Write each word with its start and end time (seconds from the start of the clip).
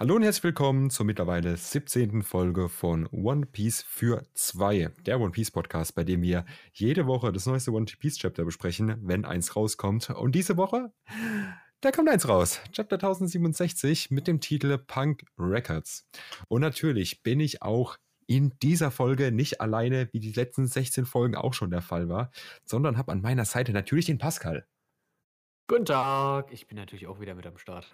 Hallo 0.00 0.14
und 0.14 0.22
herzlich 0.22 0.44
willkommen 0.44 0.90
zur 0.90 1.06
mittlerweile 1.06 1.56
17. 1.56 2.22
Folge 2.22 2.68
von 2.68 3.08
One 3.08 3.46
Piece 3.46 3.82
für 3.82 4.24
zwei, 4.32 4.92
der 5.04 5.18
One 5.18 5.32
Piece 5.32 5.50
Podcast, 5.50 5.96
bei 5.96 6.04
dem 6.04 6.22
wir 6.22 6.46
jede 6.72 7.08
Woche 7.08 7.32
das 7.32 7.46
neueste 7.46 7.72
One 7.72 7.86
Piece 7.86 8.18
Chapter 8.18 8.44
besprechen, 8.44 8.96
wenn 9.02 9.24
eins 9.24 9.56
rauskommt. 9.56 10.10
Und 10.10 10.36
diese 10.36 10.56
Woche, 10.56 10.92
da 11.80 11.90
kommt 11.90 12.08
eins 12.10 12.28
raus. 12.28 12.60
Chapter 12.70 12.94
1067 12.94 14.12
mit 14.12 14.28
dem 14.28 14.40
Titel 14.40 14.78
Punk 14.78 15.24
Records. 15.36 16.08
Und 16.46 16.60
natürlich 16.60 17.24
bin 17.24 17.40
ich 17.40 17.62
auch 17.62 17.96
in 18.28 18.56
dieser 18.62 18.92
Folge 18.92 19.32
nicht 19.32 19.60
alleine, 19.60 20.08
wie 20.12 20.20
die 20.20 20.32
letzten 20.32 20.68
16 20.68 21.06
Folgen 21.06 21.34
auch 21.34 21.54
schon 21.54 21.72
der 21.72 21.82
Fall 21.82 22.08
war, 22.08 22.30
sondern 22.64 22.98
habe 22.98 23.10
an 23.10 23.20
meiner 23.20 23.46
Seite 23.46 23.72
natürlich 23.72 24.06
den 24.06 24.18
Pascal. 24.18 24.64
Guten 25.66 25.86
Tag, 25.86 26.52
ich 26.52 26.68
bin 26.68 26.76
natürlich 26.76 27.08
auch 27.08 27.18
wieder 27.18 27.34
mit 27.34 27.48
am 27.48 27.58
Start. 27.58 27.92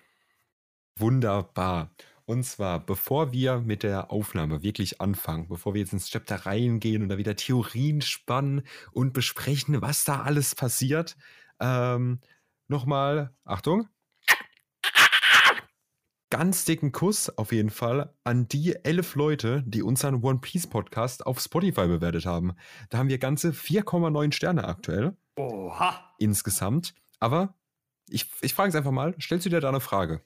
Wunderbar. 0.97 1.91
Und 2.27 2.45
zwar, 2.45 2.81
bevor 2.85 3.33
wir 3.33 3.59
mit 3.61 3.83
der 3.83 4.11
Aufnahme 4.11 4.63
wirklich 4.63 5.01
anfangen, 5.01 5.49
bevor 5.49 5.75
wir 5.75 5.81
jetzt 5.81 5.93
ins 5.93 6.09
Chapter 6.09 6.47
reingehen 6.47 7.03
und 7.03 7.09
da 7.11 7.19
wieder 7.19 7.37
Theorien 7.37 8.01
spannen 8.01 8.63
und 8.93 9.13
besprechen, 9.13 9.83
was 9.83 10.05
da 10.05 10.23
alles 10.23 10.55
passiert, 10.55 11.17
ähm, 11.61 12.21
nochmal, 12.69 13.35
Achtung, 13.45 13.89
ganz 16.31 16.65
dicken 16.65 16.93
Kuss 16.93 17.29
auf 17.39 17.53
jeden 17.53 17.71
Fall 17.71 18.13
an 18.25 18.49
die 18.49 18.75
elf 18.85 19.15
Leute, 19.15 19.63
die 19.67 19.83
unseren 19.83 20.23
One 20.25 20.39
Piece 20.41 20.67
Podcast 20.67 21.27
auf 21.27 21.41
Spotify 21.41 21.87
bewertet 21.87 22.27
haben. 22.27 22.55
Da 22.89 22.99
haben 22.99 23.09
wir 23.09 23.19
ganze 23.19 23.51
4,9 23.51 24.33
Sterne 24.33 24.65
aktuell. 24.65 25.17
Oha! 25.37 26.15
Insgesamt. 26.19 26.95
Aber 27.21 27.55
ich, 28.09 28.31
ich 28.41 28.55
frage 28.55 28.71
es 28.71 28.75
einfach 28.75 28.91
mal, 28.91 29.15
stellst 29.21 29.47
du 29.47 29.51
dir 29.51 29.61
da 29.61 29.69
eine 29.69 29.81
Frage? 29.81 30.23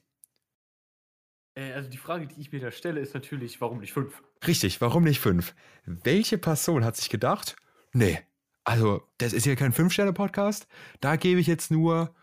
Äh, 1.59 1.73
also 1.73 1.89
die 1.89 1.97
Frage, 1.97 2.27
die 2.27 2.39
ich 2.39 2.51
mir 2.51 2.59
da 2.59 2.71
stelle, 2.71 2.99
ist 2.99 3.13
natürlich, 3.13 3.59
warum 3.61 3.79
nicht 3.79 3.93
fünf? 3.93 4.23
Richtig, 4.47 4.79
warum 4.81 5.03
nicht 5.03 5.19
fünf? 5.19 5.53
Welche 5.85 6.37
Person 6.37 6.85
hat 6.85 6.95
sich 6.95 7.09
gedacht, 7.09 7.55
nee, 7.91 8.19
also 8.63 9.03
das 9.17 9.33
ist 9.33 9.45
ja 9.45 9.55
kein 9.55 9.73
Fünf-Sterne-Podcast, 9.73 10.67
da 11.01 11.15
gebe 11.15 11.39
ich 11.39 11.47
jetzt 11.47 11.71
nur 11.71 12.15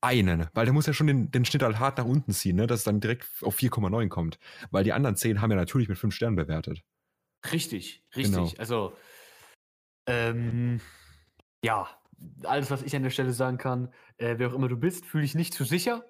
einen, 0.00 0.46
weil 0.52 0.66
der 0.66 0.74
muss 0.74 0.86
ja 0.86 0.92
schon 0.92 1.06
den, 1.06 1.30
den 1.30 1.44
Schnitt 1.44 1.62
halt 1.62 1.78
hart 1.78 1.98
nach 1.98 2.04
unten 2.04 2.32
ziehen, 2.32 2.56
ne, 2.56 2.66
dass 2.66 2.80
es 2.80 2.84
dann 2.84 3.00
direkt 3.00 3.26
auf 3.42 3.56
4,9 3.56 4.08
kommt. 4.08 4.38
Weil 4.70 4.84
die 4.84 4.92
anderen 4.92 5.16
zehn 5.16 5.40
haben 5.40 5.50
ja 5.50 5.56
natürlich 5.56 5.88
mit 5.88 5.98
fünf 5.98 6.14
Sternen 6.14 6.36
bewertet. 6.36 6.82
Richtig, 7.50 8.04
richtig. 8.14 8.34
Genau. 8.34 8.52
Also, 8.58 8.92
ähm, 10.06 10.80
ja, 11.64 11.88
alles, 12.44 12.70
was 12.70 12.82
ich 12.82 12.94
an 12.94 13.02
der 13.02 13.10
Stelle 13.10 13.32
sagen 13.32 13.58
kann, 13.58 13.92
äh, 14.18 14.34
wer 14.38 14.48
auch 14.48 14.54
immer 14.54 14.68
du 14.68 14.76
bist, 14.76 15.06
fühle 15.06 15.24
ich 15.24 15.34
nicht 15.34 15.54
zu 15.54 15.64
sicher. 15.64 16.04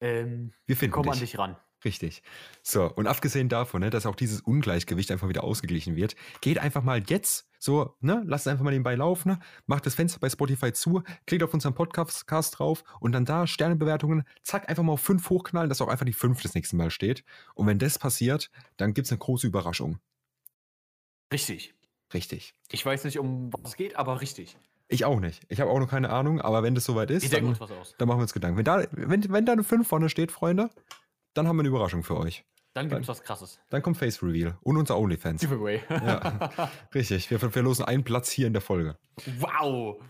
Ähm, 0.00 0.52
Wir 0.66 0.76
finden 0.76 0.92
komm 0.92 1.04
dich. 1.04 1.12
an 1.12 1.18
dich 1.18 1.38
ran. 1.38 1.56
Richtig. 1.84 2.22
So, 2.62 2.92
und 2.92 3.06
abgesehen 3.06 3.48
davon, 3.48 3.80
ne, 3.80 3.90
dass 3.90 4.04
auch 4.04 4.14
dieses 4.14 4.40
Ungleichgewicht 4.42 5.10
einfach 5.10 5.28
wieder 5.28 5.44
ausgeglichen 5.44 5.96
wird, 5.96 6.14
geht 6.40 6.58
einfach 6.58 6.82
mal 6.82 7.02
jetzt 7.06 7.48
so, 7.58 7.94
ne, 8.00 8.22
lasst 8.26 8.48
einfach 8.48 8.64
mal 8.64 8.70
nebenbei 8.70 8.94
laufen, 8.94 9.30
ne, 9.30 9.40
macht 9.66 9.86
das 9.86 9.94
Fenster 9.94 10.18
bei 10.20 10.28
Spotify 10.28 10.72
zu, 10.72 11.02
klickt 11.26 11.42
auf 11.42 11.54
unseren 11.54 11.74
Podcast 11.74 12.58
drauf 12.58 12.84
und 13.00 13.12
dann 13.12 13.24
da 13.24 13.46
Sternebewertungen, 13.46 14.24
zack, 14.42 14.68
einfach 14.68 14.82
mal 14.82 14.92
auf 14.92 15.00
fünf 15.00 15.28
hochknallen, 15.30 15.68
dass 15.68 15.80
auch 15.80 15.88
einfach 15.88 16.06
die 16.06 16.12
fünf 16.12 16.42
das 16.42 16.54
nächste 16.54 16.76
Mal 16.76 16.90
steht. 16.90 17.24
Und 17.54 17.66
wenn 17.66 17.78
das 17.78 17.98
passiert, 17.98 18.50
dann 18.76 18.92
gibt 18.92 19.06
es 19.06 19.12
eine 19.12 19.18
große 19.18 19.46
Überraschung. 19.46 19.98
Richtig. 21.32 21.74
Richtig. 22.12 22.54
Ich 22.70 22.84
weiß 22.84 23.04
nicht, 23.04 23.18
um 23.18 23.52
was 23.52 23.70
es 23.70 23.76
geht, 23.76 23.96
aber 23.96 24.20
richtig. 24.20 24.56
Ich 24.88 25.04
auch 25.04 25.20
nicht. 25.20 25.42
Ich 25.48 25.60
habe 25.60 25.70
auch 25.70 25.78
noch 25.78 25.88
keine 25.88 26.10
Ahnung, 26.10 26.40
aber 26.40 26.64
wenn 26.64 26.74
das 26.74 26.84
soweit 26.84 27.10
ist, 27.12 27.32
dann, 27.32 27.44
dann, 27.44 28.08
machen 28.08 28.18
wir 28.18 28.22
uns 28.22 28.32
Gedanken. 28.32 28.58
Wenn 28.58 28.64
da, 28.64 28.84
wenn, 28.90 29.32
wenn 29.32 29.46
da 29.46 29.52
eine 29.52 29.62
5 29.62 29.86
vorne 29.86 30.08
steht, 30.08 30.32
Freunde, 30.32 30.68
dann 31.34 31.48
haben 31.48 31.56
wir 31.56 31.60
eine 31.60 31.68
Überraschung 31.68 32.02
für 32.02 32.16
euch. 32.16 32.44
Dann 32.72 32.88
gibt 32.88 33.02
es 33.02 33.08
was 33.08 33.22
krasses. 33.22 33.58
Dann 33.68 33.82
kommt 33.82 33.96
Face 33.96 34.22
Reveal 34.22 34.56
und 34.62 34.76
unser 34.76 34.96
OnlyFans. 34.96 35.40
Giveaway. 35.40 35.82
ja, 35.90 36.70
richtig. 36.94 37.30
Wir 37.30 37.38
verlosen 37.38 37.84
einen 37.84 38.04
Platz 38.04 38.30
hier 38.30 38.46
in 38.46 38.52
der 38.52 38.62
Folge. 38.62 38.96
Wow! 39.40 40.00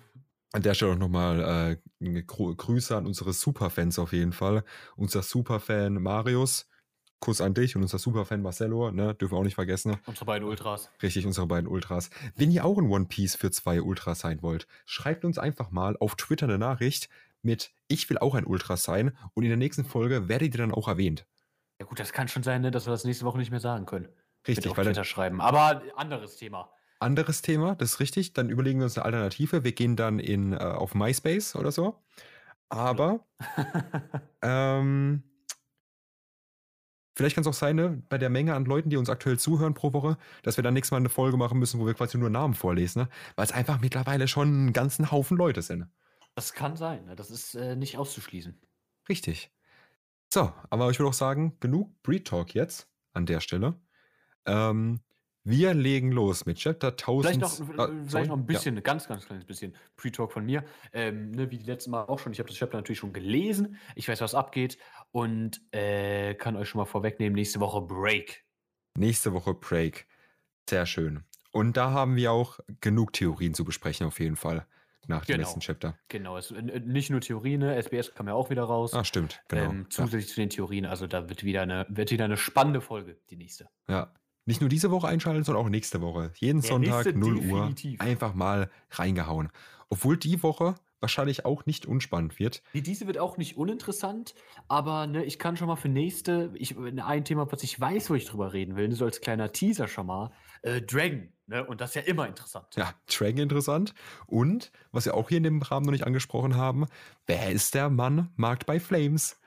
An 0.53 0.63
der 0.63 0.75
Stelle 0.75 0.93
auch 0.93 0.99
nochmal 0.99 1.79
äh, 2.01 2.23
Grüße 2.23 2.97
an 2.97 3.07
unsere 3.07 3.33
Superfans 3.33 3.99
auf 3.99 4.13
jeden 4.13 4.33
Fall. 4.33 4.65
Unser 4.97 5.23
Superfan 5.23 5.95
Marius, 5.95 6.69
Kuss 7.21 7.41
an 7.41 7.55
dich 7.55 7.77
und 7.77 7.83
unser 7.83 7.99
Superfan 7.99 8.43
Marcello, 8.43 8.91
ne, 8.91 9.15
dürfen 9.15 9.35
wir 9.35 9.39
auch 9.39 9.45
nicht 9.45 9.55
vergessen. 9.55 9.97
Unsere 10.07 10.27
beiden 10.27 10.47
Ultras. 10.47 10.91
Richtig, 11.03 11.25
unsere 11.25 11.47
beiden 11.47 11.69
Ultras. 11.69 12.11
Wenn 12.35 12.51
ihr 12.51 12.65
auch 12.65 12.79
ein 12.79 12.91
One 12.91 13.07
Piece 13.07 13.37
für 13.37 13.51
zwei 13.51 13.81
Ultras 13.81 14.21
sein 14.21 14.43
wollt, 14.43 14.67
schreibt 14.87 15.25
uns 15.25 15.39
einfach 15.39 15.71
mal 15.71 15.97
auf 15.99 16.17
Twitter 16.17 16.47
eine 16.47 16.59
Nachricht 16.59 17.09
mit 17.43 17.73
Ich 17.89 18.09
will 18.11 18.19
auch 18.19 18.35
ein 18.35 18.47
Ultra 18.47 18.77
sein 18.77 19.17
und 19.35 19.43
in 19.43 19.49
der 19.49 19.57
nächsten 19.57 19.85
Folge 19.85 20.29
werdet 20.29 20.55
ihr 20.55 20.59
dann 20.59 20.73
auch 20.73 20.89
erwähnt. 20.89 21.27
Ja 21.81 21.87
gut, 21.87 21.99
das 21.99 22.13
kann 22.13 22.29
schon 22.29 22.43
sein, 22.43 22.63
ne, 22.63 22.71
dass 22.71 22.87
wir 22.87 22.91
das 22.91 23.05
nächste 23.05 23.25
Woche 23.25 23.39
nicht 23.39 23.51
mehr 23.51 23.61
sagen 23.61 23.87
können. 23.87 24.09
Richtig, 24.47 24.77
weil 24.77 24.85
Twitter 24.85 25.05
schreiben. 25.05 25.41
Aber 25.41 25.83
anderes 25.97 26.37
Thema. 26.37 26.71
Anderes 26.99 27.41
Thema, 27.41 27.75
das 27.77 27.93
ist 27.93 28.01
richtig. 28.01 28.35
Dann 28.35 28.51
überlegen 28.51 28.81
wir 28.81 28.85
uns 28.85 28.99
eine 28.99 29.07
Alternative. 29.07 29.65
Wir 29.65 29.73
gehen 29.73 29.97
dann 29.97 30.19
in, 30.19 30.53
äh, 30.53 30.57
auf 30.57 30.95
MySpace 30.95 31.57
oder 31.57 31.73
so. 31.73 32.03
Aber 32.69 33.27
ähm, 34.43 35.23
vielleicht 37.17 37.35
kann 37.35 37.43
es 37.43 37.49
auch 37.49 37.55
sein, 37.55 37.77
ne, 37.77 38.03
bei 38.09 38.19
der 38.19 38.29
Menge 38.29 38.55
an 38.55 38.67
Leuten, 38.67 38.91
die 38.91 38.99
uns 38.99 39.09
aktuell 39.09 39.39
zuhören 39.39 39.75
pro 39.75 39.93
Woche, 39.93 40.19
dass 40.43 40.57
wir 40.57 40.63
dann 40.63 40.75
nächstes 40.75 40.93
Mal 40.93 40.99
eine 40.99 41.09
Folge 41.09 41.37
machen 41.37 41.59
müssen, 41.59 41.81
wo 41.81 41.87
wir 41.87 41.95
quasi 41.95 42.19
nur 42.19 42.31
Namen 42.31 42.55
vorlesen, 42.55 43.03
ne? 43.03 43.09
weil 43.35 43.47
es 43.47 43.53
einfach 43.53 43.81
mittlerweile 43.81 44.29
schon 44.29 44.49
einen 44.49 44.73
ganzen 44.73 45.11
Haufen 45.11 45.37
Leute 45.37 45.63
sind. 45.63 45.87
Das 46.35 46.53
kann 46.53 46.77
sein, 46.77 47.05
ne? 47.05 47.17
das 47.17 47.31
ist 47.31 47.55
äh, 47.55 47.77
nicht 47.77 47.99
auszuschließen. 47.99 48.61
Richtig. 49.09 49.53
So, 50.33 50.53
aber 50.71 50.91
ich 50.91 50.99
würde 50.99 51.09
auch 51.09 51.15
sagen, 51.15 51.57
genug 51.61 52.03
Breed 52.03 52.27
Talk 52.27 52.55
jetzt 52.55 52.89
an 53.13 53.27
der 53.27 53.41
Stelle. 53.41 53.81
Ähm, 54.47 55.01
wir 55.43 55.73
legen 55.73 56.13
los 56.13 56.45
mit 56.45 56.59
Chapter 56.59 56.89
1000. 56.89 57.37
Vielleicht 57.37 57.41
noch, 57.41 57.89
äh, 57.89 58.05
vielleicht 58.07 58.29
noch 58.29 58.37
ein 58.37 58.47
bisschen, 58.47 58.75
ja. 58.75 58.83
ganz, 58.83 59.09
ganz 59.09 59.25
kleines 59.25 59.47
bisschen 59.47 59.75
Pre-Talk 59.97 60.33
von 60.33 60.45
mir. 60.45 60.65
Ähm, 60.93 61.31
ne, 61.31 61.51
wie 61.51 61.59
die 61.59 61.65
letzten 61.65 61.91
Mal 61.91 62.05
auch 62.05 62.19
schon. 62.19 62.33
Ich 62.33 62.39
habe 62.39 62.49
das 62.49 62.59
Chapter 62.59 62.77
natürlich 62.77 62.99
schon 62.99 63.13
gelesen. 63.13 63.77
Ich 63.95 64.07
weiß, 64.09 64.21
was 64.21 64.35
abgeht. 64.35 64.77
Und 65.13 65.63
äh, 65.73 66.35
kann 66.35 66.57
euch 66.57 66.69
schon 66.69 66.79
mal 66.79 66.85
vorwegnehmen: 66.85 67.35
nächste 67.35 67.59
Woche 67.61 67.81
Break. 67.81 68.45
Nächste 68.99 69.33
Woche 69.33 69.55
Break. 69.55 70.07
Sehr 70.69 70.85
schön. 70.85 71.25
Und 71.53 71.77
da 71.77 71.91
haben 71.91 72.17
wir 72.17 72.33
auch 72.33 72.61
genug 72.81 73.15
Theorien 73.15 73.55
zu 73.55 73.65
besprechen, 73.65 74.07
auf 74.07 74.21
jeden 74.21 74.37
Fall 74.37 74.67
nach 75.09 75.25
dem 75.25 75.37
genau. 75.37 75.47
letzten 75.47 75.61
Chapter. 75.61 75.99
Genau, 76.09 76.37
es, 76.37 76.53
nicht 76.85 77.11
nur 77.11 77.21
Theorien, 77.21 77.61
ne? 77.61 77.83
SBS 77.83 78.15
kam 78.15 78.29
ja 78.29 78.35
auch 78.35 78.51
wieder 78.51 78.65
raus. 78.65 78.95
Ah, 78.95 79.05
stimmt, 79.05 79.43
genau. 79.49 79.71
Ähm, 79.71 79.87
zusätzlich 79.91 80.29
ja. 80.29 80.35
zu 80.35 80.41
den 80.41 80.51
Theorien, 80.51 80.87
also 80.87 81.07
da 81.07 81.29
wird 81.29 81.45
wieder, 81.45 81.63
eine, 81.63 81.87
wird 81.89 82.11
wieder 82.11 82.25
eine 82.25 82.37
spannende 82.37 82.81
Folge, 82.81 83.19
die 83.31 83.37
nächste. 83.37 83.69
Ja, 83.89 84.13
nicht 84.47 84.61
nur 84.61 84.71
diese 84.71 84.91
Woche 84.91 85.09
einschalten, 85.09 85.45
sondern 85.45 85.65
auch 85.65 85.69
nächste 85.69 86.01
Woche. 86.01 86.33
Jeden 86.37 86.61
Der 86.61 86.71
Sonntag 86.71 87.15
0 87.15 87.37
Uhr 87.37 87.75
einfach 87.99 88.35
mal 88.35 88.71
reingehauen. 88.91 89.51
Obwohl 89.89 90.17
die 90.17 90.43
Woche 90.43 90.75
wahrscheinlich 91.01 91.45
auch 91.45 91.67
nicht 91.67 91.87
unspannend 91.87 92.39
wird. 92.39 92.63
Die, 92.75 92.83
diese 92.83 93.07
wird 93.07 93.19
auch 93.19 93.37
nicht 93.37 93.57
uninteressant, 93.57 94.35
aber 94.69 95.07
ne, 95.07 95.25
ich 95.25 95.39
kann 95.39 95.57
schon 95.57 95.69
mal 95.69 95.77
für 95.77 95.89
nächste, 95.89 96.51
ich, 96.55 96.77
ein 96.79 97.25
Thema, 97.25 97.51
was 97.51 97.63
ich 97.63 97.81
weiß, 97.81 98.11
wo 98.11 98.15
ich 98.15 98.27
drüber 98.27 98.53
reden 98.53 98.77
will, 98.77 98.93
so 98.93 99.05
als 99.05 99.21
kleiner 99.21 99.53
Teaser 99.53 99.89
schon 99.89 100.07
mal, 100.07 100.31
äh, 100.63 100.83
Dragon. 100.83 101.33
Ne? 101.51 101.67
Und 101.67 101.81
das 101.81 101.91
ist 101.91 101.95
ja 101.97 102.03
immer 102.03 102.29
interessant. 102.29 102.69
Ja, 102.77 102.95
Dragon 103.09 103.39
interessant. 103.39 103.93
Und, 104.27 104.71
was 104.93 105.05
wir 105.05 105.15
auch 105.15 105.29
hier 105.29 105.39
in 105.39 105.43
dem 105.43 105.61
Rahmen 105.63 105.85
noch 105.85 105.91
nicht 105.91 106.07
angesprochen 106.07 106.55
haben, 106.55 106.87
wer 107.27 107.51
ist 107.51 107.75
der 107.75 107.91
Mann 107.91 108.33
Markt 108.37 108.67
bei 108.67 108.79
Flames? 108.79 109.41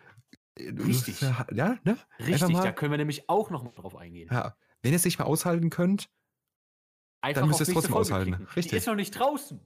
Richtig. 0.60 1.22
Ja, 1.22 1.78
ne? 1.84 1.98
Richtig, 2.20 2.58
da 2.58 2.74
können 2.74 2.92
wir 2.92 2.98
nämlich 2.98 3.30
auch 3.30 3.50
noch 3.50 3.64
mal 3.64 3.72
drauf 3.72 3.96
eingehen. 3.96 4.28
Ja, 4.30 4.58
wenn 4.82 4.92
ihr 4.92 4.98
es 4.98 5.06
nicht 5.06 5.18
mehr 5.18 5.28
aushalten 5.28 5.70
könnt, 5.70 6.10
Einfach 7.22 7.42
dann 7.42 7.48
müsst 7.48 7.62
ihr 7.62 7.68
es 7.68 7.74
trotzdem 7.74 7.94
aushalten. 7.94 8.34
Richtig. 8.54 8.72
Die 8.72 8.76
ist 8.76 8.88
noch 8.88 8.96
nicht 8.96 9.18
draußen. 9.18 9.62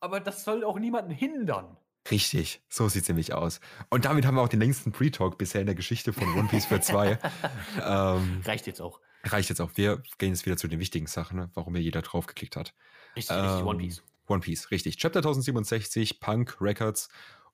Aber 0.00 0.18
das 0.18 0.42
soll 0.42 0.64
auch 0.64 0.80
niemanden 0.80 1.12
hindern. 1.12 1.76
Richtig, 2.10 2.62
so 2.68 2.88
sieht 2.88 3.02
es 3.02 3.08
nämlich 3.08 3.32
aus. 3.32 3.60
Und 3.90 4.04
damit 4.04 4.26
haben 4.26 4.34
wir 4.34 4.42
auch 4.42 4.48
den 4.48 4.60
längsten 4.60 4.90
Pre-Talk 4.90 5.38
bisher 5.38 5.60
in 5.60 5.66
der 5.66 5.76
Geschichte 5.76 6.12
von 6.12 6.24
One 6.36 6.48
Piece 6.48 6.66
für 6.66 6.80
zwei. 6.80 7.18
ähm, 7.84 8.42
reicht 8.44 8.66
jetzt 8.66 8.80
auch. 8.80 9.00
Reicht 9.32 9.48
jetzt 9.48 9.60
auch. 9.60 9.72
Wir 9.74 10.02
gehen 10.18 10.30
jetzt 10.30 10.46
wieder 10.46 10.56
zu 10.56 10.68
den 10.68 10.80
wichtigen 10.80 11.06
Sachen, 11.06 11.38
ne, 11.38 11.50
warum 11.54 11.74
hier 11.74 11.82
jeder 11.82 12.02
draufgeklickt 12.02 12.56
hat. 12.56 12.74
Richtig, 13.16 13.36
ähm, 13.36 13.44
richtig, 13.44 13.66
One 13.66 13.78
Piece. 13.78 14.02
One 14.28 14.40
Piece, 14.40 14.70
richtig. 14.70 14.96
Chapter 14.96 15.18
1067, 15.18 16.20
Punk 16.20 16.60
Records. 16.60 17.08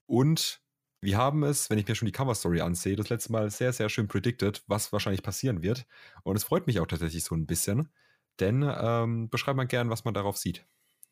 Und 0.06 0.60
wir 1.00 1.16
haben 1.16 1.42
es, 1.42 1.68
wenn 1.68 1.78
ich 1.78 1.88
mir 1.88 1.94
schon 1.94 2.06
die 2.06 2.12
Cover-Story 2.12 2.60
ansehe, 2.60 2.96
das 2.96 3.08
letzte 3.08 3.32
Mal 3.32 3.50
sehr, 3.50 3.72
sehr 3.72 3.88
schön 3.88 4.08
predicted, 4.08 4.62
was 4.66 4.92
wahrscheinlich 4.92 5.22
passieren 5.22 5.62
wird. 5.62 5.86
Und 6.22 6.36
es 6.36 6.44
freut 6.44 6.66
mich 6.66 6.80
auch 6.80 6.86
tatsächlich 6.86 7.24
so 7.24 7.34
ein 7.34 7.46
bisschen. 7.46 7.88
Denn 8.40 8.64
ähm, 8.64 9.28
beschreibt 9.28 9.56
mal 9.56 9.64
gern, 9.64 9.90
was 9.90 10.04
man 10.04 10.14
darauf 10.14 10.36
sieht. 10.36 10.64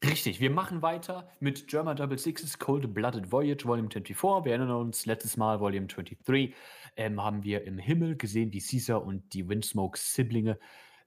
Richtig, 0.02 0.40
wir 0.40 0.50
machen 0.50 0.80
weiter 0.80 1.30
mit 1.40 1.68
German 1.68 1.94
Double 1.94 2.16
Sixes 2.16 2.58
Cold 2.58 2.94
Blooded 2.94 3.30
Voyage 3.30 3.66
Volume 3.66 3.90
24. 3.90 4.22
Wir 4.46 4.52
erinnern 4.52 4.70
uns, 4.70 5.04
letztes 5.04 5.36
Mal 5.36 5.60
Volume 5.60 5.88
23 5.88 6.54
ähm, 6.96 7.22
haben 7.22 7.44
wir 7.44 7.64
im 7.64 7.76
Himmel 7.76 8.16
gesehen, 8.16 8.50
wie 8.54 8.62
Caesar 8.62 9.04
und 9.04 9.34
die 9.34 9.46
Windsmoke-Siblinge 9.46 10.58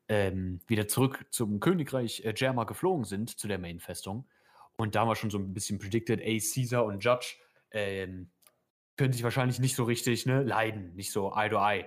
ähm, 0.09 0.61
wieder 0.67 0.87
zurück 0.87 1.25
zum 1.31 1.59
Königreich 1.59 2.23
äh, 2.23 2.33
Germa 2.33 2.65
geflogen 2.65 3.03
sind, 3.03 3.39
zu 3.39 3.47
der 3.47 3.57
Main-Festung. 3.57 4.27
Und 4.75 4.93
da 4.93 5.01
haben 5.01 5.07
wir 5.07 5.15
schon 5.15 5.31
so 5.31 5.39
ein 5.39 5.55
bisschen 5.55 5.79
predicted, 5.79 6.21
ey, 6.21 6.39
Caesar 6.39 6.85
und 6.85 7.03
Judge 7.03 7.37
ähm, 7.71 8.29
können 8.95 9.11
sich 9.11 9.23
wahrscheinlich 9.23 9.57
nicht 9.57 9.75
so 9.75 9.85
richtig 9.85 10.27
ne, 10.27 10.43
leiden, 10.43 10.93
nicht 10.93 11.11
so 11.11 11.33
Eye 11.35 11.49
to 11.49 11.57
Eye. 11.57 11.85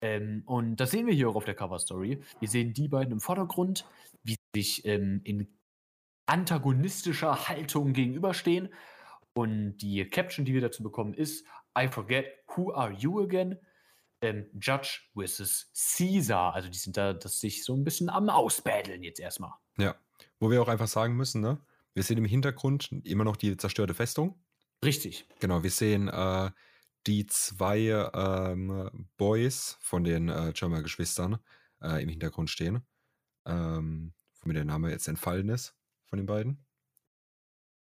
Ähm, 0.00 0.42
und 0.46 0.74
das 0.76 0.90
sehen 0.90 1.06
wir 1.06 1.14
hier 1.14 1.28
auch 1.28 1.36
auf 1.36 1.44
der 1.44 1.54
Cover-Story. 1.54 2.20
Wir 2.40 2.48
sehen 2.48 2.72
die 2.74 2.88
beiden 2.88 3.12
im 3.12 3.20
Vordergrund, 3.20 3.86
wie 4.24 4.32
sie 4.32 4.60
sich 4.60 4.84
ähm, 4.86 5.20
in 5.22 5.46
antagonistischer 6.26 7.48
Haltung 7.48 7.92
gegenüberstehen. 7.92 8.72
Und 9.34 9.78
die 9.78 10.04
Caption, 10.08 10.44
die 10.44 10.54
wir 10.54 10.60
dazu 10.60 10.82
bekommen, 10.82 11.14
ist 11.14 11.46
I 11.78 11.88
forget 11.88 12.26
who 12.54 12.72
are 12.72 12.92
you 12.92 13.22
again? 13.22 13.58
Ähm, 14.20 14.46
Judge 14.60 15.00
versus 15.14 15.70
Caesar. 15.96 16.54
Also 16.54 16.68
die 16.68 16.78
sind 16.78 16.96
da, 16.96 17.12
das 17.12 17.40
sich 17.40 17.64
so 17.64 17.74
ein 17.74 17.84
bisschen 17.84 18.08
am 18.08 18.28
Ausbädeln 18.28 19.02
jetzt 19.02 19.20
erstmal. 19.20 19.52
Ja. 19.78 19.96
Wo 20.38 20.50
wir 20.50 20.62
auch 20.62 20.68
einfach 20.68 20.88
sagen 20.88 21.16
müssen, 21.16 21.40
ne? 21.40 21.58
Wir 21.94 22.02
sehen 22.02 22.18
im 22.18 22.24
Hintergrund 22.24 22.90
immer 23.04 23.24
noch 23.24 23.36
die 23.36 23.56
zerstörte 23.56 23.94
Festung. 23.94 24.40
Richtig. 24.84 25.26
Genau, 25.40 25.62
wir 25.62 25.70
sehen 25.70 26.08
äh, 26.08 26.50
die 27.06 27.26
zwei 27.26 28.10
ähm, 28.14 29.08
Boys 29.18 29.76
von 29.80 30.04
den 30.04 30.28
äh, 30.28 30.52
German 30.54 30.82
Geschwistern 30.82 31.38
äh, 31.82 32.02
im 32.02 32.08
Hintergrund 32.08 32.48
stehen. 32.48 32.82
Ähm, 33.44 34.14
wo 34.40 34.48
mir 34.48 34.54
der 34.54 34.64
Name 34.64 34.90
jetzt 34.90 35.08
entfallen 35.08 35.48
ist 35.48 35.76
von 36.12 36.18
den 36.18 36.26
beiden. 36.26 36.62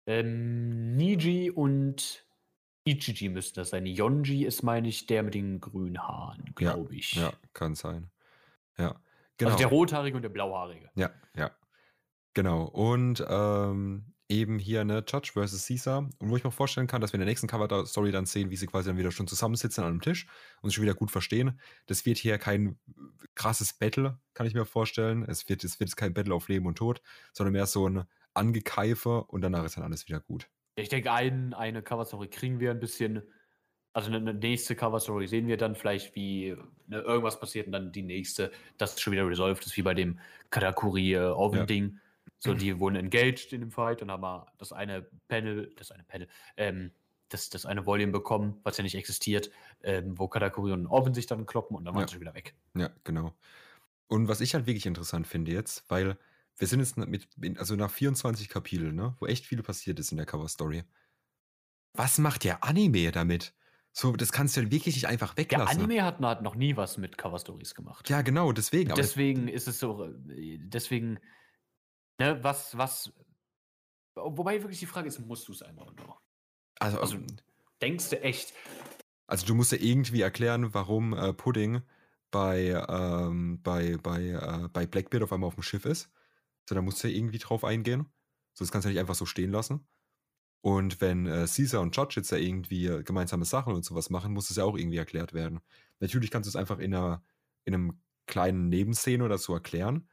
Ähm, 0.08 0.96
Niji 0.96 1.52
und 1.52 2.26
Ichiji 2.86 3.28
müssten 3.28 3.56
das 3.60 3.72
sein. 3.72 3.86
Yonji 3.86 4.46
ist, 4.46 4.64
meine 4.64 4.88
ich, 4.88 5.06
der 5.06 5.22
mit 5.22 5.34
den 5.34 5.60
grünen 5.60 6.02
Haaren, 6.02 6.46
Ja, 6.46 6.54
glaube 6.74 6.96
ich. 6.96 7.12
ja, 7.16 7.34
kann 7.52 7.76
sein. 7.76 8.10
Ja, 8.78 9.02
genau. 9.38 9.52
Also 9.52 9.58
der 9.58 9.68
rothaarige 9.68 10.16
und 10.16 10.22
der 10.22 10.30
blauhaarige. 10.30 10.90
Ja, 10.96 11.12
ja. 11.36 11.52
Genau. 12.34 12.64
Und 12.64 13.22
ähm, 13.28 14.14
eben 14.30 14.60
hier 14.60 14.80
eine 14.80 15.04
Judge 15.06 15.32
versus 15.34 15.68
Caesar. 15.68 16.10
Und 16.20 16.30
wo 16.30 16.38
ich 16.38 16.46
mir 16.46 16.52
vorstellen 16.52 16.88
kann, 16.88 17.02
dass 17.02 17.12
wir 17.12 17.16
in 17.16 17.20
der 17.26 17.28
nächsten 17.28 17.48
Cover-Story 17.48 18.14
dann 18.14 18.26
sehen, 18.26 18.50
wie 18.50 18.56
sie 18.56 18.66
quasi 18.66 18.88
dann 18.88 18.98
wieder 18.98 19.12
schon 19.12 19.28
zusammensitzen 19.28 19.84
an 19.84 19.90
einem 19.90 20.02
Tisch 20.02 20.26
und 20.62 20.70
sich 20.70 20.76
schon 20.76 20.84
wieder 20.86 20.96
gut 20.96 21.12
verstehen. 21.12 21.60
Das 21.86 22.06
wird 22.06 22.18
hier 22.18 22.38
kein 22.38 22.80
krasses 23.36 23.74
Battle, 23.74 24.20
kann 24.34 24.48
ich 24.48 24.54
mir 24.54 24.64
vorstellen. 24.66 25.24
Es 25.28 25.50
wird, 25.50 25.66
es 25.66 25.82
wird 25.82 25.94
kein 25.98 26.14
Battle 26.14 26.34
auf 26.34 26.48
Leben 26.48 26.66
und 26.66 26.78
Tod, 26.78 27.02
sondern 27.34 27.52
mehr 27.52 27.66
so 27.66 27.90
ein 27.90 28.06
Angekeife 28.34 29.24
und 29.26 29.42
danach 29.42 29.64
ist 29.66 29.78
dann 29.78 29.84
alles 29.84 30.08
wieder 30.08 30.20
gut. 30.20 30.50
Ich 30.76 30.90
denke, 30.90 31.12
ein, 31.12 31.54
eine 31.54 31.82
Cover-Story 31.82 32.28
kriegen 32.28 32.60
wir 32.60 32.72
ein 32.72 32.80
bisschen. 32.80 33.24
Also 33.94 34.08
eine, 34.10 34.18
eine 34.18 34.34
nächste 34.34 34.76
Cover-Story 34.76 35.28
sehen 35.28 35.48
wir 35.48 35.58
dann 35.58 35.76
vielleicht, 35.76 36.16
wie 36.16 36.56
ne, 36.88 37.00
irgendwas 37.02 37.40
passiert 37.40 37.68
und 37.68 37.74
dann 37.74 37.92
die 37.92 38.04
nächste, 38.04 38.52
das 38.78 39.00
schon 39.02 39.12
wieder 39.12 39.28
resolved 39.28 39.66
ist, 39.66 39.76
wie 39.76 39.82
bei 39.82 39.94
dem 39.94 40.20
Karakuri-Oven-Ding. 40.50 42.00
So, 42.40 42.54
die 42.54 42.80
wurden 42.80 42.96
engaged 42.96 43.52
in 43.52 43.62
dem 43.62 43.72
Fight 43.72 44.02
und 44.02 44.10
haben 44.10 44.22
mal 44.22 44.50
das 44.58 44.72
eine 44.72 45.08
Panel, 45.28 45.74
das 45.76 45.92
eine 45.92 46.04
Panel, 46.04 46.28
ähm, 46.56 46.92
das, 47.28 47.50
das 47.50 47.66
eine 47.66 47.86
Volume 47.86 48.14
bekommen, 48.14 48.60
was 48.64 48.78
ja 48.78 48.84
nicht 48.84 48.96
existiert, 48.96 49.52
ähm, 49.84 50.18
wo 50.18 50.28
Katakuri 50.30 50.72
und 50.72 50.88
Oven 50.88 51.14
sich 51.14 51.28
dann 51.28 51.46
kloppen 51.46 51.76
und 51.76 51.84
dann 51.86 51.94
waren 51.94 52.02
Ja. 52.02 52.08
sie 52.08 52.14
schon 52.14 52.22
wieder 52.22 52.34
weg. 52.34 52.56
Ja, 52.76 52.90
genau. 53.04 53.34
Und 54.08 54.28
was 54.28 54.42
ich 54.42 54.54
halt 54.54 54.68
wirklich 54.68 54.86
interessant 54.86 55.28
finde 55.28 55.52
jetzt, 55.52 55.90
weil 55.90 56.18
wir 56.58 56.68
sind 56.68 56.80
jetzt 56.80 56.98
mit, 56.98 57.28
also 57.58 57.76
nach 57.76 57.92
24 57.92 58.50
Kapiteln, 58.50 58.96
ne, 58.96 59.16
wo 59.20 59.26
echt 59.26 59.46
viel 59.46 59.64
passiert 59.64 60.00
ist 60.00 60.12
in 60.12 60.18
der 60.18 60.26
Cover-Story. 60.26 60.84
Was 61.94 62.18
macht 62.18 62.44
der 62.44 62.64
Anime 62.64 63.12
damit? 63.12 63.54
So, 63.94 64.14
das 64.16 64.32
kannst 64.32 64.56
du 64.56 64.62
ja 64.62 64.72
wirklich 64.72 64.96
nicht 64.96 65.08
einfach 65.08 65.34
Der 65.34 65.44
weglassen. 65.44 65.82
Anime 65.82 66.04
hat, 66.04 66.20
hat 66.22 66.42
noch 66.42 66.56
nie 66.56 66.78
was 66.78 66.98
mit 66.98 67.18
Cover-Stories 67.18 67.76
gemacht. 67.76 68.10
Ja, 68.10 68.22
genau, 68.22 68.54
deswegen. 68.54 68.94
Deswegen 68.96 69.48
ist 69.48 69.68
es 69.68 69.80
so, 69.80 70.06
äh, 70.06 70.58
deswegen, 70.60 71.20
ne, 72.20 72.42
was, 72.44 72.78
was, 72.78 73.12
wobei 74.16 74.62
wirklich 74.62 74.80
die 74.80 74.86
Frage 74.86 75.10
ist, 75.10 75.20
musst 75.20 75.48
du 75.48 75.52
es 75.52 75.62
einfach 75.62 75.94
noch? 75.96 76.22
also, 76.80 77.00
also- 77.00 77.18
Denkst 77.82 78.12
du 78.12 78.22
echt, 78.22 78.54
also 79.26 79.46
du 79.48 79.56
musst 79.56 79.72
ja 79.72 79.80
irgendwie 79.82 80.22
erklären, 80.22 80.74
warum 80.74 81.14
äh, 81.14 81.34
Pudding 81.34 81.82
bei, 82.30 82.68
ähm, 82.88 83.60
bei, 83.64 83.98
bei, 83.98 84.22
äh, 84.28 84.68
bei 84.72 84.86
Blackbeard 84.86 85.24
auf 85.24 85.34
einmal 85.34 85.48
auf 85.48 85.56
dem 85.56 85.64
Schiff 85.64 85.86
ist. 85.86 86.12
So, 86.72 86.76
da 86.76 86.82
musst 86.82 87.04
du 87.04 87.10
ja 87.10 87.18
irgendwie 87.18 87.38
drauf 87.38 87.66
eingehen. 87.66 88.06
So, 88.54 88.64
das 88.64 88.72
kannst 88.72 88.86
du 88.86 88.90
ja 88.90 88.94
nicht 88.94 89.02
einfach 89.02 89.16
so 89.16 89.26
stehen 89.26 89.52
lassen. 89.52 89.86
Und 90.62 91.02
wenn 91.02 91.26
äh, 91.26 91.46
Caesar 91.46 91.82
und 91.82 91.94
Judge 91.98 92.14
jetzt 92.16 92.32
ja 92.32 92.38
irgendwie 92.38 92.86
äh, 92.86 93.04
gemeinsame 93.04 93.44
Sachen 93.44 93.74
und 93.74 93.84
sowas 93.84 94.10
machen, 94.10 94.32
muss 94.32 94.50
es 94.50 94.56
ja 94.56 94.64
auch 94.64 94.78
irgendwie 94.78 94.96
erklärt 94.96 95.34
werden. 95.34 95.60
Natürlich 96.00 96.32
kannst 96.32 96.48
du 96.48 96.52
es 96.52 96.56
einfach 96.56 96.80
in, 96.80 96.96
einer, 96.96 97.26
in 97.66 97.74
einem 97.74 98.00
kleinen 98.26 98.70
Nebenszene 98.70 99.22
oder 99.22 99.38
so 99.38 99.54
erklären. 99.54 100.08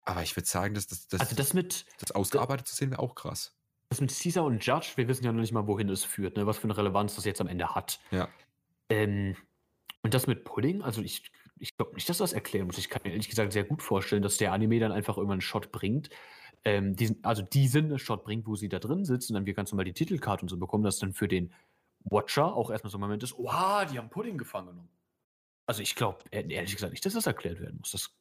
Aber 0.00 0.22
ich 0.22 0.34
würde 0.34 0.48
sagen, 0.48 0.72
dass 0.72 0.86
das, 0.86 1.08
das, 1.08 1.20
also 1.20 1.36
das 1.36 1.52
mit, 1.52 1.84
das 1.98 2.12
ausgearbeitet 2.12 2.66
zu 2.68 2.74
sehen 2.74 2.90
wäre 2.90 3.02
auch 3.02 3.14
krass. 3.14 3.54
das 3.90 4.00
mit 4.00 4.18
Caesar 4.18 4.44
und 4.44 4.64
Judge, 4.64 4.92
wir 4.94 5.08
wissen 5.08 5.26
ja 5.26 5.32
noch 5.32 5.42
nicht 5.42 5.52
mal, 5.52 5.66
wohin 5.66 5.90
es 5.90 6.04
führt, 6.04 6.38
ne, 6.38 6.46
was 6.46 6.56
für 6.56 6.64
eine 6.64 6.76
Relevanz 6.78 7.16
das 7.16 7.26
jetzt 7.26 7.42
am 7.42 7.48
Ende 7.48 7.74
hat. 7.74 8.00
Ja. 8.12 8.30
Ähm, 8.88 9.36
und 10.00 10.14
das 10.14 10.26
mit 10.26 10.44
Pudding, 10.44 10.80
also 10.80 11.02
ich, 11.02 11.30
ich 11.62 11.76
glaube 11.76 11.94
nicht, 11.94 12.08
dass 12.08 12.18
das 12.18 12.32
erklären 12.32 12.66
muss. 12.66 12.76
Ich 12.78 12.88
kann 12.88 13.02
mir 13.04 13.10
ehrlich 13.10 13.28
gesagt 13.28 13.52
sehr 13.52 13.64
gut 13.64 13.82
vorstellen, 13.82 14.22
dass 14.22 14.36
der 14.36 14.52
Anime 14.52 14.80
dann 14.80 14.90
einfach 14.90 15.16
irgendwann 15.16 15.36
einen 15.36 15.40
Shot 15.42 15.70
bringt. 15.70 16.10
Ähm, 16.64 16.96
diesen, 16.96 17.22
also 17.24 17.42
diesen 17.42 17.98
Shot 17.98 18.24
bringt, 18.24 18.46
wo 18.46 18.56
sie 18.56 18.68
da 18.68 18.78
drin 18.80 19.04
sitzen 19.04 19.32
und 19.32 19.40
dann 19.40 19.46
wir 19.46 19.54
ganz 19.54 19.70
normal 19.70 19.84
die 19.84 19.92
Titelkarte 19.92 20.42
und 20.42 20.48
so 20.48 20.56
bekommen, 20.56 20.84
dass 20.84 20.98
dann 20.98 21.12
für 21.12 21.28
den 21.28 21.52
Watcher 22.04 22.54
auch 22.54 22.70
erstmal 22.70 22.90
so 22.90 22.98
ein 22.98 23.00
Moment 23.00 23.22
ist, 23.22 23.38
oha, 23.38 23.84
die 23.84 23.98
haben 23.98 24.10
Pudding 24.10 24.38
gefangen 24.38 24.68
genommen. 24.68 24.88
Also 25.66 25.82
ich 25.82 25.94
glaube, 25.94 26.18
ehrlich 26.30 26.74
gesagt 26.74 26.92
nicht, 26.92 27.06
dass 27.06 27.14
das 27.14 27.26
erklärt 27.26 27.60
werden 27.60 27.78
muss. 27.78 27.92
Das 27.92 28.12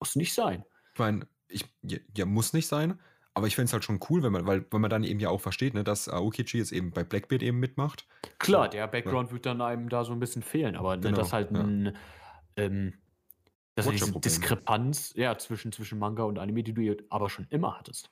muss 0.00 0.16
nicht 0.16 0.32
sein. 0.32 0.64
Ich 0.94 0.98
meine, 0.98 1.26
ich, 1.48 1.66
ja, 1.82 1.98
ja, 2.16 2.24
muss 2.24 2.54
nicht 2.54 2.66
sein, 2.66 2.98
aber 3.34 3.46
ich 3.46 3.54
fände 3.54 3.66
es 3.66 3.72
halt 3.74 3.84
schon 3.84 4.00
cool, 4.08 4.22
wenn 4.22 4.32
man, 4.32 4.46
weil, 4.46 4.64
weil 4.70 4.80
man 4.80 4.90
dann 4.90 5.04
eben 5.04 5.20
ja 5.20 5.28
auch 5.28 5.40
versteht, 5.40 5.74
ne, 5.74 5.84
dass 5.84 6.08
Aokichi 6.08 6.58
jetzt 6.58 6.72
eben 6.72 6.90
bei 6.90 7.04
Blackbeard 7.04 7.42
eben 7.42 7.58
mitmacht. 7.58 8.06
Klar, 8.38 8.68
der 8.68 8.86
Background 8.88 9.30
wird 9.30 9.44
dann 9.44 9.60
einem 9.60 9.90
da 9.90 10.04
so 10.04 10.12
ein 10.12 10.20
bisschen 10.20 10.42
fehlen, 10.42 10.74
aber 10.74 10.96
ne, 10.96 11.02
Genau, 11.02 11.18
das 11.18 11.32
halt 11.32 11.50
ja. 11.52 11.60
ein, 11.60 11.94
ähm, 12.58 12.94
ist 13.76 13.90
diese. 13.90 14.12
Diskrepanz 14.12 15.12
ja, 15.14 15.38
zwischen, 15.38 15.72
zwischen 15.72 15.98
Manga 15.98 16.24
und 16.24 16.38
Anime, 16.38 16.62
die 16.62 16.74
du 16.74 16.82
ja 16.82 16.94
aber 17.10 17.30
schon 17.30 17.46
immer 17.50 17.78
hattest. 17.78 18.10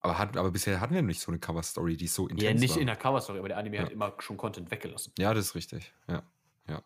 Aber, 0.00 0.18
hat, 0.18 0.36
aber 0.36 0.50
bisher 0.50 0.80
hatten 0.80 0.94
wir 0.94 1.02
nicht 1.02 1.20
so 1.20 1.30
eine 1.30 1.38
Cover-Story, 1.38 1.96
die 1.96 2.06
so 2.08 2.28
intens 2.28 2.42
Ja, 2.44 2.52
nicht 2.52 2.70
war. 2.72 2.78
in 2.78 2.86
der 2.86 2.96
Cover-Story, 2.96 3.38
aber 3.38 3.48
der 3.48 3.56
Anime 3.58 3.76
Ja. 3.76 3.82
hat 3.84 3.92
immer 3.92 4.14
schon 4.18 4.36
Content 4.36 4.70
weggelassen. 4.70 5.12
Ja, 5.18 5.32
das 5.32 5.46
ist 5.46 5.54
richtig. 5.54 5.94
Ja, 6.08 6.22
ja. 6.68 6.82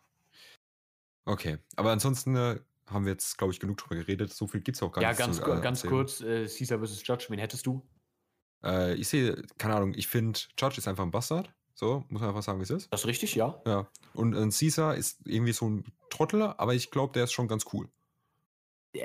Okay, 1.25 1.57
aber 1.75 1.91
ansonsten 1.91 2.35
äh, 2.35 2.59
haben 2.87 3.05
wir 3.05 3.11
jetzt, 3.11 3.37
glaube 3.37 3.53
ich, 3.53 3.59
genug 3.59 3.77
drüber 3.77 3.95
geredet. 3.95 4.33
So 4.33 4.47
viel 4.47 4.61
gibt 4.61 4.77
es 4.77 4.83
auch 4.83 4.91
gar 4.91 5.01
Ja, 5.01 5.09
nicht 5.09 5.17
ganz, 5.17 5.37
zu, 5.37 5.43
äh, 5.43 5.61
ganz 5.61 5.85
kurz, 5.85 6.21
äh, 6.21 6.47
Caesar 6.47 6.79
vs. 6.79 7.05
Judge, 7.05 7.25
wen 7.29 7.39
hättest 7.39 7.65
du? 7.65 7.85
Äh, 8.63 8.95
ich 8.95 9.07
sehe, 9.07 9.41
keine 9.57 9.75
Ahnung, 9.75 9.93
ich 9.95 10.07
finde, 10.07 10.39
Judge 10.57 10.77
ist 10.77 10.87
einfach 10.87 11.03
ein 11.03 11.11
Bastard. 11.11 11.53
So, 11.79 12.03
muss 12.09 12.19
man 12.19 12.27
einfach 12.31 12.43
sagen, 12.43 12.59
wie 12.59 12.63
es 12.63 12.71
ist. 12.71 12.91
Das 12.91 12.99
ist 12.99 13.07
richtig, 13.07 13.35
ja. 13.35 13.61
Ja. 13.65 13.87
Und 14.13 14.33
äh, 14.33 14.49
Caesar 14.49 14.95
ist 14.97 15.25
irgendwie 15.25 15.53
so 15.53 15.69
ein 15.69 15.85
Trottel, 16.09 16.41
aber 16.41 16.75
ich 16.75 16.91
glaube, 16.91 17.13
der 17.13 17.23
ist 17.23 17.31
schon 17.31 17.47
ganz 17.47 17.67
cool. 17.71 17.87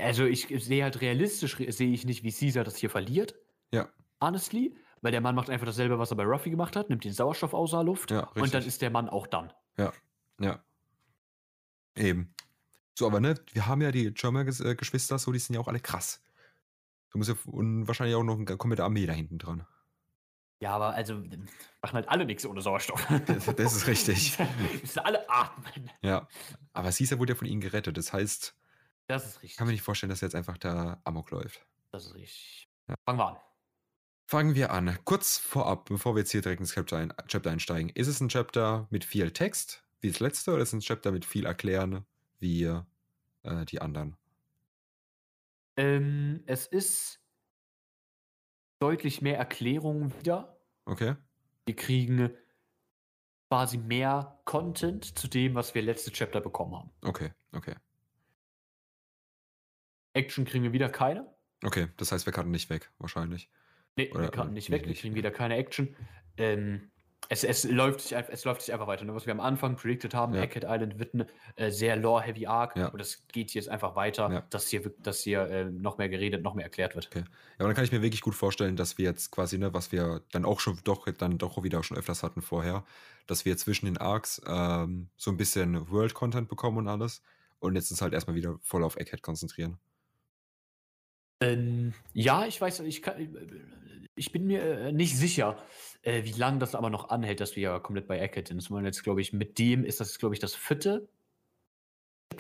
Also 0.01 0.25
ich 0.25 0.49
sehe 0.49 0.83
halt 0.83 1.01
realistisch, 1.01 1.61
re- 1.61 1.71
sehe 1.71 1.93
ich 1.93 2.05
nicht, 2.05 2.25
wie 2.25 2.33
Caesar 2.33 2.65
das 2.65 2.75
hier 2.75 2.91
verliert. 2.91 3.37
Ja. 3.71 3.89
Honestly. 4.21 4.75
Weil 5.03 5.13
der 5.13 5.21
Mann 5.21 5.37
macht 5.37 5.51
einfach 5.51 5.67
dasselbe, 5.67 6.01
was 6.01 6.11
er 6.11 6.17
bei 6.17 6.25
Ruffy 6.25 6.51
gemacht 6.51 6.75
hat, 6.75 6.91
nimmt 6.91 7.05
den 7.05 7.13
Sauerstoff 7.13 7.55
außer 7.55 7.85
Luft 7.85 8.11
Ja, 8.11 8.25
und 8.31 8.39
dann 8.39 8.43
richtig. 8.43 8.67
ist 8.67 8.83
der 8.83 8.91
Mann 8.91 9.09
auch 9.09 9.29
dann. 9.29 9.53
Ja. 9.77 9.93
Eben. 11.97 12.35
So, 12.99 13.07
aber 13.07 13.21
ne, 13.21 13.37
wir 13.53 13.69
haben 13.69 13.83
ja 13.83 13.93
die 13.93 14.13
German-Geschwister, 14.13 15.21
so, 15.21 15.31
die 15.31 15.39
sind 15.39 15.55
ja 15.55 15.61
auch 15.61 15.69
alle 15.69 15.79
krass. 15.79 16.21
Du 17.13 17.19
musst 17.19 17.31
ja 17.31 17.37
und 17.47 17.87
wahrscheinlich 17.87 18.17
auch 18.17 18.25
noch 18.25 18.35
eine 18.37 18.57
komplette 18.57 18.83
Armee 18.83 19.07
da 19.07 19.13
hinten 19.13 19.39
dran. 19.39 19.65
Ja, 20.65 20.77
aber 20.77 20.95
also 20.95 21.17
machen 21.17 21.93
halt 21.93 22.09
alle 22.09 22.25
nichts 22.25 22.47
ohne 22.47 22.63
Sauerstoff. 22.63 23.07
Das, 23.27 23.55
das 23.55 23.77
ist 23.77 23.87
richtig. 23.87 24.39
Müssen 24.81 25.01
alle 25.01 25.29
atmen. 25.29 25.91
Ja. 26.01 26.27
Aber 26.73 26.91
Caesar 26.91 27.19
wurde 27.19 27.35
ja 27.35 27.39
von 27.39 27.47
ihnen 27.47 27.61
gerettet. 27.61 27.99
Das 27.99 28.15
heißt, 28.15 28.57
Das 29.07 29.27
ist 29.27 29.35
richtig. 29.43 29.51
ich 29.51 29.57
kann 29.59 29.67
mir 29.67 29.75
nicht 29.75 29.83
vorstellen, 29.83 30.09
dass 30.09 30.23
er 30.23 30.29
jetzt 30.29 30.35
einfach 30.35 30.57
da 30.57 31.03
Amok 31.05 31.31
läuft. 31.33 31.67
Das 31.93 32.07
ist 32.07 32.15
richtig. 32.15 32.67
Ja. 32.89 32.95
Fangen 33.05 33.19
wir 33.19 33.27
an. 33.27 33.37
Fangen 34.27 34.55
wir 34.55 34.71
an. 34.71 34.99
Kurz 35.05 35.37
vorab, 35.37 35.85
bevor 35.85 36.15
wir 36.15 36.21
jetzt 36.21 36.31
hier 36.31 36.41
direkt 36.41 36.61
ins 36.61 36.73
Chapter, 36.73 36.97
ein, 36.97 37.13
Chapter 37.27 37.51
einsteigen. 37.51 37.91
Ist 37.91 38.09
es 38.09 38.21
ein 38.21 38.31
Chapter 38.31 38.87
mit 38.89 39.05
viel 39.05 39.33
Text, 39.33 39.85
wie 40.01 40.09
das 40.09 40.19
letzte, 40.21 40.55
oder 40.55 40.63
ist 40.63 40.69
es 40.69 40.73
ein 40.77 40.81
Chapter 40.81 41.13
mit 41.13 41.27
viel 41.27 41.45
Erklären, 41.45 42.07
wie 42.39 42.65
äh, 42.65 43.65
die 43.67 43.83
anderen? 43.83 44.17
Ähm, 45.77 46.43
es 46.47 46.67
ist 46.67 47.21
deutlich 48.79 49.23
mehr 49.23 49.39
Erklärung 49.39 50.13
wieder. 50.21 50.54
Okay? 50.87 51.17
Wir 51.67 51.77
kriegen 51.77 52.31
quasi 53.49 53.79
mehr 53.79 54.41
Content 54.45 55.19
zu 55.19 55.29
dem, 55.29 55.55
was 55.55 55.75
wir 55.75 55.83
letzte 55.83 56.11
Chapter 56.11 56.41
bekommen 56.41 56.75
haben. 56.77 56.91
Okay, 57.03 57.33
okay. 57.53 57.75
Action 60.13 60.45
kriegen 60.45 60.65
wir 60.65 60.73
wieder 60.73 60.89
keine. 60.89 61.33
Okay, 61.63 61.89
das 61.97 62.13
heißt, 62.13 62.27
wir 62.27 62.33
karten 62.33 62.51
nicht 62.51 62.71
weg, 62.71 62.91
wahrscheinlich. 62.99 63.51
Nee, 63.97 64.11
Oder- 64.11 64.23
wir 64.23 64.29
oder 64.29 64.45
nicht 64.53 64.71
weg, 64.71 64.87
wir 64.87 64.95
kriegen 64.95 65.15
wieder 65.15 65.31
keine 65.31 65.57
Action. 65.57 65.97
Ähm, 66.37 66.91
es, 67.29 67.43
es, 67.45 67.65
läuft 67.65 68.01
sich, 68.03 68.15
einfach- 68.17 68.33
es 68.33 68.45
läuft 68.45 68.63
sich 68.63 68.73
einfach 68.73 68.87
weiter. 68.87 69.05
Ne? 69.05 69.15
Was 69.15 69.25
wir 69.27 69.33
am 69.33 69.41
Anfang 69.41 69.77
predicted 69.77 70.15
haben, 70.15 70.35
Ja. 70.35 70.43
Island 70.45 70.99
wird 70.99 71.15
ein 71.15 71.27
äh, 71.57 71.71
sehr 71.71 71.97
lore-heavy 71.97 72.47
Arc 72.47 72.77
Ja. 72.77 72.89
und 72.89 72.99
das 73.01 73.27
geht 73.29 73.53
jetzt 73.55 73.69
einfach 73.69 73.97
weiter, 73.97 74.31
Ja. 74.31 74.41
dass 74.51 74.69
hier, 74.69 74.93
dass 75.03 75.21
hier 75.21 75.43
äh, 75.49 75.65
noch 75.65 75.97
mehr 75.99 76.09
geredet, 76.09 76.43
noch 76.43 76.55
mehr 76.55 76.65
erklärt 76.65 76.95
wird. 76.95 77.07
Okay. 77.07 77.21
Ja, 77.21 77.25
aber 77.59 77.69
dann 77.69 77.75
kann 77.75 77.85
ich 77.85 77.93
mir 77.93 78.03
wirklich 78.03 78.21
gut 78.21 78.35
vorstellen, 78.35 78.77
dass 78.77 78.99
wir 78.99 79.05
jetzt 79.07 79.31
quasi, 79.31 79.59
ne, 79.59 79.73
was 79.73 79.91
wir 79.93 80.23
dann 80.33 80.45
auch 80.45 80.61
schon 80.61 80.79
doch, 80.85 81.11
dann 81.13 81.39
doch 81.39 81.63
wieder 81.63 81.83
schon 81.83 81.97
öfters 81.97 82.23
hatten 82.23 82.43
vorher, 82.43 82.85
dass 83.27 83.45
wir 83.45 83.57
zwischen 83.57 83.87
den 83.87 83.97
Arcs 83.99 84.43
ähm, 84.47 85.09
so 85.17 85.31
ein 85.31 85.37
bisschen 85.37 85.91
World-Content 85.91 86.49
bekommen 86.49 86.79
und 86.79 86.89
alles. 86.89 87.23
und 87.61 87.77
jetzt 87.77 87.91
uns 87.91 88.03
halt 88.03 88.13
erstmal 88.13 88.37
wieder 88.37 88.59
voll 88.61 88.85
auf 88.85 88.97
Egghead 88.97 89.23
konzentrieren. 89.23 89.79
Ähm, 91.41 91.95
ja, 92.13 92.47
ich 92.47 92.61
weiß, 92.61 92.81
ich, 92.81 93.01
kann, 93.03 93.17
ich 94.17 94.33
bin 94.33 94.47
mir 94.47 94.63
äh, 94.63 94.93
nicht 94.93 95.17
sicher, 95.17 95.57
äh, 96.03 96.25
wie 96.25 96.33
lange 96.33 96.59
das 96.59 96.75
aber 96.75 96.91
noch 96.91 97.09
anhält, 97.09 97.41
dass 97.41 97.57
wir 97.57 97.63
ja 97.63 97.79
komplett 97.79 98.07
bei 98.07 98.19
Eckett 98.19 98.49
sind. 98.49 98.61
Jetzt, 98.85 99.03
glaube 99.03 99.21
ich, 99.21 99.33
mit 99.33 99.59
dem 99.59 99.85
ist 99.85 100.01
das, 100.01 100.19
glaube 100.19 100.35
ich, 100.35 100.41
das 100.41 100.55
vierte 100.55 101.09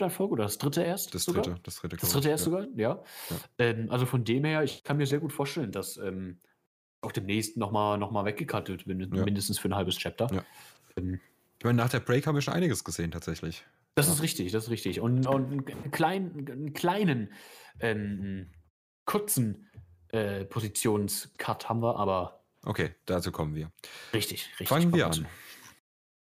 Folge 0.08 0.32
oder 0.32 0.44
das 0.44 0.58
dritte 0.58 0.82
erst? 0.82 1.14
Das 1.14 1.24
sogar? 1.24 1.42
dritte, 1.44 1.60
das 1.62 1.76
dritte. 1.76 1.96
Das 1.96 2.10
dritte 2.10 2.28
ich, 2.28 2.32
erst 2.32 2.46
ja. 2.46 2.50
sogar, 2.50 2.66
ja. 2.74 3.02
Ja. 3.30 3.36
Ähm, 3.58 3.90
also 3.90 4.06
von 4.06 4.24
dem 4.24 4.44
her, 4.44 4.64
ich 4.64 4.82
kann 4.82 4.96
mir 4.96 5.06
sehr 5.06 5.20
gut 5.20 5.32
vorstellen, 5.32 5.70
dass 5.70 5.96
ähm, 5.98 6.38
auch 7.00 7.12
demnächst 7.12 7.56
nochmal 7.56 7.98
noch 7.98 8.10
mal 8.10 8.24
weggekattet 8.24 8.86
wird, 8.86 9.14
Ja. 9.14 9.24
mindestens 9.24 9.58
für 9.58 9.68
ein 9.68 9.74
halbes 9.74 9.96
Chapter. 9.96 10.44
Ähm, 10.96 11.20
Ich 11.58 11.64
meine, 11.64 11.76
nach 11.76 11.90
der 11.90 12.00
Break 12.00 12.26
haben 12.26 12.34
wir 12.34 12.42
schon 12.42 12.54
einiges 12.54 12.82
gesehen, 12.82 13.12
tatsächlich. 13.12 13.64
das 13.94 14.08
ist 14.08 14.20
richtig, 14.22 14.50
das 14.52 14.64
ist 14.64 14.70
richtig. 14.70 15.00
Und, 15.00 15.26
und 15.26 15.70
einen, 15.70 15.90
kleinen, 15.92 16.48
einen 16.50 16.72
kleinen, 16.72 17.32
ähm, 17.78 18.50
kurzen 19.04 19.70
äh, 20.14 20.44
Positionscut 20.44 21.68
haben 21.68 21.80
wir, 21.82 21.96
aber 21.96 22.40
Okay, 22.66 22.94
dazu 23.04 23.30
kommen 23.30 23.54
wir. 23.54 23.70
richtig, 24.14 24.48
richtig. 24.52 24.68
Fangen 24.68 24.94
wir 24.94 25.06
an. 25.08 25.26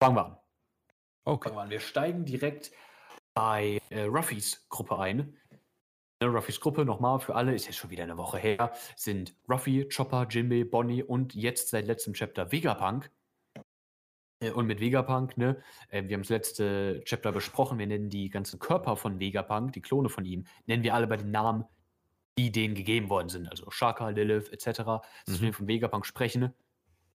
Fangen 0.01 0.17
wir 0.17 0.25
an. 0.27 0.37
Okay. 1.25 1.49
Fangen 1.49 1.57
wir 1.59 1.63
an. 1.63 1.71
Wir 1.71 1.81
steigen 1.81 2.25
direkt 2.25 2.71
bei 3.35 3.81
äh, 3.91 4.03
Ruffys 4.03 4.67
Gruppe 4.69 4.99
ein. 4.99 5.37
Ne, 6.21 6.29
Ruffys 6.29 6.61
Gruppe, 6.61 6.85
nochmal 6.85 7.19
für 7.21 7.35
alle, 7.35 7.55
ist 7.55 7.67
jetzt 7.67 7.77
schon 7.77 7.91
wieder 7.91 8.03
eine 8.05 8.17
Woche 8.17 8.39
her, 8.39 8.73
sind 8.97 9.35
Ruffy, 9.49 9.89
Chopper, 9.89 10.27
Jinbei, 10.29 10.65
Bonnie 10.65 11.03
und 11.03 11.35
jetzt 11.35 11.69
seit 11.71 11.87
letztem 11.87 12.13
Chapter 12.15 12.51
Vegapunk. 12.53 13.11
Äh, 14.41 14.51
Und 14.53 14.67
mit 14.67 14.81
Vegapunk, 14.81 15.37
ne, 15.39 15.61
äh, 15.91 16.05
wir 16.05 16.15
haben 16.15 16.23
das 16.23 16.29
letzte 16.31 17.03
Chapter 17.05 17.33
besprochen, 17.33 17.79
wir 17.79 17.87
nennen 17.87 18.11
die 18.11 18.31
ganzen 18.31 18.59
Körper 18.61 18.97
von 18.97 19.19
Vegapunk, 19.19 19.73
die 19.73 19.81
Klone 19.83 20.09
von 20.09 20.25
ihm, 20.25 20.47
nennen 20.67 20.83
wir 20.85 20.95
alle 20.95 21.07
bei 21.09 21.17
den 21.17 21.31
Namen, 21.33 21.65
die 22.39 22.53
denen 22.53 22.77
gegeben 22.77 23.11
worden 23.11 23.29
sind. 23.29 23.49
Also 23.49 23.69
Shaka, 23.71 24.11
Lilith, 24.11 24.53
etc. 24.53 24.79
Dass 25.27 25.41
Mhm. 25.41 25.41
wir 25.41 25.53
von 25.53 25.67
Vegapunk 25.67 26.07
sprechen. 26.07 26.55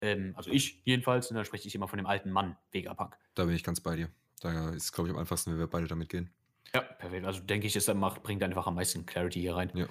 Ähm, 0.01 0.35
also 0.37 0.51
ich 0.51 0.83
jedenfalls, 0.85 1.31
und 1.31 1.37
dann 1.37 1.45
spreche 1.45 1.69
ich 1.69 1.75
immer 1.77 1.87
von 1.87 1.97
dem 1.97 2.07
alten 2.07 2.33
Mann 2.33 2.57
Vegapunk. 2.73 3.17
Da 3.35 3.45
bin 3.45 3.55
ich 3.55 3.63
ganz 3.63 3.81
bei 3.81 3.95
dir. 3.95 4.11
Da 4.41 4.71
ist, 4.71 4.91
glaube 4.91 5.09
ich, 5.09 5.15
am 5.15 5.21
einfachsten, 5.21 5.53
wenn 5.53 5.59
wir 5.61 5.69
beide 5.69 5.87
damit 5.87 6.09
gehen. 6.09 6.35
Ja, 6.75 6.81
perfekt. 6.81 7.25
Also 7.25 7.41
denke 7.41 7.69
ich, 7.69 7.77
es 7.77 7.87
macht, 7.95 8.25
bringt 8.25 8.43
einfach 8.43 8.67
am 8.67 8.75
meisten 8.75 9.07
Clarity 9.07 9.41
hier 9.41 9.55
rein. 9.55 9.71
Ja. 9.75 9.87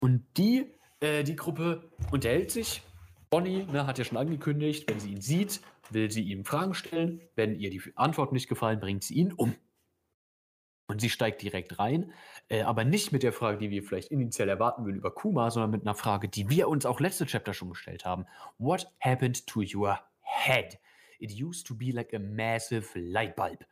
Und 0.00 0.26
die, 0.36 0.74
äh, 0.98 1.22
die 1.22 1.36
Gruppe 1.36 1.92
unterhält 2.10 2.50
sich. 2.50 2.82
Bonnie 3.30 3.64
ne, 3.64 3.86
hat 3.86 3.98
ja 3.98 4.04
schon 4.04 4.18
angekündigt, 4.18 4.90
wenn 4.90 4.98
sie 4.98 5.12
ihn 5.12 5.20
sieht, 5.20 5.60
will 5.90 6.10
sie 6.10 6.22
ihm 6.22 6.44
Fragen 6.44 6.74
stellen. 6.74 7.20
Wenn 7.36 7.54
ihr 7.54 7.70
die 7.70 7.82
Antworten 7.94 8.34
nicht 8.34 8.48
gefallen, 8.48 8.80
bringt 8.80 9.04
sie 9.04 9.14
ihn 9.14 9.32
um. 9.32 9.54
Und 10.90 11.00
sie 11.02 11.10
steigt 11.10 11.42
direkt 11.42 11.78
rein, 11.78 12.12
äh, 12.48 12.62
aber 12.62 12.84
nicht 12.84 13.12
mit 13.12 13.22
der 13.22 13.32
Frage, 13.32 13.58
die 13.58 13.70
wir 13.70 13.82
vielleicht 13.82 14.10
initial 14.10 14.48
erwarten 14.48 14.84
würden 14.84 14.96
über 14.96 15.14
Kuma, 15.14 15.50
sondern 15.50 15.70
mit 15.70 15.82
einer 15.82 15.94
Frage, 15.94 16.28
die 16.28 16.48
wir 16.48 16.68
uns 16.68 16.86
auch 16.86 17.00
letzte 17.00 17.26
Chapter 17.26 17.52
schon 17.52 17.70
gestellt 17.70 18.04
haben. 18.04 18.26
What 18.58 18.90
happened 19.00 19.46
to 19.46 19.60
your 19.60 19.98
head? 20.20 20.78
It 21.18 21.32
used 21.32 21.66
to 21.66 21.74
be 21.74 21.90
like 21.90 22.14
a 22.14 22.18
massive 22.18 22.88
light 22.98 23.36
bulb. 23.36 23.66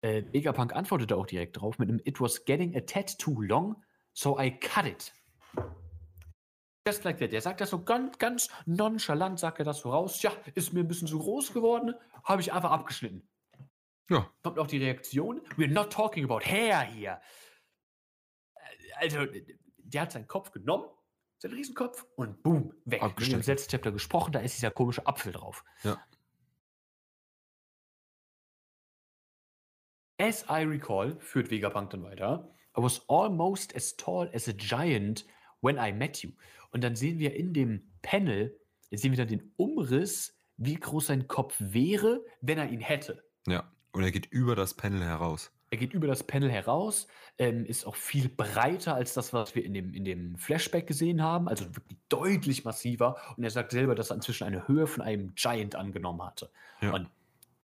Äh, 0.00 0.24
Vegapunk 0.32 0.74
antwortete 0.74 1.16
auch 1.16 1.26
direkt 1.26 1.60
drauf 1.60 1.78
mit 1.78 1.88
einem 1.88 2.00
It 2.04 2.20
was 2.20 2.44
getting 2.44 2.76
a 2.76 2.80
tad 2.80 3.16
too 3.18 3.40
long, 3.40 3.76
so 4.12 4.38
I 4.40 4.50
cut 4.50 4.86
it. 4.86 5.12
Just 6.84 7.04
like 7.04 7.18
that. 7.18 7.30
Der 7.30 7.40
sagt 7.40 7.60
das 7.60 7.70
so 7.70 7.84
ganz, 7.84 8.18
ganz 8.18 8.48
nonchalant, 8.66 9.38
sagt 9.38 9.60
er 9.60 9.64
das 9.64 9.78
so 9.78 9.90
raus. 9.90 10.20
Ja, 10.22 10.32
ist 10.56 10.72
mir 10.72 10.80
ein 10.80 10.88
bisschen 10.88 11.06
zu 11.06 11.20
groß 11.20 11.52
geworden, 11.52 11.94
habe 12.24 12.42
ich 12.42 12.52
einfach 12.52 12.72
abgeschnitten. 12.72 13.28
Ja, 14.10 14.28
Kommt 14.42 14.58
auch 14.58 14.66
die 14.66 14.78
Reaktion, 14.78 15.40
we're 15.56 15.72
not 15.72 15.92
talking 15.92 16.24
about 16.24 16.40
hair 16.40 16.80
hier. 16.80 17.20
Also, 18.96 19.26
der 19.78 20.02
hat 20.02 20.12
seinen 20.12 20.26
Kopf 20.28 20.52
genommen, 20.52 20.86
seinen 21.38 21.54
Riesenkopf, 21.54 22.06
und 22.16 22.42
boom, 22.42 22.74
weg. 22.84 23.02
Abgeschnitten. 23.02 23.40
im 23.40 23.46
letzten 23.46 23.70
Chapter 23.70 23.92
gesprochen, 23.92 24.32
da 24.32 24.40
ist 24.40 24.56
dieser 24.56 24.70
komische 24.70 25.06
Apfel 25.06 25.32
drauf. 25.32 25.64
Ja. 25.82 26.02
As 30.20 30.44
I 30.48 30.62
recall, 30.64 31.18
führt 31.18 31.50
Vegapunk 31.50 31.90
dann 31.90 32.04
weiter, 32.04 32.48
I 32.76 32.82
was 32.82 33.02
almost 33.08 33.74
as 33.74 33.96
tall 33.96 34.30
as 34.34 34.48
a 34.48 34.52
giant 34.52 35.26
when 35.60 35.76
I 35.78 35.92
met 35.92 36.22
you. 36.22 36.30
Und 36.70 36.82
dann 36.84 36.94
sehen 36.96 37.18
wir 37.18 37.34
in 37.34 37.52
dem 37.52 37.92
Panel, 38.02 38.58
jetzt 38.90 39.02
sehen 39.02 39.12
wir 39.12 39.18
dann 39.18 39.28
den 39.28 39.52
Umriss, 39.56 40.38
wie 40.56 40.76
groß 40.76 41.06
sein 41.06 41.26
Kopf 41.26 41.56
wäre, 41.58 42.24
wenn 42.40 42.58
er 42.58 42.70
ihn 42.70 42.80
hätte. 42.80 43.24
ja. 43.46 43.68
Und 43.94 44.04
er 44.04 44.10
geht 44.10 44.24
über 44.32 44.56
das 44.56 44.72
Panel 44.72 45.02
heraus. 45.04 45.52
Er 45.72 45.78
geht 45.78 45.94
über 45.94 46.06
das 46.06 46.22
Panel 46.22 46.50
heraus, 46.50 47.06
ähm, 47.38 47.64
ist 47.64 47.86
auch 47.86 47.96
viel 47.96 48.28
breiter 48.28 48.94
als 48.94 49.14
das, 49.14 49.32
was 49.32 49.54
wir 49.54 49.64
in 49.64 49.72
dem, 49.72 49.94
in 49.94 50.04
dem 50.04 50.36
Flashback 50.36 50.86
gesehen 50.86 51.22
haben, 51.22 51.48
also 51.48 51.64
wirklich 51.74 51.98
deutlich 52.10 52.66
massiver. 52.66 53.16
Und 53.38 53.44
er 53.44 53.50
sagt 53.50 53.70
selber, 53.70 53.94
dass 53.94 54.10
er 54.10 54.16
inzwischen 54.16 54.44
eine 54.44 54.68
Höhe 54.68 54.86
von 54.86 55.02
einem 55.02 55.34
Giant 55.34 55.74
angenommen 55.74 56.22
hatte. 56.22 56.50
Ja. 56.82 56.92
Und 56.92 57.08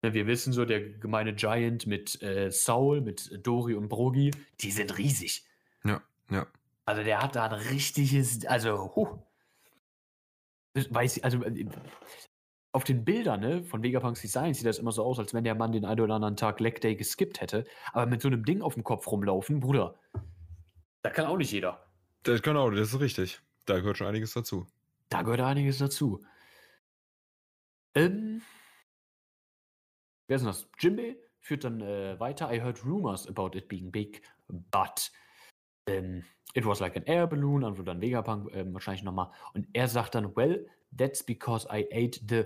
ne, 0.04 0.14
wir 0.14 0.28
wissen 0.28 0.54
so, 0.54 0.66
der 0.66 0.88
gemeine 0.88 1.34
Giant 1.34 1.88
mit 1.88 2.22
äh, 2.22 2.52
Saul, 2.52 3.02
mit 3.02 3.40
Dori 3.42 3.74
und 3.74 3.90
Brogi, 3.90 4.30
die 4.62 4.70
sind 4.70 5.00
riesig. 5.00 5.44
Ja, 5.84 6.00
ja. 6.30 6.46
Also 6.86 7.02
der 7.02 7.24
hat 7.24 7.36
da 7.36 7.46
ein 7.46 7.54
richtiges, 7.54 8.46
also, 8.46 8.94
huh. 8.96 9.18
Weiß 10.92 11.18
ich, 11.18 11.26
also 11.26 11.44
äh, 11.44 11.66
auf 12.76 12.84
den 12.84 13.06
Bildern 13.06 13.40
ne, 13.40 13.64
von 13.64 13.82
Vegapunks 13.84 14.20
Design 14.20 14.54
sieht 14.54 14.66
das 14.66 14.80
immer 14.80 14.92
so 14.92 15.02
aus, 15.02 15.18
als 15.18 15.34
wenn 15.34 15.46
der 15.46 15.56
Mann 15.56 15.72
den 15.72 15.86
einen 15.86 16.02
oder 16.02 16.16
anderen 16.16 16.36
Tag 16.36 16.60
Leg 16.60 16.82
Day 16.82 16.98
geskippt 16.98 17.40
hätte. 17.40 17.64
Aber 17.94 18.06
mit 18.06 18.22
so 18.22 18.28
einem 18.28 18.44
Ding 18.44 18.62
auf 18.62 18.74
dem 18.74 18.84
Kopf 18.84 19.08
rumlaufen, 19.08 19.62
Bruder, 19.62 19.96
da 21.02 21.10
kann 21.10 21.26
auch 21.26 21.38
nicht 21.38 21.54
jeder. 21.54 21.88
Das, 22.24 22.42
genau, 22.42 22.70
das 22.70 22.94
ist 22.94 23.00
richtig. 23.00 23.40
Da 23.66 23.80
gehört 23.80 23.98
schon 23.98 24.08
einiges 24.08 24.34
dazu. 24.34 24.68
Da 25.08 25.22
gehört 25.22 25.40
einiges 25.40 25.78
dazu. 25.78 26.22
Ähm, 27.96 28.42
wer 30.28 30.36
ist 30.36 30.42
denn 30.42 30.48
das? 30.48 30.68
Jimbei 30.78 31.16
führt 31.40 31.64
dann 31.64 31.80
äh, 31.80 32.20
weiter. 32.20 32.52
I 32.52 32.60
heard 32.60 32.86
rumors 32.86 33.26
about 33.26 33.58
it 33.58 33.70
being 33.70 33.90
big, 33.90 34.22
but 34.50 35.10
ähm, 35.88 36.26
it 36.54 36.66
was 36.66 36.82
like 36.82 36.98
an 36.98 37.04
air 37.04 37.26
balloon. 37.26 37.64
Also 37.64 37.84
dann 37.84 38.02
Vegapunk 38.02 38.54
ähm, 38.54 38.74
wahrscheinlich 38.74 39.04
nochmal. 39.04 39.32
Und 39.54 39.66
er 39.72 39.88
sagt 39.88 40.16
dann, 40.16 40.36
well, 40.36 40.68
that's 40.98 41.24
because 41.24 41.66
I 41.72 41.88
ate 41.94 42.20
the. 42.28 42.44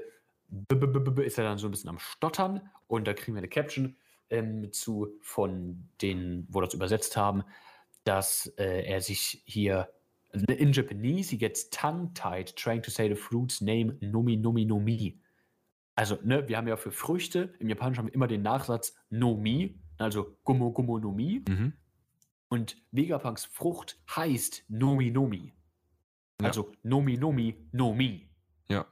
Ist 1.23 1.37
er 1.37 1.43
dann 1.43 1.57
so 1.57 1.67
ein 1.67 1.71
bisschen 1.71 1.89
am 1.89 1.99
Stottern. 1.99 2.61
Und 2.87 3.07
da 3.07 3.13
kriegen 3.13 3.35
wir 3.35 3.39
eine 3.39 3.47
Caption 3.47 3.95
ähm, 4.29 4.71
zu 4.71 5.09
von 5.21 5.89
denen, 6.01 6.47
wo 6.49 6.61
das 6.61 6.73
übersetzt 6.73 7.17
haben, 7.17 7.43
dass 8.03 8.47
äh, 8.57 8.83
er 8.85 9.01
sich 9.01 9.43
hier 9.45 9.89
also 10.31 10.45
in 10.45 10.71
Japanese, 10.71 11.31
he 11.31 11.37
gets 11.37 11.69
tongue-tied 11.69 12.55
trying 12.55 12.81
to 12.81 12.91
say 12.91 13.09
the 13.09 13.15
fruit's 13.15 13.61
name 13.61 13.97
nomi 14.01 14.37
nomi 14.37 14.65
nomi. 14.65 15.19
Also, 15.95 16.17
ne, 16.23 16.47
wir 16.47 16.55
haben 16.55 16.67
ja 16.67 16.77
für 16.77 16.91
Früchte, 16.91 17.53
im 17.59 17.67
Japanischen 17.67 17.99
haben 17.99 18.07
wir 18.07 18.13
immer 18.13 18.27
den 18.27 18.41
Nachsatz 18.41 18.95
nomi, 19.09 19.79
also 19.97 20.37
gummo 20.43 20.71
gummo 20.71 20.99
nomi. 20.99 21.43
Mhm. 21.47 21.73
Und 22.47 22.77
Vegapunks 22.91 23.45
Frucht 23.45 23.99
heißt 24.15 24.65
nomi 24.69 25.11
nomi. 25.11 25.53
Ja. 26.41 26.47
Also 26.47 26.71
nomi 26.83 27.17
nomi 27.17 27.67
nomi. 27.71 28.29
Ja. 28.69 28.85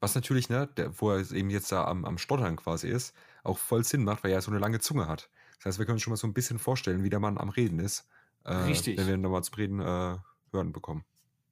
Was 0.00 0.14
natürlich, 0.14 0.48
ne, 0.48 0.68
der, 0.76 1.00
wo 1.00 1.10
er 1.10 1.30
eben 1.32 1.50
jetzt 1.50 1.72
da 1.72 1.84
am, 1.84 2.04
am 2.04 2.18
Stottern 2.18 2.56
quasi 2.56 2.88
ist, 2.88 3.14
auch 3.42 3.58
voll 3.58 3.84
Sinn 3.84 4.04
macht, 4.04 4.22
weil 4.22 4.30
er 4.30 4.36
ja 4.36 4.40
so 4.40 4.50
eine 4.50 4.60
lange 4.60 4.78
Zunge 4.80 5.08
hat. 5.08 5.28
Das 5.56 5.66
heißt, 5.66 5.78
wir 5.78 5.86
können 5.86 5.96
uns 5.96 6.02
schon 6.02 6.12
mal 6.12 6.16
so 6.16 6.26
ein 6.26 6.34
bisschen 6.34 6.58
vorstellen, 6.58 7.02
wie 7.02 7.10
der 7.10 7.18
Mann 7.18 7.38
am 7.38 7.48
Reden 7.48 7.80
ist. 7.80 8.08
Äh, 8.44 8.52
Richtig. 8.54 8.96
Wenn 8.96 9.06
wir 9.08 9.14
ihn 9.14 9.20
nochmal 9.20 9.42
zum 9.42 9.54
Reden 9.54 9.80
äh, 9.80 10.16
hören 10.52 10.72
bekommen. 10.72 11.04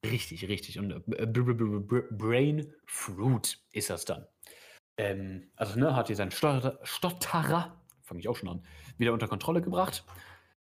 Richtig, 0.05 0.47
richtig. 0.47 0.79
Und 0.79 0.91
äh, 0.91 0.99
br- 1.05 1.25
br- 1.25 1.53
br- 1.53 1.79
br- 1.79 2.07
Brain 2.11 2.73
Fruit 2.85 3.59
ist 3.73 3.89
das 3.89 4.05
dann. 4.05 4.25
Ähm, 4.97 5.49
also, 5.55 5.77
ne, 5.77 5.95
hat 5.95 6.07
hier 6.07 6.15
seinen 6.15 6.31
Stotterer, 6.31 6.79
Stotterer 6.83 7.81
fange 8.01 8.21
ich 8.21 8.29
auch 8.29 8.37
schon 8.37 8.49
an, 8.49 8.65
wieder 8.97 9.11
unter 9.11 9.27
Kontrolle 9.27 9.61
gebracht 9.61 10.05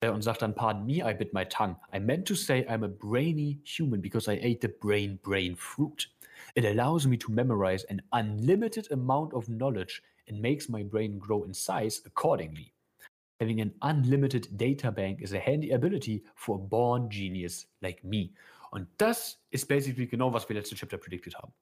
äh, 0.01 0.11
und 0.11 0.23
sagt 0.23 0.43
dann: 0.43 0.55
Pardon 0.55 0.85
me, 0.85 0.99
I 0.99 1.15
bit 1.15 1.33
my 1.33 1.47
tongue. 1.47 1.77
I 1.95 1.99
meant 1.99 2.29
to 2.29 2.35
say 2.35 2.67
I'm 2.69 2.85
a 2.85 2.89
brainy 2.89 3.63
human 3.65 4.03
because 4.03 4.31
I 4.31 4.39
ate 4.39 4.59
the 4.61 4.69
brain 4.69 5.19
brain 5.23 5.57
fruit. 5.57 6.11
It 6.55 6.65
allows 6.65 7.07
me 7.07 7.17
to 7.19 7.33
memorize 7.33 7.85
an 7.85 8.03
unlimited 8.13 8.91
amount 8.93 9.33
of 9.35 9.49
knowledge 9.49 10.03
and 10.29 10.41
makes 10.41 10.69
my 10.69 10.83
brain 10.83 11.19
grow 11.19 11.45
in 11.45 11.55
size 11.55 12.03
accordingly. 12.05 12.73
Having 13.41 13.61
an 13.63 13.75
unlimited 13.83 14.49
data 14.57 14.93
bank 14.93 15.23
is 15.23 15.33
a 15.33 15.39
handy 15.39 15.71
ability 15.73 16.23
for 16.35 16.57
a 16.57 16.59
born 16.59 17.09
genius 17.09 17.67
like 17.81 18.05
me. 18.05 18.33
Und 18.71 18.87
das 18.99 19.39
ist 19.51 19.67
basically 19.67 20.07
genau, 20.07 20.33
was 20.33 20.49
wir 20.49 20.57
letzte 20.57 20.75
Chapter 20.77 20.99
predicted 20.99 21.35
haben. 21.35 21.53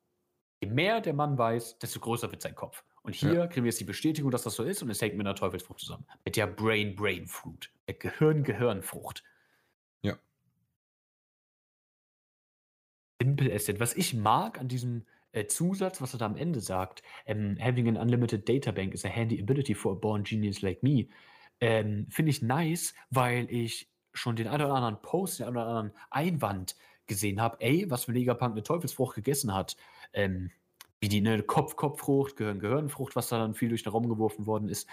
Je 0.61 0.69
mehr 0.69 1.01
der 1.01 1.15
Mann 1.15 1.39
weiß, 1.39 1.79
desto 1.79 2.01
größer 2.01 2.31
wird 2.33 2.43
sein 2.43 2.55
Kopf. 2.55 2.83
Und 3.03 3.15
hier 3.15 3.33
Ja. 3.33 3.47
kriegen 3.47 3.65
wir 3.65 3.71
jetzt 3.71 3.81
die 3.81 3.85
Bestätigung, 3.85 4.31
dass 4.33 4.43
das 4.43 4.55
so 4.57 4.65
ist 4.65 4.83
und 4.83 4.91
es 4.91 5.01
hängt 5.01 5.17
mit 5.17 5.25
einer 5.27 5.37
Teufelsfrucht 5.37 5.79
zusammen. 5.79 6.05
Mit 6.25 6.37
der 6.37 6.49
Brain-Brain-Fruit. 6.49 7.71
Der 7.87 7.95
Gehirn-Gehirn-Frucht. 7.95 9.23
Simple 13.21 13.53
as 13.53 13.65
that. 13.67 13.81
Was 13.81 13.95
ich 13.97 14.15
mag 14.15 14.61
an 14.61 14.69
diesem 14.69 15.05
äh, 15.33 15.47
Zusatz, 15.47 16.01
was 16.01 16.15
er 16.15 16.19
da 16.19 16.27
am 16.27 16.37
Ende 16.37 16.61
sagt, 16.61 17.03
ähm, 17.27 17.57
having 17.61 17.89
an 17.89 17.97
unlimited 17.97 18.49
data 18.49 18.71
bank 18.71 18.95
is 18.95 19.05
a 19.05 19.09
handy 19.09 19.41
ability 19.41 19.75
for 19.75 19.93
a 19.93 19.95
born 19.95 20.23
genius 20.23 20.63
like 20.63 20.83
me, 20.83 21.09
ähm, 21.61 22.07
finde 22.11 22.31
ich 22.31 22.43
nice, 22.43 22.95
weil 23.11 23.51
ich 23.51 23.91
schon 24.13 24.37
den 24.37 24.47
einen 24.47 24.65
oder 24.65 24.75
anderen 24.75 25.03
Post, 25.03 25.39
den 25.39 25.47
einen 25.47 25.57
oder 25.57 25.67
anderen 25.67 25.93
Einwand 26.11 26.77
gesehen 27.07 27.41
habe, 27.41 27.57
ey, 27.61 27.91
was 27.91 28.05
für 28.05 28.15
Vegapunk 28.15 28.53
eine 28.53 28.63
Teufelsfrucht 28.63 29.17
gegessen 29.17 29.55
hat, 29.55 29.77
ähm, 30.13 30.51
wie 31.01 31.09
die 31.09 31.21
ne, 31.21 31.43
Kopf-Kopffrucht, 31.43 32.37
Gehirn-Gehirnfrucht, 32.37 33.17
was 33.17 33.29
da 33.29 33.39
dann 33.39 33.55
viel 33.55 33.69
durch 33.69 33.83
den 33.83 33.93
Raum 33.93 34.09
geworfen 34.09 34.47
worden 34.47 34.69
ist. 34.69 34.89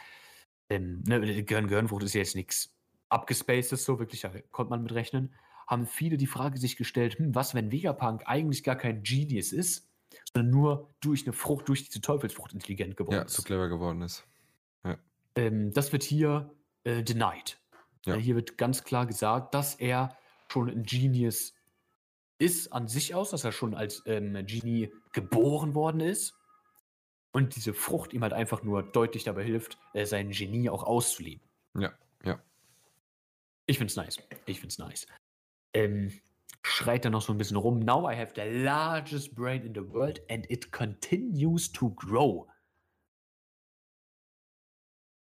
Ähm, 0.69 1.03
ne, 1.07 1.43
Gehirn-Gehirnfrucht 1.43 2.03
ist 2.03 2.13
ja 2.13 2.21
jetzt 2.21 2.35
nichts 2.35 2.73
abgespacedes, 3.09 3.85
so 3.85 3.99
wirklich, 3.99 4.21
da 4.21 4.31
konnte 4.51 4.71
man 4.71 4.83
mit 4.83 4.93
rechnen. 4.93 5.33
Haben 5.67 5.87
viele 5.87 6.17
die 6.17 6.27
Frage 6.27 6.57
sich 6.57 6.77
gestellt, 6.77 7.17
hm, 7.17 7.33
was, 7.33 7.55
wenn 7.55 7.71
Vegapunk 7.71 8.23
eigentlich 8.25 8.63
gar 8.63 8.75
kein 8.75 9.03
Genius 9.03 9.51
ist, 9.51 9.89
sondern 10.33 10.51
nur 10.51 10.89
durch 11.01 11.25
eine 11.25 11.33
Frucht, 11.33 11.67
durch 11.67 11.85
diese 11.85 12.01
Teufelsfrucht 12.01 12.53
intelligent 12.53 12.97
geworden 12.97 13.15
ja, 13.15 13.21
ist. 13.23 13.33
so 13.33 13.43
clever 13.43 13.69
geworden 13.69 14.01
ist. 14.01 14.25
Ja. 14.83 14.97
Ähm, 15.35 15.71
das 15.73 15.91
wird 15.91 16.03
hier 16.03 16.53
äh, 16.83 17.03
denied. 17.03 17.59
Ja. 18.05 18.15
Äh, 18.15 18.19
Hier 18.19 18.35
wird 18.35 18.57
ganz 18.57 18.83
klar 18.83 19.05
gesagt, 19.05 19.53
dass 19.53 19.75
er 19.75 20.17
schon 20.47 20.69
ein 20.69 20.83
Genius 20.83 21.53
ist 22.37 22.71
an 22.73 22.87
sich 22.87 23.15
aus, 23.15 23.31
dass 23.31 23.43
er 23.43 23.51
schon 23.51 23.73
als 23.73 24.03
ähm, 24.05 24.33
Genie 24.45 24.91
geboren 25.13 25.73
worden 25.73 26.01
ist. 26.01 26.35
Und 27.31 27.55
diese 27.55 27.73
Frucht 27.73 28.13
ihm 28.13 28.23
halt 28.23 28.33
einfach 28.33 28.63
nur 28.63 28.83
deutlich 28.83 29.25
dabei 29.25 29.43
hilft, 29.43 29.77
äh, 29.93 30.05
sein 30.05 30.29
Genie 30.29 30.69
auch 30.69 30.83
auszuleben. 30.83 31.45
Ja, 31.77 31.93
ja. 32.23 32.41
Ich 33.65 33.77
find's 33.77 33.95
nice. 33.95 34.19
Ich 34.45 34.59
find's 34.59 34.77
nice. 34.77 35.07
Ähm, 35.75 36.11
schreit 36.63 37.05
dann 37.05 37.11
noch 37.11 37.21
so 37.21 37.33
ein 37.33 37.37
bisschen 37.37 37.57
rum. 37.57 37.79
Now 37.79 38.09
I 38.09 38.15
have 38.15 38.33
the 38.35 38.41
largest 38.41 39.35
brain 39.35 39.63
in 39.63 39.73
the 39.75 39.87
world 39.87 40.21
and 40.29 40.49
it 40.49 40.71
continues 40.71 41.71
to 41.71 41.91
grow. 41.91 42.49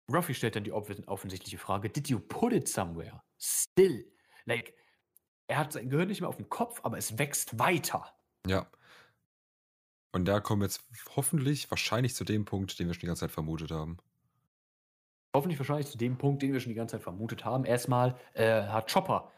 Ruffy 0.09 0.33
stellt 0.33 0.55
dann 0.55 0.63
die 0.63 0.71
offen- 0.71 1.05
offensichtliche 1.07 1.57
Frage: 1.57 1.89
Did 1.89 2.07
you 2.09 2.19
put 2.19 2.53
it 2.53 2.67
somewhere? 2.69 3.23
Still. 3.39 4.09
Like, 4.45 4.73
er 5.47 5.57
hat 5.57 5.73
sein 5.73 5.89
Gehirn 5.89 6.07
nicht 6.07 6.21
mehr 6.21 6.29
auf 6.29 6.37
dem 6.37 6.49
Kopf, 6.49 6.79
aber 6.83 6.97
es 6.97 7.17
wächst 7.17 7.59
weiter. 7.59 8.05
Ja. 8.45 8.71
Und 10.13 10.25
da 10.25 10.39
kommen 10.39 10.61
wir 10.61 10.67
jetzt 10.67 10.87
hoffentlich, 11.15 11.69
wahrscheinlich 11.69 12.15
zu 12.15 12.23
dem 12.23 12.45
Punkt, 12.45 12.79
den 12.79 12.87
wir 12.87 12.93
schon 12.93 13.01
die 13.01 13.07
ganze 13.07 13.21
Zeit 13.21 13.31
vermutet 13.31 13.71
haben. 13.71 13.97
Hoffentlich 15.35 15.59
wahrscheinlich 15.59 15.87
zu 15.87 15.97
dem 15.97 16.17
Punkt, 16.17 16.41
den 16.41 16.53
wir 16.53 16.59
schon 16.59 16.69
die 16.69 16.75
ganze 16.75 16.95
Zeit 16.95 17.03
vermutet 17.03 17.43
haben. 17.43 17.65
Erstmal 17.65 18.17
äh, 18.33 18.63
hat 18.63 18.91
Chopper 18.91 19.31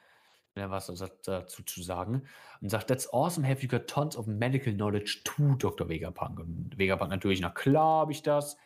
äh, 0.55 0.69
was 0.69 0.87
da- 0.87 1.09
dazu 1.23 1.63
zu 1.63 1.81
sagen 1.81 2.27
und 2.61 2.69
sagt, 2.69 2.87
That's 2.87 3.11
awesome, 3.13 3.47
have 3.47 3.61
you 3.61 3.67
got 3.67 3.87
tons 3.87 4.15
of 4.15 4.27
medical 4.27 4.73
knowledge 4.73 5.21
to 5.23 5.55
Dr. 5.55 5.87
Vegapunk? 5.89 6.39
Und 6.39 6.77
Vegapunk 6.77 7.09
natürlich, 7.11 7.41
na 7.41 7.49
klar 7.49 8.01
habe 8.01 8.11
ich 8.11 8.23
das. 8.23 8.57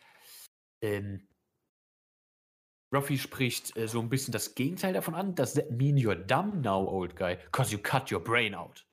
Ähm, 0.80 1.26
Ruffy 2.92 3.18
spricht 3.18 3.76
äh, 3.76 3.88
so 3.88 4.00
ein 4.00 4.08
bisschen 4.08 4.32
das 4.32 4.54
Gegenteil 4.54 4.92
davon 4.92 5.14
an. 5.14 5.34
Does 5.34 5.54
that 5.54 5.70
mean 5.70 5.96
you're 5.96 6.14
dumb 6.14 6.60
now, 6.60 6.86
old 6.86 7.16
guy? 7.16 7.36
Cause 7.50 7.72
you 7.72 7.78
cut 7.78 8.12
your 8.12 8.20
brain 8.22 8.54
out. 8.54 8.86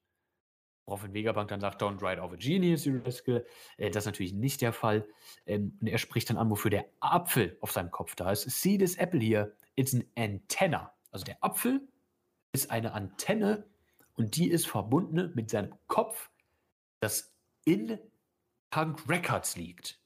Woraufhin 0.88 1.14
Vegapunk 1.14 1.50
dann 1.50 1.62
sagt, 1.62 1.82
don't 1.82 2.02
write 2.02 2.20
off 2.20 2.34
a 2.34 2.36
genius, 2.36 2.86
you 2.86 3.00
rascal. 3.06 3.46
Äh, 3.78 3.92
das 3.92 4.04
ist 4.04 4.08
natürlich 4.08 4.34
nicht 4.34 4.62
der 4.62 4.74
Fall. 4.74 5.08
Ähm, 5.46 5.78
und 5.80 5.88
er 5.88 6.00
spricht 6.00 6.30
dann 6.30 6.38
an, 6.38 6.50
wofür 6.50 6.72
der 6.72 6.86
Apfel 7.00 7.58
auf 7.62 7.72
seinem 7.72 7.92
Kopf 7.92 8.16
da 8.16 8.32
ist. 8.32 8.50
See 8.50 8.78
this 8.78 8.96
apple 8.98 9.20
here, 9.20 9.56
it's 9.76 9.94
an 9.94 10.04
antenna. 10.18 10.92
Also 11.12 11.26
der 11.26 11.38
Apfel 11.44 11.88
ist 12.54 12.72
eine 12.72 12.94
Antenne 12.94 13.66
und 14.16 14.36
die 14.36 14.50
ist 14.50 14.68
verbunden 14.68 15.32
mit 15.36 15.50
seinem 15.50 15.74
Kopf, 15.88 16.30
das 17.00 17.34
in 17.66 18.00
Punk 18.70 19.08
Records 19.08 19.56
liegt. 19.56 20.00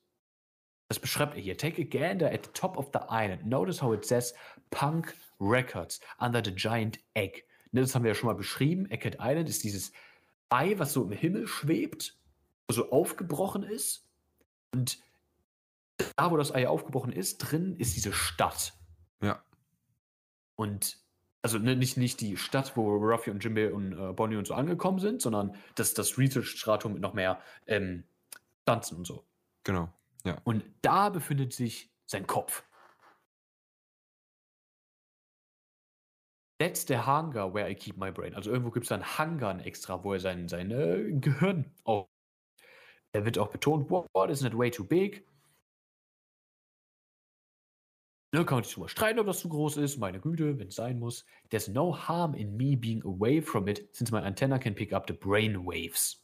Das 0.87 0.99
beschreibt 0.99 1.35
er 1.35 1.41
hier. 1.41 1.57
Take 1.57 1.81
a 1.81 1.85
gander 1.85 2.31
at 2.31 2.45
the 2.45 2.51
top 2.53 2.77
of 2.77 2.91
the 2.93 2.99
island. 3.09 3.45
Notice 3.45 3.81
how 3.81 3.93
it 3.93 4.05
says 4.05 4.35
Punk 4.69 5.15
Records 5.39 5.99
under 6.19 6.43
the 6.43 6.51
giant 6.51 6.99
egg. 7.15 7.43
Ne, 7.71 7.81
das 7.81 7.95
haben 7.95 8.03
wir 8.03 8.11
ja 8.11 8.15
schon 8.15 8.27
mal 8.27 8.35
beschrieben. 8.35 8.89
Egghead 8.91 9.17
Island 9.19 9.49
ist 9.49 9.63
dieses 9.63 9.91
Ei, 10.49 10.77
was 10.77 10.93
so 10.93 11.03
im 11.03 11.11
Himmel 11.11 11.47
schwebt, 11.47 12.17
so 12.69 12.91
aufgebrochen 12.91 13.63
ist. 13.63 14.07
Und 14.71 14.99
da, 16.15 16.31
wo 16.31 16.37
das 16.37 16.53
Ei 16.53 16.67
aufgebrochen 16.67 17.11
ist, 17.11 17.39
drin 17.39 17.75
ist 17.77 17.95
diese 17.95 18.13
Stadt. 18.13 18.73
Ja. 19.21 19.43
Und 20.55 21.04
also 21.45 21.59
ne, 21.59 21.75
nicht, 21.75 21.95
nicht 21.95 22.21
die 22.21 22.37
Stadt, 22.37 22.75
wo 22.75 22.95
Ruffy 22.95 23.29
und 23.29 23.43
Jimbe 23.43 23.71
und 23.71 23.93
äh, 23.93 24.13
Bonnie 24.13 24.35
und 24.35 24.47
so 24.47 24.55
angekommen 24.55 24.97
sind, 24.97 25.21
sondern 25.21 25.55
das, 25.75 25.93
das 25.93 26.17
Research-Stratum 26.17 26.93
mit 26.93 27.03
noch 27.03 27.13
mehr 27.13 27.39
ähm, 27.67 28.03
Pflanzen 28.63 28.97
und 28.97 29.05
so. 29.05 29.23
Genau. 29.63 29.89
Und 30.43 30.63
da 30.81 31.09
befindet 31.09 31.53
sich 31.53 31.91
sein 32.07 32.25
Kopf. 32.25 32.63
That's 36.57 36.87
the 36.87 36.97
hangar 36.97 37.53
where 37.53 37.69
I 37.69 37.75
keep 37.75 37.95
my 37.95 38.11
brain. 38.11 38.33
Also 38.33 38.49
irgendwo 38.49 38.71
gibt 38.71 38.87
es 38.87 38.91
einen 38.91 39.03
Hangar 39.03 39.63
extra, 39.63 40.03
wo 40.03 40.13
er 40.13 40.19
sein, 40.19 40.47
sein 40.47 40.71
äh, 40.71 41.11
Gehirn 41.19 41.71
auf. 41.83 42.07
Er 43.11 43.23
wird 43.23 43.37
auch 43.37 43.49
betont, 43.49 43.91
what, 43.91 44.07
what 44.15 44.31
isn't 44.31 44.47
it 44.47 44.57
way 44.57 44.71
too 44.71 44.83
big? 44.83 45.27
Ne, 48.35 48.43
kann 48.43 48.57
man 48.57 48.63
sich 48.65 48.73
drüber 48.73 48.89
streiten, 48.89 49.17
ob 49.19 49.27
das 49.27 49.39
zu 49.39 49.47
groß 49.47 49.77
ist. 49.77 49.97
Meine 49.97 50.19
Güte, 50.19 50.59
wenn 50.59 50.67
es 50.67 50.75
sein 50.75 50.99
muss. 50.99 51.25
There's 51.51 51.69
no 51.69 51.97
harm 51.97 52.33
in 52.33 52.57
me 52.57 52.75
being 52.75 53.01
away 53.05 53.41
from 53.41 53.65
it, 53.69 53.87
since 53.93 54.11
my 54.11 54.19
antenna 54.19 54.59
can 54.59 54.75
pick 54.75 54.91
up 54.91 55.05
the 55.07 55.13
brain 55.13 55.65
waves. 55.65 56.21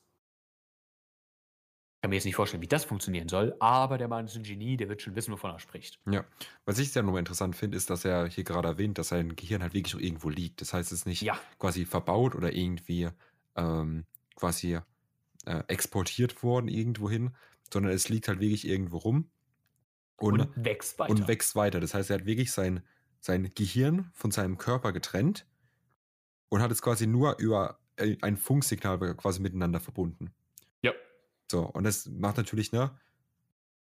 Ich 1.95 2.01
kann 2.01 2.09
mir 2.09 2.17
jetzt 2.17 2.25
nicht 2.25 2.35
vorstellen, 2.35 2.61
wie 2.61 2.67
das 2.67 2.83
funktionieren 2.83 3.29
soll, 3.29 3.55
aber 3.61 3.97
der 3.97 4.09
Mann 4.09 4.25
ist 4.25 4.35
ein 4.35 4.43
Genie, 4.43 4.75
der 4.75 4.89
wird 4.89 5.01
schon 5.01 5.15
wissen, 5.15 5.31
wovon 5.31 5.51
er 5.51 5.59
spricht. 5.59 6.01
Ja. 6.05 6.25
Was 6.65 6.79
ich 6.79 6.91
sehr 6.91 7.01
nochmal 7.01 7.19
interessant 7.19 7.55
finde, 7.55 7.77
ist, 7.77 7.89
dass 7.89 8.03
er 8.03 8.27
hier 8.27 8.43
gerade 8.43 8.67
erwähnt, 8.67 8.97
dass 8.97 9.09
sein 9.09 9.37
Gehirn 9.37 9.61
halt 9.61 9.73
wirklich 9.73 9.93
irgendwo 10.03 10.27
liegt. 10.27 10.59
Das 10.59 10.73
heißt, 10.73 10.91
es 10.91 10.99
ist 10.99 11.05
nicht 11.05 11.21
Ja, 11.21 11.39
quasi 11.59 11.85
verbaut 11.85 12.35
oder 12.35 12.51
irgendwie 12.51 13.07
ähm, 13.55 14.03
quasi 14.35 14.79
äh, 15.45 15.63
exportiert 15.67 16.43
worden 16.43 16.67
irgendwohin, 16.67 17.37
sondern 17.71 17.93
es 17.93 18.09
liegt 18.09 18.27
halt 18.27 18.41
wirklich 18.41 18.67
irgendwo 18.67 18.97
rum 18.97 19.29
und, 20.21 20.41
und 20.41 20.65
wächst 20.65 20.99
weiter. 20.99 21.11
und 21.11 21.27
wächst 21.27 21.55
weiter. 21.55 21.79
Das 21.79 21.93
heißt, 21.93 22.09
er 22.09 22.19
hat 22.19 22.25
wirklich 22.25 22.51
sein, 22.51 22.83
sein 23.19 23.51
Gehirn 23.55 24.09
von 24.13 24.31
seinem 24.31 24.57
Körper 24.57 24.91
getrennt 24.91 25.45
und 26.49 26.61
hat 26.61 26.71
es 26.71 26.81
quasi 26.81 27.07
nur 27.07 27.37
über 27.39 27.79
ein 28.21 28.37
Funksignal 28.37 28.97
quasi 29.15 29.41
miteinander 29.41 29.79
verbunden. 29.79 30.33
Ja. 30.81 30.91
So, 31.51 31.61
und 31.61 31.83
das 31.83 32.07
macht 32.07 32.37
natürlich, 32.37 32.71
ne, 32.71 32.91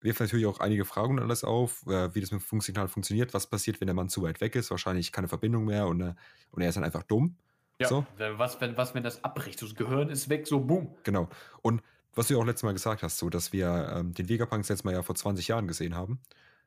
wirft 0.01 0.21
natürlich 0.21 0.47
auch 0.47 0.61
einige 0.61 0.85
Fragen 0.85 1.19
und 1.19 1.23
alles 1.23 1.45
auf, 1.45 1.87
äh, 1.87 2.15
wie 2.15 2.21
das 2.21 2.31
mit 2.33 2.41
dem 2.41 2.45
Funksignal 2.45 2.89
funktioniert. 2.89 3.35
Was 3.35 3.47
passiert, 3.49 3.81
wenn 3.81 3.87
der 3.87 3.95
Mann 3.95 4.09
zu 4.09 4.23
weit 4.23 4.41
weg 4.41 4.57
ist? 4.57 4.71
Wahrscheinlich 4.71 5.13
keine 5.13 5.29
Verbindung 5.29 5.65
mehr 5.67 5.87
und, 5.87 6.01
äh, 6.01 6.15
und 6.51 6.63
er 6.63 6.69
ist 6.69 6.75
dann 6.75 6.85
einfach 6.85 7.03
dumm. 7.03 7.37
Ja, 7.79 7.89
So. 7.89 8.07
was, 8.19 8.61
wenn, 8.61 8.77
was, 8.77 8.95
wenn 8.95 9.03
das 9.03 9.25
abbricht? 9.25 9.59
So, 9.59 9.67
das 9.67 9.75
Gehirn 9.75 10.11
ist 10.11 10.29
weg, 10.29 10.47
so 10.47 10.61
boom. 10.61 10.95
Genau. 11.03 11.29
Und 11.63 11.83
was 12.15 12.29
du 12.29 12.35
ja 12.35 12.41
auch 12.41 12.45
letztes 12.45 12.65
Mal 12.65 12.73
gesagt 12.73 13.03
hast, 13.03 13.19
so, 13.19 13.31
dass 13.31 13.53
wir 13.53 13.93
ähm, 13.95 14.15
den 14.15 14.29
Vegapunk 14.29 14.61
letztes 14.69 14.85
Mal 14.85 14.95
ja 14.95 15.03
vor 15.03 15.15
20 15.15 15.49
Jahren 15.49 15.69
gesehen 15.69 15.95
haben. 15.95 16.21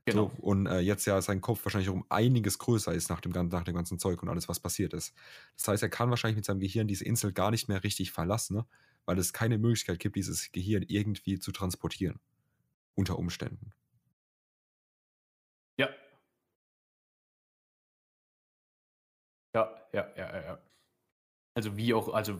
Genau. 0.05 0.31
So, 0.35 0.43
und 0.43 0.65
äh, 0.67 0.79
jetzt 0.79 1.05
ja 1.05 1.21
sein 1.21 1.39
Kopf 1.39 1.63
wahrscheinlich 1.63 1.89
um 1.89 2.05
einiges 2.09 2.57
größer 2.59 2.93
ist 2.93 3.09
nach 3.09 3.21
dem, 3.21 3.31
nach 3.31 3.63
dem 3.63 3.75
ganzen 3.75 3.99
Zeug 3.99 4.21
und 4.21 4.29
alles, 4.29 4.49
was 4.49 4.59
passiert 4.59 4.93
ist. 4.93 5.13
Das 5.57 5.69
heißt, 5.69 5.83
er 5.83 5.89
kann 5.89 6.09
wahrscheinlich 6.09 6.35
mit 6.37 6.45
seinem 6.45 6.59
Gehirn 6.59 6.87
diese 6.87 7.05
Insel 7.05 7.31
gar 7.31 7.51
nicht 7.51 7.69
mehr 7.69 7.83
richtig 7.83 8.11
verlassen, 8.11 8.57
ne? 8.57 8.65
weil 9.05 9.17
es 9.17 9.31
keine 9.31 9.57
Möglichkeit 9.57 9.99
gibt, 9.99 10.15
dieses 10.17 10.51
Gehirn 10.51 10.83
irgendwie 10.87 11.39
zu 11.39 11.51
transportieren. 11.51 12.19
Unter 12.95 13.17
Umständen. 13.17 13.73
Ja. 15.77 15.89
Ja, 19.55 19.87
ja, 19.93 20.13
ja, 20.15 20.35
ja, 20.35 20.41
ja. 20.43 20.59
Also 21.55 21.77
wie 21.77 21.93
auch, 21.93 22.13
also. 22.13 22.37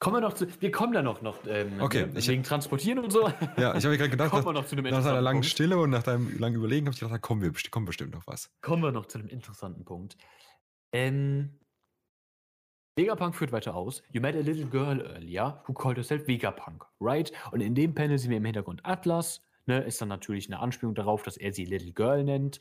Kommen 0.00 0.16
wir 0.16 0.20
noch 0.20 0.34
zu. 0.34 0.46
Wir 0.60 0.70
kommen 0.70 0.92
da 0.92 1.02
noch, 1.02 1.22
noch 1.22 1.44
ähm, 1.46 1.80
Okay, 1.80 2.06
ich- 2.14 2.28
wegen 2.28 2.42
Transportieren 2.44 3.00
und 3.00 3.10
so. 3.10 3.28
Ja, 3.56 3.74
ich 3.76 3.84
habe 3.84 3.96
gerade 3.96 4.10
gedacht, 4.10 4.30
kommen 4.30 4.42
nach, 4.44 4.50
wir 4.50 4.52
noch 4.52 4.66
zu 4.66 4.76
einem 4.76 4.84
nach 4.84 4.90
interessanten 4.90 5.24
langen 5.24 5.36
Punkt. 5.38 5.46
Stille 5.46 5.78
und 5.78 5.90
nach 5.90 6.02
deinem 6.04 6.38
langen 6.38 6.54
Überlegen 6.56 6.86
habe 6.86 6.94
ich 6.94 7.00
gedacht, 7.00 7.14
da 7.14 7.18
kommen 7.18 7.42
wir, 7.42 7.52
kommt 7.70 7.86
bestimmt 7.86 8.14
noch 8.14 8.26
was. 8.26 8.50
Kommen 8.60 8.82
wir 8.82 8.92
noch 8.92 9.06
zu 9.06 9.18
einem 9.18 9.28
interessanten 9.28 9.84
Punkt. 9.84 10.16
Ähm, 10.92 11.58
Vegapunk 12.96 13.34
führt 13.36 13.52
weiter 13.52 13.74
aus. 13.74 14.02
You 14.12 14.20
met 14.20 14.34
a 14.34 14.40
little 14.40 14.66
girl 14.66 15.00
earlier 15.00 15.62
who 15.66 15.72
called 15.72 15.96
herself 15.96 16.26
Vegapunk, 16.26 16.84
right? 17.00 17.32
Und 17.52 17.60
in 17.60 17.74
dem 17.74 17.94
Panel 17.94 18.18
sehen 18.18 18.30
wir 18.30 18.38
im 18.38 18.44
Hintergrund 18.44 18.80
Atlas. 18.84 19.42
Ne, 19.66 19.80
ist 19.80 20.00
dann 20.00 20.08
natürlich 20.08 20.48
eine 20.48 20.60
Anspielung 20.60 20.94
darauf, 20.94 21.22
dass 21.24 21.36
er 21.36 21.52
sie 21.52 21.66
Little 21.66 21.92
Girl 21.92 22.24
nennt. 22.24 22.58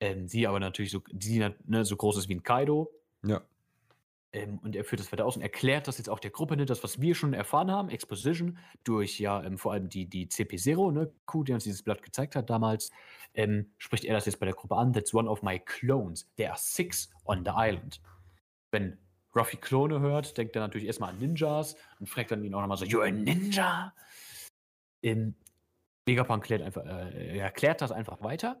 Ähm, 0.00 0.28
sie 0.28 0.46
aber 0.46 0.60
natürlich 0.60 0.90
so, 0.90 1.00
sie, 1.18 1.38
ne, 1.64 1.84
so 1.84 1.96
groß 1.96 2.18
ist 2.18 2.28
wie 2.28 2.34
ein 2.34 2.42
Kaido. 2.42 2.90
Ja, 3.24 3.40
Ähm, 4.32 4.58
und 4.62 4.74
er 4.74 4.84
führt 4.84 5.00
das 5.00 5.12
weiter 5.12 5.26
aus 5.26 5.36
und 5.36 5.42
erklärt 5.42 5.88
das 5.88 5.98
jetzt 5.98 6.08
auch 6.08 6.18
der 6.18 6.30
Gruppe, 6.30 6.56
ne, 6.56 6.64
das, 6.64 6.82
was 6.82 7.00
wir 7.00 7.14
schon 7.14 7.34
erfahren 7.34 7.70
haben, 7.70 7.90
Exposition, 7.90 8.58
durch 8.82 9.20
ja 9.20 9.42
ähm, 9.42 9.58
vor 9.58 9.72
allem 9.72 9.88
die, 9.88 10.06
die 10.06 10.26
CP0, 10.26 10.92
ne, 10.92 11.12
Q, 11.26 11.44
die 11.44 11.52
uns 11.52 11.64
dieses 11.64 11.82
Blatt 11.82 12.02
gezeigt 12.02 12.34
hat 12.34 12.48
damals, 12.48 12.90
ähm, 13.34 13.72
spricht 13.78 14.04
er 14.04 14.14
das 14.14 14.24
jetzt 14.26 14.40
bei 14.40 14.46
der 14.46 14.54
Gruppe 14.54 14.76
an. 14.76 14.92
That's 14.92 15.12
one 15.12 15.28
of 15.28 15.42
my 15.42 15.58
clones. 15.58 16.26
There 16.36 16.50
are 16.50 16.58
six 16.58 17.10
on 17.24 17.44
the 17.44 17.52
island. 17.54 18.00
Wenn 18.70 18.96
Ruffy 19.34 19.56
Klone 19.58 20.00
hört, 20.00 20.36
denkt 20.36 20.56
er 20.56 20.62
natürlich 20.62 20.86
erstmal 20.86 21.10
an 21.10 21.18
Ninjas 21.18 21.76
und 22.00 22.08
fragt 22.08 22.30
dann 22.30 22.44
ihn 22.44 22.54
auch 22.54 22.60
nochmal 22.60 22.78
so, 22.78 22.84
You're 22.84 23.06
a 23.06 23.10
Ninja? 23.10 23.94
In 25.02 25.34
Vegapunk 26.06 26.44
klärt 26.44 26.62
einfach, 26.62 26.84
äh, 26.84 27.38
erklärt 27.38 27.80
das 27.80 27.92
einfach 27.92 28.22
weiter. 28.22 28.60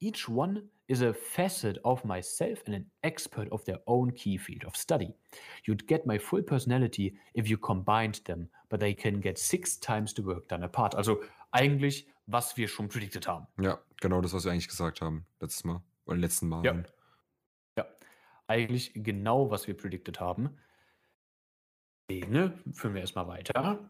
Each 0.00 0.28
one 0.28 0.68
is 0.92 1.00
a 1.00 1.12
facet 1.14 1.78
of 1.84 2.04
myself 2.04 2.62
and 2.66 2.74
an 2.74 2.86
expert 3.02 3.48
of 3.50 3.64
their 3.64 3.78
own 3.86 4.12
key 4.12 4.36
field 4.36 4.64
of 4.64 4.76
study. 4.76 5.14
You'd 5.64 5.86
get 5.86 6.06
my 6.06 6.18
full 6.18 6.42
personality 6.42 7.16
if 7.34 7.48
you 7.48 7.56
combined 7.56 8.20
them, 8.26 8.48
but 8.68 8.78
they 8.78 8.92
can 8.92 9.20
get 9.20 9.38
six 9.38 9.78
times 9.78 10.12
the 10.12 10.22
work 10.22 10.48
done 10.48 10.62
apart. 10.62 10.94
Also 10.94 11.22
eigentlich, 11.50 12.06
was 12.26 12.56
wir 12.58 12.68
schon 12.68 12.88
predicted 12.88 13.26
haben. 13.26 13.46
Ja, 13.58 13.78
genau 14.00 14.20
das, 14.20 14.34
was 14.34 14.44
wir 14.44 14.52
eigentlich 14.52 14.68
gesagt 14.68 15.00
haben 15.00 15.24
letztes 15.40 15.64
Mal 15.64 15.80
oder 16.04 16.18
letzten 16.18 16.48
Mal. 16.48 16.64
Ja. 16.64 16.82
ja, 17.78 17.86
eigentlich 18.46 18.92
genau, 18.94 19.50
was 19.50 19.66
wir 19.66 19.76
predicted 19.76 20.20
haben. 20.20 20.50
Ne, 22.10 22.52
führen 22.72 22.92
wir 22.92 23.00
erstmal 23.00 23.26
weiter. 23.28 23.88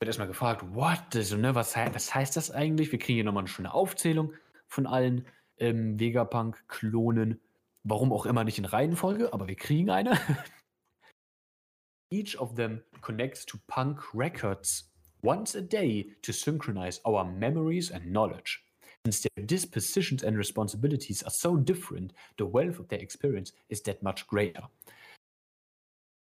Wird 0.00 0.08
erstmal 0.08 0.26
gefragt, 0.26 0.64
what? 0.74 1.14
Also, 1.14 1.36
ne, 1.36 1.54
was, 1.54 1.76
was 1.76 2.12
heißt 2.12 2.36
das 2.36 2.50
eigentlich? 2.50 2.90
Wir 2.90 2.98
kriegen 2.98 3.14
hier 3.14 3.24
nochmal 3.24 3.42
eine 3.42 3.48
schöne 3.48 3.72
Aufzählung 3.72 4.32
von 4.66 4.86
allen 4.86 5.26
ähm, 5.60 5.98
Vegapunk-Klonen. 5.98 7.40
Warum 7.84 8.12
auch 8.12 8.26
immer 8.26 8.44
nicht 8.44 8.58
in 8.58 8.64
Reihenfolge, 8.64 9.32
aber 9.32 9.48
wir 9.48 9.56
kriegen 9.56 9.90
eine. 9.90 10.18
Each 12.12 12.38
of 12.38 12.56
them 12.56 12.82
connects 13.00 13.46
to 13.46 13.58
Punk 13.68 14.02
Records 14.12 14.90
once 15.22 15.54
a 15.54 15.60
day 15.60 16.16
to 16.22 16.32
synchronize 16.32 17.00
our 17.04 17.24
memories 17.24 17.90
and 17.90 18.04
knowledge. 18.06 18.64
Since 19.06 19.22
their 19.22 19.46
dispositions 19.46 20.22
and 20.22 20.36
responsibilities 20.36 21.22
are 21.22 21.30
so 21.30 21.56
different, 21.56 22.12
the 22.36 22.44
wealth 22.44 22.78
of 22.78 22.88
their 22.88 23.00
experience 23.00 23.52
is 23.70 23.82
that 23.84 24.02
much 24.02 24.26
greater. 24.26 24.68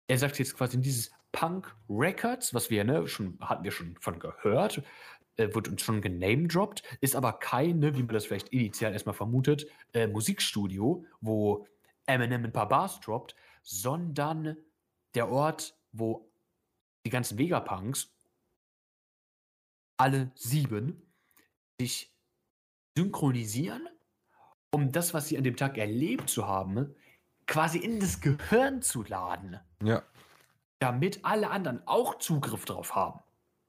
Er 0.08 0.18
sagt 0.18 0.38
jetzt 0.38 0.54
quasi 0.56 0.76
in 0.76 0.82
dieses 0.82 1.10
Punk 1.32 1.74
Records, 1.88 2.54
was 2.54 2.70
wir 2.70 2.84
ne, 2.84 3.06
schon 3.08 3.38
hatten 3.40 3.64
wir 3.64 3.72
schon 3.72 3.96
von 4.00 4.18
gehört, 4.18 4.82
äh, 5.36 5.54
wird 5.54 5.68
uns 5.68 5.82
schon 5.82 6.00
genamedroppt, 6.00 6.82
ist 7.00 7.16
aber 7.16 7.34
keine, 7.34 7.96
wie 7.96 8.02
man 8.02 8.14
das 8.14 8.26
vielleicht 8.26 8.48
initial 8.48 8.92
erstmal 8.92 9.14
vermutet, 9.14 9.66
äh, 9.92 10.06
Musikstudio, 10.06 11.04
wo 11.20 11.66
Eminem 12.06 12.44
ein 12.44 12.52
paar 12.52 12.68
Bars 12.68 13.00
droppt, 13.00 13.34
sondern 13.62 14.56
der 15.14 15.28
Ort, 15.28 15.76
wo 15.92 16.30
die 17.04 17.10
ganzen 17.10 17.38
Vegapunks, 17.38 18.12
alle 19.96 20.30
sieben, 20.34 21.02
sich 21.80 22.12
synchronisieren, 22.96 23.88
um 24.70 24.92
das, 24.92 25.14
was 25.14 25.28
sie 25.28 25.38
an 25.38 25.44
dem 25.44 25.56
Tag 25.56 25.78
erlebt 25.78 26.28
zu 26.28 26.46
haben, 26.46 26.94
quasi 27.46 27.78
in 27.78 28.00
das 28.00 28.20
Gehirn 28.20 28.82
zu 28.82 29.04
laden. 29.04 29.60
Ja. 29.82 30.02
Damit 30.78 31.24
alle 31.24 31.50
anderen 31.50 31.86
auch 31.86 32.18
Zugriff 32.18 32.64
drauf 32.64 32.94
haben. 32.94 33.20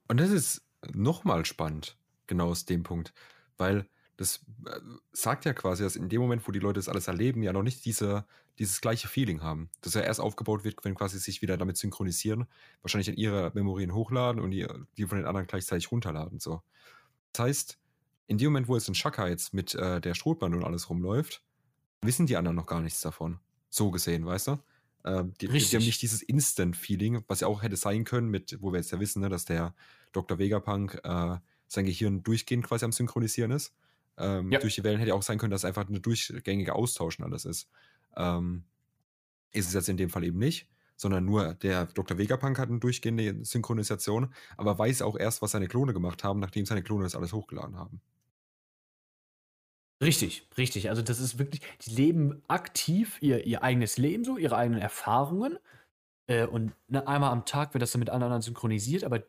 Und 0.07 0.19
das 0.19 0.31
ist 0.31 0.66
nochmal 0.93 1.45
spannend, 1.45 1.97
genau 2.27 2.49
aus 2.49 2.65
dem 2.65 2.83
Punkt, 2.83 3.13
weil 3.57 3.87
das 4.17 4.43
äh, 4.65 4.79
sagt 5.11 5.45
ja 5.45 5.53
quasi, 5.53 5.83
dass 5.83 5.95
in 5.95 6.09
dem 6.09 6.19
Moment, 6.21 6.47
wo 6.47 6.51
die 6.51 6.59
Leute 6.59 6.79
das 6.79 6.89
alles 6.89 7.07
erleben, 7.07 7.43
ja 7.43 7.53
noch 7.53 7.63
nicht 7.63 7.85
diese, 7.85 8.25
dieses 8.57 8.81
gleiche 8.81 9.07
Feeling 9.07 9.41
haben. 9.41 9.69
Das 9.81 9.93
ja 9.93 10.01
erst 10.01 10.19
aufgebaut 10.19 10.63
wird, 10.63 10.83
wenn 10.83 10.95
quasi 10.95 11.19
sich 11.19 11.41
wieder 11.41 11.55
damit 11.55 11.77
synchronisieren, 11.77 12.47
wahrscheinlich 12.81 13.09
in 13.09 13.15
ihre 13.15 13.51
Memorien 13.53 13.93
hochladen 13.93 14.41
und 14.41 14.51
die, 14.51 14.67
die 14.97 15.05
von 15.05 15.19
den 15.19 15.27
anderen 15.27 15.47
gleichzeitig 15.47 15.91
runterladen. 15.91 16.39
So. 16.39 16.61
Das 17.31 17.45
heißt, 17.45 17.79
in 18.25 18.37
dem 18.39 18.47
Moment, 18.47 18.67
wo 18.67 18.75
jetzt 18.75 18.89
ein 18.89 18.95
Shaka 18.95 19.27
jetzt 19.27 19.53
mit 19.53 19.75
äh, 19.75 20.01
der 20.01 20.15
Strohbahn 20.15 20.53
und 20.55 20.63
alles 20.63 20.89
rumläuft, 20.89 21.43
wissen 22.01 22.25
die 22.25 22.37
anderen 22.37 22.55
noch 22.55 22.65
gar 22.65 22.81
nichts 22.81 23.01
davon. 23.01 23.39
So 23.69 23.91
gesehen, 23.91 24.25
weißt 24.25 24.47
du? 24.47 24.59
Äh, 25.07 25.23
die, 25.39 25.47
die, 25.47 25.59
haben 25.59 25.85
nicht 25.85 26.01
dieses 26.01 26.21
Instant-Feeling, 26.21 27.23
was 27.27 27.39
ja 27.39 27.47
auch 27.47 27.63
hätte 27.63 27.77
sein 27.77 28.03
können, 28.03 28.29
mit, 28.29 28.57
wo 28.61 28.71
wir 28.71 28.77
jetzt 28.77 28.91
ja 28.91 28.99
wissen, 28.99 29.21
ne, 29.21 29.29
dass 29.29 29.45
der 29.45 29.73
Dr. 30.11 30.37
Vegapunk 30.37 30.99
äh, 31.03 31.37
sein 31.67 31.85
Gehirn 31.85 32.23
durchgehend 32.23 32.65
quasi 32.65 32.83
am 32.83 32.91
Synchronisieren 32.91 33.51
ist. 33.51 33.73
Ähm, 34.17 34.51
ja. 34.51 34.59
Durch 34.59 34.75
die 34.75 34.83
Wellen 34.83 34.99
hätte 34.99 35.13
auch 35.13 35.21
sein 35.21 35.37
können, 35.37 35.51
dass 35.51 35.61
es 35.61 35.65
einfach 35.65 35.87
eine 35.87 35.99
durchgängige 35.99 36.73
Austauschen 36.73 37.23
alles 37.23 37.45
ist. 37.45 37.69
Ähm, 38.15 38.63
ist 39.51 39.67
es 39.67 39.73
jetzt 39.73 39.89
in 39.89 39.97
dem 39.97 40.09
Fall 40.09 40.23
eben 40.23 40.39
nicht, 40.39 40.67
sondern 40.95 41.23
nur 41.23 41.53
der 41.53 41.85
Dr. 41.85 42.17
Vegapunk 42.17 42.59
hat 42.59 42.69
eine 42.69 42.79
durchgehende 42.79 43.45
Synchronisation, 43.45 44.33
aber 44.57 44.77
weiß 44.77 45.03
auch 45.03 45.17
erst, 45.17 45.41
was 45.41 45.51
seine 45.51 45.67
Klone 45.67 45.93
gemacht 45.93 46.23
haben, 46.23 46.39
nachdem 46.39 46.65
seine 46.65 46.83
Klone 46.83 47.03
das 47.03 47.15
alles 47.15 47.31
hochgeladen 47.31 47.77
haben. 47.77 48.01
Richtig, 50.01 50.47
richtig. 50.57 50.89
Also 50.89 51.01
das 51.01 51.19
ist 51.19 51.39
wirklich, 51.39 51.61
die 51.81 51.95
leben 51.95 52.43
aktiv 52.47 53.17
ihr, 53.21 53.45
ihr 53.45 53.63
eigenes 53.63 53.97
Leben 53.97 54.23
so, 54.23 54.37
ihre 54.37 54.55
eigenen 54.55 54.79
Erfahrungen. 54.79 55.57
Äh, 56.27 56.45
und 56.45 56.73
ne, 56.87 57.07
einmal 57.07 57.31
am 57.31 57.45
Tag 57.45 57.73
wird 57.73 57.81
das 57.81 57.91
dann 57.91 57.99
mit 57.99 58.09
anderen 58.09 58.41
synchronisiert, 58.41 59.03
aber 59.03 59.23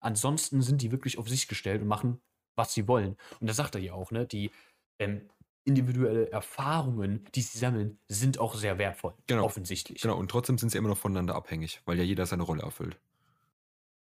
ansonsten 0.00 0.62
sind 0.62 0.82
die 0.82 0.92
wirklich 0.92 1.18
auf 1.18 1.28
sich 1.28 1.48
gestellt 1.48 1.82
und 1.82 1.88
machen, 1.88 2.20
was 2.54 2.72
sie 2.74 2.86
wollen. 2.86 3.16
Und 3.40 3.48
das 3.48 3.56
sagt 3.56 3.74
er 3.74 3.80
ja 3.80 3.94
auch, 3.94 4.10
ne? 4.10 4.26
Die 4.26 4.50
ähm, 4.98 5.22
individuelle 5.64 6.30
Erfahrungen, 6.30 7.24
die 7.34 7.42
sie 7.42 7.58
sammeln, 7.58 7.98
sind 8.08 8.38
auch 8.38 8.54
sehr 8.54 8.78
wertvoll. 8.78 9.14
Genau. 9.26 9.44
Offensichtlich. 9.44 10.02
Genau, 10.02 10.16
und 10.16 10.30
trotzdem 10.30 10.58
sind 10.58 10.70
sie 10.70 10.78
immer 10.78 10.88
noch 10.88 10.98
voneinander 10.98 11.34
abhängig, 11.34 11.80
weil 11.84 11.98
ja 11.98 12.04
jeder 12.04 12.26
seine 12.26 12.42
Rolle 12.42 12.62
erfüllt. 12.62 12.98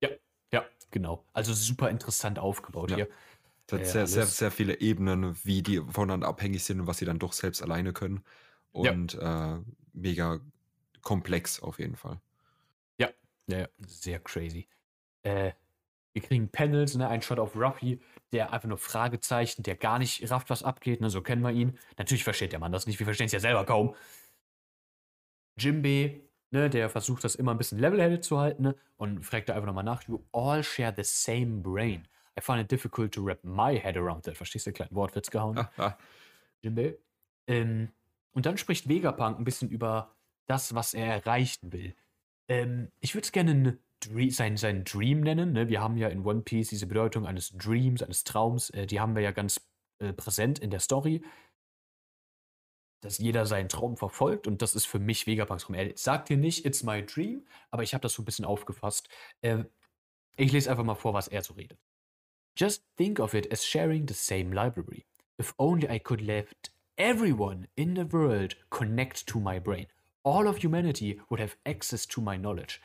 Ja, 0.01 0.09
ja, 0.53 0.65
genau. 0.91 1.23
Also 1.33 1.53
super 1.53 1.89
interessant 1.89 2.39
aufgebaut 2.39 2.91
ja. 2.91 2.97
hier. 2.97 3.07
Es 3.67 3.73
hat 3.73 3.85
sehr, 3.85 4.07
sehr, 4.07 4.25
sehr 4.25 4.51
viele 4.51 4.79
Ebenen, 4.79 5.37
wie 5.43 5.61
die 5.61 5.81
voneinander 5.81 6.27
abhängig 6.27 6.63
sind 6.63 6.79
und 6.79 6.87
was 6.87 6.99
sie 6.99 7.05
dann 7.05 7.19
doch 7.19 7.33
selbst 7.33 7.61
alleine 7.61 7.91
können. 7.91 8.23
Und 8.71 9.13
ja. 9.13 9.55
äh, 9.55 9.61
mega 9.93 10.39
komplex 11.01 11.59
auf 11.61 11.79
jeden 11.79 11.95
Fall. 11.95 12.21
Ja, 12.97 13.09
ja, 13.47 13.67
sehr 13.79 14.19
crazy. 14.19 14.67
Äh, 15.23 15.51
wir 16.13 16.21
kriegen 16.21 16.49
Panels, 16.49 16.95
ne, 16.95 17.07
ein 17.09 17.21
Shot 17.21 17.39
auf 17.39 17.55
Ruffy, 17.55 18.01
der 18.31 18.53
einfach 18.53 18.69
nur 18.69 18.77
Fragezeichen, 18.77 19.63
der 19.63 19.75
gar 19.75 19.99
nicht 19.99 20.31
rafft, 20.31 20.49
was 20.49 20.63
abgeht, 20.63 21.01
ne, 21.01 21.09
so 21.09 21.21
kennen 21.21 21.41
wir 21.41 21.51
ihn. 21.51 21.77
Natürlich 21.97 22.23
versteht 22.23 22.53
der 22.53 22.59
Mann 22.59 22.71
das 22.71 22.87
nicht, 22.87 22.99
wir 22.99 23.05
verstehen 23.05 23.27
es 23.27 23.33
ja 23.33 23.39
selber 23.39 23.65
kaum. 23.65 23.95
Jimbe, 25.59 26.21
ne, 26.51 26.69
der 26.69 26.89
versucht 26.89 27.23
das 27.23 27.35
immer 27.35 27.51
ein 27.51 27.57
bisschen 27.57 27.79
level-headed 27.79 28.23
zu 28.23 28.39
halten 28.39 28.63
ne, 28.63 28.75
und 28.95 29.25
fragt 29.25 29.49
da 29.49 29.53
einfach 29.53 29.67
nochmal 29.67 29.83
nach, 29.83 30.03
you 30.03 30.23
all 30.31 30.63
share 30.63 30.93
the 30.95 31.03
same 31.03 31.61
brain. 31.61 32.07
I 32.37 32.41
find 32.41 32.59
it 32.59 32.71
difficult 32.71 33.13
to 33.13 33.25
wrap 33.25 33.43
my 33.43 33.77
head 33.77 33.97
around 33.97 34.23
that. 34.23 34.37
Verstehst 34.37 34.67
du, 34.67 34.71
kleinen 34.71 34.95
Wortwitz 34.95 35.31
gehauen? 35.31 35.67
Jimbe. 36.61 36.99
Ähm, 37.47 37.89
und 38.33 38.45
dann 38.45 38.57
spricht 38.57 38.87
Vegapunk 38.87 39.39
ein 39.39 39.43
bisschen 39.43 39.69
über 39.69 40.15
das, 40.47 40.75
was 40.75 40.93
er 40.93 41.07
erreichen 41.07 41.71
will. 41.71 41.95
Ähm, 42.47 42.91
ich 42.99 43.15
würde 43.15 43.25
es 43.25 43.31
gerne 43.31 43.79
Dream, 43.99 44.29
sein, 44.29 44.57
sein 44.57 44.83
Dream 44.83 45.21
nennen. 45.21 45.53
Ne? 45.53 45.69
Wir 45.69 45.81
haben 45.81 45.97
ja 45.97 46.07
in 46.07 46.25
One 46.25 46.41
Piece 46.41 46.69
diese 46.69 46.87
Bedeutung 46.87 47.25
eines 47.25 47.49
Dreams, 47.57 48.03
eines 48.03 48.23
Traums. 48.23 48.69
Äh, 48.69 48.85
die 48.85 48.99
haben 48.99 49.15
wir 49.15 49.23
ja 49.23 49.31
ganz 49.31 49.59
äh, 49.99 50.13
präsent 50.13 50.59
in 50.59 50.69
der 50.69 50.79
Story. 50.79 51.23
Dass 53.01 53.17
jeder 53.17 53.45
seinen 53.45 53.69
Traum 53.69 53.97
verfolgt 53.97 54.47
und 54.47 54.61
das 54.61 54.75
ist 54.75 54.85
für 54.85 54.99
mich 54.99 55.27
Vegapunks 55.27 55.63
Traum. 55.63 55.75
Er 55.75 55.95
sagt 55.97 56.29
dir 56.29 56.37
nicht, 56.37 56.65
it's 56.65 56.83
my 56.83 57.05
dream, 57.05 57.45
aber 57.69 57.83
ich 57.83 57.93
habe 57.93 58.01
das 58.01 58.13
so 58.13 58.21
ein 58.21 58.25
bisschen 58.25 58.45
aufgefasst. 58.45 59.09
Äh, 59.41 59.63
ich 60.35 60.51
lese 60.51 60.69
einfach 60.69 60.83
mal 60.83 60.95
vor, 60.95 61.13
was 61.13 61.27
er 61.27 61.43
so 61.43 61.53
redet. 61.53 61.79
Just 62.57 62.81
think 62.97 63.19
of 63.19 63.35
it 63.35 63.45
as 63.51 63.63
sharing 63.63 64.07
the 64.07 64.15
same 64.15 64.51
library. 64.51 65.05
If 65.37 65.53
only 65.59 65.87
I 65.87 65.99
could 65.99 66.21
let 66.21 66.69
everyone 66.97 67.67
in 67.77 67.93
the 67.93 68.05
world 68.05 68.55
connect 68.71 69.27
to 69.27 69.39
my 69.39 69.59
brain. 69.59 69.85
All 70.23 70.47
of 70.47 70.57
humanity 70.57 71.19
would 71.29 71.39
have 71.39 71.55
access 71.67 72.07
to 72.07 72.19
my 72.19 72.35
knowledge. 72.35 72.81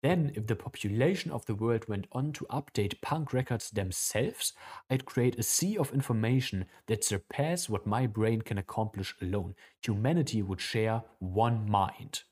Then, 0.00 0.30
if 0.36 0.46
the 0.46 0.54
population 0.54 1.32
of 1.32 1.44
the 1.46 1.56
world 1.56 1.88
went 1.88 2.06
on 2.12 2.32
to 2.34 2.46
update 2.50 3.00
punk 3.00 3.32
records 3.32 3.70
themselves, 3.70 4.52
I'd 4.88 5.06
create 5.06 5.36
a 5.40 5.42
sea 5.42 5.76
of 5.76 5.92
information 5.92 6.66
that 6.86 7.02
surpass 7.02 7.68
what 7.68 7.84
my 7.84 8.06
brain 8.06 8.42
can 8.42 8.58
accomplish 8.58 9.16
alone. 9.20 9.56
Humanity 9.84 10.40
would 10.40 10.60
share 10.60 11.02
one 11.18 11.68
mind. 11.68 12.24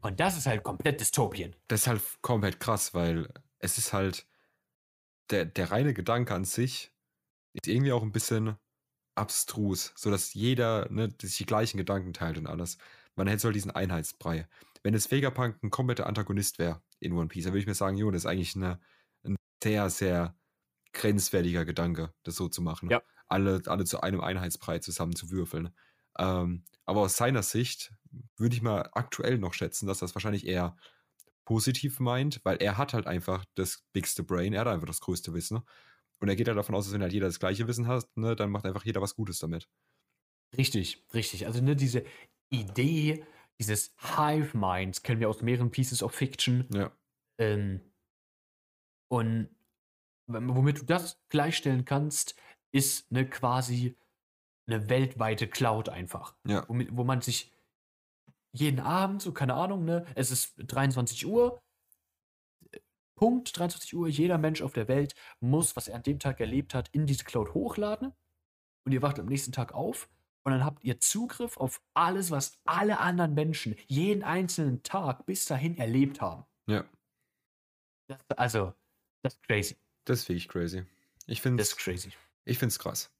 Und 0.00 0.18
das 0.18 0.36
ist 0.36 0.46
halt 0.46 0.64
komplett 0.64 1.00
Dystopien. 1.00 1.54
Das 1.68 1.82
ist 1.82 1.86
halt 1.86 2.02
komplett 2.20 2.58
krass, 2.58 2.92
weil 2.94 3.28
es 3.60 3.78
ist 3.78 3.92
halt 3.92 4.26
der, 5.32 5.44
der 5.46 5.70
reine 5.70 5.94
Gedanke 5.94 6.34
an 6.34 6.44
sich 6.44 6.92
ist 7.54 7.66
irgendwie 7.66 7.92
auch 7.92 8.02
ein 8.02 8.12
bisschen 8.12 8.56
abstrus, 9.14 9.92
sodass 9.96 10.34
jeder 10.34 10.90
ne, 10.90 11.12
sich 11.20 11.38
die 11.38 11.46
gleichen 11.46 11.76
Gedanken 11.76 12.12
teilt 12.12 12.38
und 12.38 12.46
alles. 12.46 12.78
Man 13.14 13.26
hätte 13.26 13.40
so 13.40 13.48
halt 13.48 13.56
diesen 13.56 13.70
Einheitsbrei. 13.70 14.48
Wenn 14.82 14.94
es 14.94 15.10
Vegapunk 15.10 15.62
ein 15.62 15.70
kompletter 15.70 16.06
Antagonist 16.06 16.58
wäre 16.58 16.82
in 16.98 17.12
One 17.12 17.28
Piece, 17.28 17.44
dann 17.44 17.52
würde 17.52 17.60
ich 17.60 17.66
mir 17.66 17.74
sagen, 17.74 17.96
jo, 17.96 18.10
das 18.10 18.22
ist 18.22 18.26
eigentlich 18.26 18.56
eine, 18.56 18.80
ein 19.24 19.36
sehr, 19.62 19.90
sehr 19.90 20.34
grenzwertiger 20.92 21.64
Gedanke, 21.64 22.12
das 22.22 22.36
so 22.36 22.48
zu 22.48 22.62
machen. 22.62 22.90
Ja. 22.90 23.02
Alle, 23.28 23.62
alle 23.66 23.84
zu 23.84 24.00
einem 24.00 24.20
Einheitsbrei 24.20 24.78
zusammen 24.78 25.14
zu 25.14 25.30
würfeln. 25.30 25.74
Ähm, 26.18 26.64
aber 26.84 27.00
aus 27.00 27.16
seiner 27.16 27.42
Sicht 27.42 27.92
würde 28.36 28.54
ich 28.54 28.62
mal 28.62 28.90
aktuell 28.92 29.38
noch 29.38 29.54
schätzen, 29.54 29.86
dass 29.86 29.98
das 29.98 30.14
wahrscheinlich 30.14 30.46
eher 30.46 30.76
positiv 31.44 32.00
meint, 32.00 32.40
weil 32.44 32.56
er 32.58 32.78
hat 32.78 32.94
halt 32.94 33.06
einfach 33.06 33.44
das 33.54 33.84
bigste 33.92 34.22
Brain, 34.22 34.52
er 34.52 34.60
hat 34.60 34.68
einfach 34.68 34.86
das 34.86 35.00
größte 35.00 35.32
Wissen. 35.34 35.62
Und 36.20 36.28
er 36.28 36.36
geht 36.36 36.46
halt 36.46 36.56
davon 36.56 36.74
aus, 36.74 36.84
dass 36.84 36.94
wenn 36.94 37.02
halt 37.02 37.12
jeder 37.12 37.26
das 37.26 37.40
gleiche 37.40 37.66
Wissen 37.66 37.88
hat, 37.88 38.06
ne, 38.16 38.36
dann 38.36 38.50
macht 38.50 38.64
einfach 38.64 38.84
jeder 38.84 39.02
was 39.02 39.16
Gutes 39.16 39.38
damit. 39.38 39.68
Richtig, 40.56 41.04
richtig. 41.12 41.46
Also 41.46 41.60
ne, 41.60 41.74
diese 41.74 42.04
Idee, 42.50 43.24
dieses 43.58 43.94
Hive 44.16 44.56
Mind 44.56 45.02
kennen 45.02 45.20
wir 45.20 45.28
aus 45.28 45.42
mehreren 45.42 45.70
Pieces 45.70 46.02
of 46.02 46.14
Fiction. 46.14 46.66
Ja. 46.72 46.92
Ähm, 47.38 47.80
und 49.08 49.48
womit 50.28 50.80
du 50.80 50.84
das 50.84 51.20
gleichstellen 51.28 51.84
kannst, 51.84 52.36
ist 52.72 53.10
eine 53.10 53.28
quasi 53.28 53.96
eine 54.66 54.88
weltweite 54.88 55.48
Cloud 55.48 55.88
einfach. 55.88 56.36
Ja. 56.46 56.64
Womit, 56.68 56.96
wo 56.96 57.04
man 57.04 57.20
sich 57.20 57.51
jeden 58.52 58.80
Abend, 58.80 59.22
so 59.22 59.32
keine 59.32 59.54
Ahnung, 59.54 59.84
ne, 59.84 60.06
es 60.14 60.30
ist 60.30 60.54
23 60.58 61.26
Uhr, 61.26 61.62
Punkt 63.16 63.56
23 63.56 63.94
Uhr, 63.94 64.08
jeder 64.08 64.38
Mensch 64.38 64.62
auf 64.62 64.72
der 64.72 64.88
Welt 64.88 65.14
muss, 65.40 65.76
was 65.76 65.88
er 65.88 65.96
an 65.96 66.02
dem 66.02 66.18
Tag 66.18 66.40
erlebt 66.40 66.74
hat, 66.74 66.88
in 66.92 67.06
diese 67.06 67.24
Cloud 67.24 67.54
hochladen 67.54 68.12
und 68.84 68.92
ihr 68.92 69.02
wacht 69.02 69.18
am 69.18 69.26
nächsten 69.26 69.52
Tag 69.52 69.72
auf 69.72 70.08
und 70.44 70.52
dann 70.52 70.64
habt 70.64 70.82
ihr 70.84 70.98
Zugriff 70.98 71.56
auf 71.56 71.80
alles, 71.94 72.30
was 72.30 72.60
alle 72.64 72.98
anderen 72.98 73.34
Menschen 73.34 73.76
jeden 73.86 74.22
einzelnen 74.22 74.82
Tag 74.82 75.24
bis 75.24 75.44
dahin 75.44 75.76
erlebt 75.76 76.20
haben. 76.20 76.44
Ja. 76.66 76.84
Das, 78.08 78.20
also, 78.36 78.74
das 79.22 79.34
ist 79.34 79.42
crazy. 79.44 79.76
Das 80.04 80.20
ist 80.20 80.28
wirklich 80.28 80.48
crazy. 80.48 80.84
Ich 81.26 81.40
finde 81.40 81.62
Das 81.62 81.68
ist 81.68 81.76
crazy. 81.76 82.12
ich 82.44 82.58
find's 82.58 82.78
krass. 82.78 83.12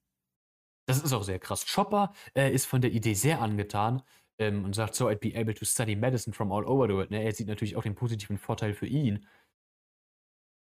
Das 0.85 1.01
ist 1.01 1.13
auch 1.13 1.23
sehr 1.23 1.39
krass. 1.39 1.65
Chopper 1.65 2.13
äh, 2.35 2.53
ist 2.53 2.65
von 2.65 2.81
der 2.81 2.91
Idee 2.91 3.13
sehr 3.13 3.41
angetan 3.41 4.03
ähm, 4.39 4.65
und 4.65 4.75
sagt 4.75 4.95
so, 4.95 5.07
I'd 5.07 5.19
be 5.19 5.35
able 5.35 5.53
to 5.53 5.65
study 5.65 5.95
medicine 5.95 6.33
from 6.33 6.51
all 6.51 6.65
over 6.65 6.87
the 6.87 6.93
world. 6.93 7.11
Ne? 7.11 7.23
Er 7.23 7.33
sieht 7.33 7.47
natürlich 7.47 7.75
auch 7.75 7.83
den 7.83 7.95
positiven 7.95 8.37
Vorteil 8.37 8.73
für 8.73 8.87
ihn, 8.87 9.25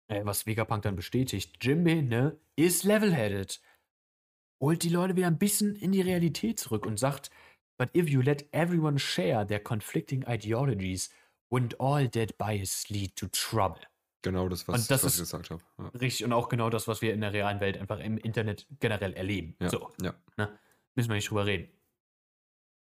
äh, 0.08 0.26
was 0.26 0.46
Vegapunk 0.46 0.84
dann 0.84 0.96
bestätigt. 0.96 1.64
Jimbe, 1.64 2.02
ne, 2.02 2.38
ist 2.56 2.84
level-headed. 2.84 3.62
Holt 4.62 4.84
die 4.84 4.90
Leute 4.90 5.16
wieder 5.16 5.28
ein 5.28 5.38
bisschen 5.38 5.76
in 5.76 5.92
die 5.92 6.02
Realität 6.02 6.60
zurück 6.60 6.86
und 6.86 7.00
sagt, 7.00 7.30
but 7.78 7.90
if 7.96 8.10
you 8.10 8.22
let 8.22 8.46
everyone 8.52 9.00
share 9.00 9.48
their 9.48 9.60
conflicting 9.60 10.26
ideologies, 10.28 11.10
wouldn't 11.50 11.76
all 11.80 12.10
that 12.10 12.38
bias 12.38 12.90
lead 12.90 13.16
to 13.16 13.28
trouble? 13.28 13.80
Genau 14.22 14.50
das, 14.50 14.68
was, 14.68 14.88
das 14.88 15.04
was 15.06 15.14
ich 15.14 15.20
gesagt 15.22 15.50
habe. 15.50 15.64
Ja. 15.78 15.88
Richtig, 16.00 16.26
und 16.26 16.34
auch 16.34 16.50
genau 16.50 16.70
das, 16.70 16.90
was 16.90 17.02
wir 17.02 17.14
in 17.14 17.22
der 17.22 17.32
realen 17.32 17.62
Welt 17.62 17.78
einfach 17.78 18.00
im 18.00 18.18
Internet 18.18 18.68
generell 18.82 19.14
erleben. 19.14 19.56
Ja. 19.62 19.70
So. 19.70 19.90
ja. 20.02 20.14
Müssen 20.96 21.10
wir 21.10 21.16
nicht 21.16 21.30
drüber 21.30 21.46
reden. 21.46 21.70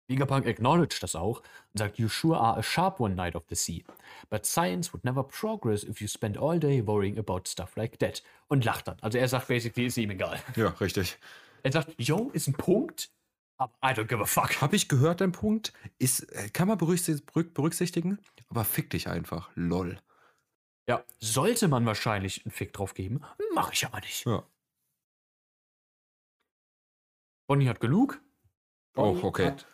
Vegapunk 0.10 0.46
acknowledged 0.46 1.02
das 1.02 1.16
auch 1.16 1.40
und 1.40 1.78
sagt, 1.80 1.98
You 1.98 2.10
sure 2.10 2.38
are 2.38 2.58
a 2.58 2.64
sharp 2.64 3.00
one, 3.00 3.14
Knight 3.14 3.36
of 3.36 3.44
the 3.50 3.56
Sea. 3.56 3.84
But 4.30 4.46
science 4.46 4.94
would 4.94 5.04
never 5.06 5.24
progress 5.24 5.84
if 5.84 6.02
you 6.02 6.08
spend 6.08 6.38
all 6.38 6.60
day 6.60 6.86
worrying 6.86 7.18
about 7.18 7.44
stuff 7.48 7.76
like 7.76 8.00
that. 8.00 8.22
Und 8.48 8.66
lacht 8.66 8.88
dann. 8.88 8.98
Also 9.02 9.18
er 9.18 9.28
sagt 9.28 9.48
basically, 9.48 9.86
ist 9.86 9.98
ihm 9.98 10.12
egal. 10.12 10.40
Ja, 10.56 10.70
richtig. 10.70 11.18
Er 11.64 11.72
sagt, 11.72 11.94
yo, 11.98 12.30
ist 12.34 12.48
ein 12.48 12.54
Punkt, 12.54 13.10
aber 13.58 13.74
I 13.82 13.94
don't 13.94 14.08
give 14.08 14.22
a 14.22 14.26
fuck. 14.26 14.60
Habe 14.62 14.76
ich 14.76 14.90
gehört, 14.90 15.22
dein 15.22 15.32
Punkt? 15.32 15.72
Ist, 16.00 16.24
äh, 16.34 16.50
kann 16.50 16.68
man 16.68 16.78
berücksi- 16.78 17.24
berück- 17.24 17.54
berücksichtigen, 17.54 18.20
aber 18.50 18.66
fick 18.66 18.90
dich 18.90 19.08
einfach. 19.08 19.50
Lol. 19.56 19.98
Ja, 20.90 21.02
sollte 21.20 21.70
man 21.70 21.86
wahrscheinlich 21.86 22.46
einen 22.46 22.52
Fick 22.52 22.74
drauf 22.74 22.94
geben, 22.94 23.22
mache 23.54 23.72
ich 23.72 23.86
aber 23.86 24.02
nicht. 24.02 24.26
Ja. 24.26 24.44
Bonnie 27.48 27.70
hat 27.70 27.80
genug. 27.80 28.22
Oh, 28.96 29.14
Bonnie 29.14 29.24
okay. 29.24 29.46
Hat 29.48 29.66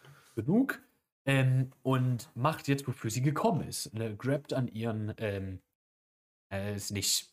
genug. 0.44 0.82
Ähm, 1.26 1.72
und 1.84 2.30
macht 2.36 2.68
jetzt, 2.68 2.88
wofür 2.88 3.12
sie 3.12 3.22
gekommen 3.22 3.68
ist. 3.68 3.94
Ne, 3.94 4.16
grabt 4.16 4.54
an 4.54 4.68
ihren, 4.68 5.14
ähm, 5.18 5.62
äh, 6.52 6.76
ist 6.76 6.92
nicht 6.92 7.32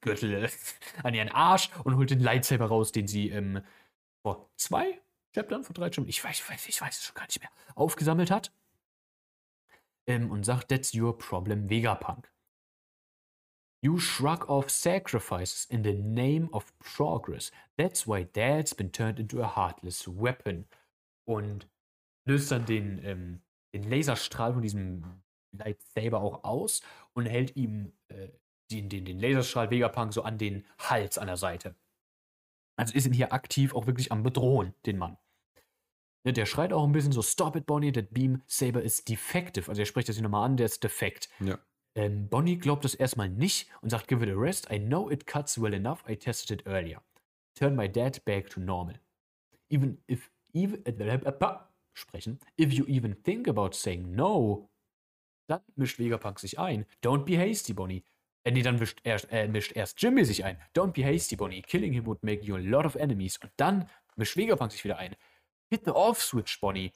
Gürtel, 0.00 0.48
an 1.02 1.14
ihren 1.14 1.28
Arsch 1.28 1.70
und 1.84 1.96
holt 1.96 2.10
den 2.10 2.20
Lightsaber 2.20 2.66
raus, 2.66 2.92
den 2.92 3.08
sie 3.08 3.30
ähm, 3.30 3.62
vor 4.24 4.50
zwei 4.56 5.00
Chaptern, 5.34 5.64
vor 5.64 5.74
drei 5.74 5.86
Chaptern, 5.86 6.08
ich 6.08 6.22
weiß, 6.22 6.38
ich 6.38 6.48
weiß, 6.48 6.68
ich 6.68 6.80
weiß 6.80 6.98
es 6.98 7.04
schon 7.04 7.14
gar 7.14 7.26
nicht 7.26 7.40
mehr, 7.40 7.50
aufgesammelt 7.74 8.30
hat. 8.30 8.52
Ähm, 10.06 10.30
und 10.30 10.44
sagt, 10.44 10.68
that's 10.68 10.94
your 10.94 11.16
problem, 11.16 11.70
Vegapunk. 11.70 12.32
You 13.84 13.98
shrug 13.98 14.48
off 14.48 14.70
sacrifices 14.70 15.64
in 15.64 15.82
the 15.82 15.92
name 15.92 16.48
of 16.52 16.72
progress. 16.78 17.50
That's 17.76 18.06
why 18.06 18.24
Dad's 18.24 18.74
been 18.74 18.92
turned 18.92 19.18
into 19.18 19.42
a 19.42 19.56
heartless 19.56 20.06
weapon. 20.06 20.68
Und 21.24 21.68
löst 22.24 22.50
dann 22.50 22.66
den, 22.66 23.04
ähm, 23.04 23.42
den 23.74 23.88
Laserstrahl 23.88 24.52
von 24.52 24.62
diesem 24.62 25.22
Lightsaber 25.52 26.20
auch 26.20 26.44
aus 26.44 26.82
und 27.14 27.26
hält 27.26 27.56
ihm 27.56 27.92
äh, 28.08 28.28
den, 28.70 28.88
den, 28.88 29.04
den 29.04 29.18
Laserstrahl 29.18 29.70
Vegapunk 29.70 30.12
so 30.12 30.22
an 30.22 30.38
den 30.38 30.64
Hals 30.78 31.18
an 31.18 31.26
der 31.26 31.36
Seite. 31.36 31.74
Also 32.76 32.94
ist 32.94 33.06
ihn 33.06 33.12
hier 33.12 33.32
aktiv 33.32 33.74
auch 33.74 33.86
wirklich 33.86 34.10
am 34.12 34.22
Bedrohen, 34.22 34.74
den 34.86 34.98
Mann. 34.98 35.18
Ne, 36.24 36.32
der 36.32 36.46
schreit 36.46 36.72
auch 36.72 36.84
ein 36.84 36.92
bisschen 36.92 37.12
so, 37.12 37.20
Stop 37.20 37.56
it, 37.56 37.66
Bonnie, 37.66 37.92
that 37.92 38.12
beam 38.12 38.42
saber 38.46 38.82
is 38.82 39.04
defective. 39.04 39.68
Also 39.68 39.82
er 39.82 39.86
spricht 39.86 40.08
das 40.08 40.16
hier 40.16 40.22
nochmal 40.22 40.46
an, 40.46 40.56
der 40.56 40.66
ist 40.66 40.82
defekt. 40.82 41.28
Ja. 41.40 41.58
Ähm, 41.94 42.28
Bonnie 42.28 42.56
glaubt 42.56 42.84
das 42.84 42.94
erstmal 42.94 43.28
nicht 43.28 43.68
und 43.82 43.90
sagt, 43.90 44.08
give 44.08 44.24
it 44.24 44.30
a 44.30 44.38
rest. 44.38 44.70
I 44.70 44.78
know 44.78 45.10
it 45.10 45.26
cuts 45.26 45.60
well 45.60 45.74
enough. 45.74 46.02
I 46.08 46.16
tested 46.16 46.60
it 46.60 46.66
earlier. 46.66 47.02
Turn 47.54 47.76
my 47.76 47.88
dad 47.88 48.24
back 48.24 48.48
to 48.50 48.60
normal. 48.60 48.94
Even 49.68 50.02
if, 50.08 50.30
even, 50.54 50.84
äh, 50.86 50.92
sprechen. 51.94 52.38
If 52.58 52.72
you 52.72 52.84
even 52.86 53.22
think 53.22 53.48
about 53.48 53.72
saying 53.72 54.14
no, 54.14 54.70
dann 55.48 55.60
mischt 55.76 55.98
Vegapunk 55.98 56.38
sich 56.38 56.58
ein. 56.58 56.86
Don't 57.02 57.24
be 57.24 57.38
hasty, 57.38 57.72
Bonnie. 57.72 58.04
Äh, 58.44 58.52
nee, 58.52 58.62
dann 58.62 58.78
mischt 58.78 59.00
erst, 59.04 59.30
äh, 59.30 59.48
mischt 59.48 59.72
erst 59.76 60.00
Jimmy 60.02 60.24
sich 60.24 60.44
ein. 60.44 60.58
Don't 60.74 60.92
be 60.92 61.04
hasty, 61.04 61.36
Bonnie. 61.36 61.62
Killing 61.62 61.92
him 61.92 62.06
would 62.06 62.22
make 62.22 62.44
you 62.44 62.56
a 62.56 62.58
lot 62.58 62.84
of 62.84 62.94
enemies. 62.96 63.38
Und 63.38 63.52
dann 63.56 63.88
mischt 64.16 64.36
Vegapunk 64.36 64.72
sich 64.72 64.84
wieder 64.84 64.98
ein. 64.98 65.14
Hit 65.70 65.84
the 65.84 65.92
off 65.92 66.20
switch, 66.22 66.60
Bonnie. 66.60 66.92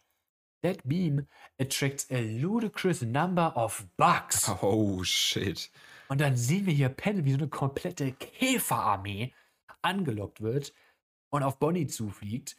That 0.62 0.82
beam 0.84 1.26
attracts 1.60 2.10
a 2.10 2.20
ludicrous 2.20 3.02
number 3.02 3.56
of 3.56 3.86
bugs. 3.96 4.48
Oh, 4.62 5.02
shit. 5.04 5.70
Und 6.08 6.20
dann 6.20 6.36
sehen 6.36 6.66
wir 6.66 6.72
hier 6.72 6.88
Pelle, 6.88 7.24
wie 7.24 7.32
so 7.32 7.38
eine 7.38 7.48
komplette 7.48 8.12
Käferarmee 8.12 9.32
angelockt 9.82 10.40
wird 10.40 10.72
und 11.30 11.42
auf 11.42 11.58
Bonnie 11.58 11.86
zufliegt 11.86 12.56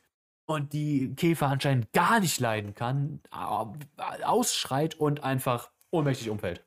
und 0.50 0.74
die 0.74 1.14
Käfer 1.16 1.48
anscheinend 1.48 1.92
gar 1.94 2.20
nicht 2.20 2.40
leiden 2.40 2.74
kann, 2.74 3.22
au- 3.32 3.76
ausschreit 4.24 4.96
und 4.96 5.24
einfach 5.24 5.72
ohnmächtig 5.92 6.30
umfällt. 6.30 6.66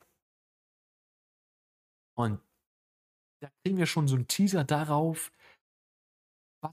Und 2.16 2.40
da 3.43 3.51
kriegen 3.64 3.79
wir 3.79 3.87
schon 3.87 4.07
so 4.07 4.16
einen 4.16 4.29
Teaser 4.29 4.64
darauf, 4.64 5.33
was, 6.62 6.73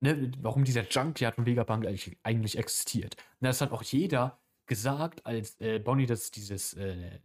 ne, 0.00 0.30
warum 0.38 0.64
dieser 0.64 0.88
Junkyard 0.88 1.34
von 1.34 1.46
Vegapunk 1.46 1.84
eigentlich, 1.84 2.16
eigentlich 2.22 2.56
existiert. 2.56 3.16
Und 3.40 3.46
das 3.46 3.60
hat 3.60 3.72
auch 3.72 3.82
jeder 3.82 4.40
gesagt, 4.68 5.26
als 5.26 5.60
äh, 5.60 5.80
Bonnie 5.80 6.06
das, 6.06 6.30
dieses 6.30 6.74
äh, 6.74 7.20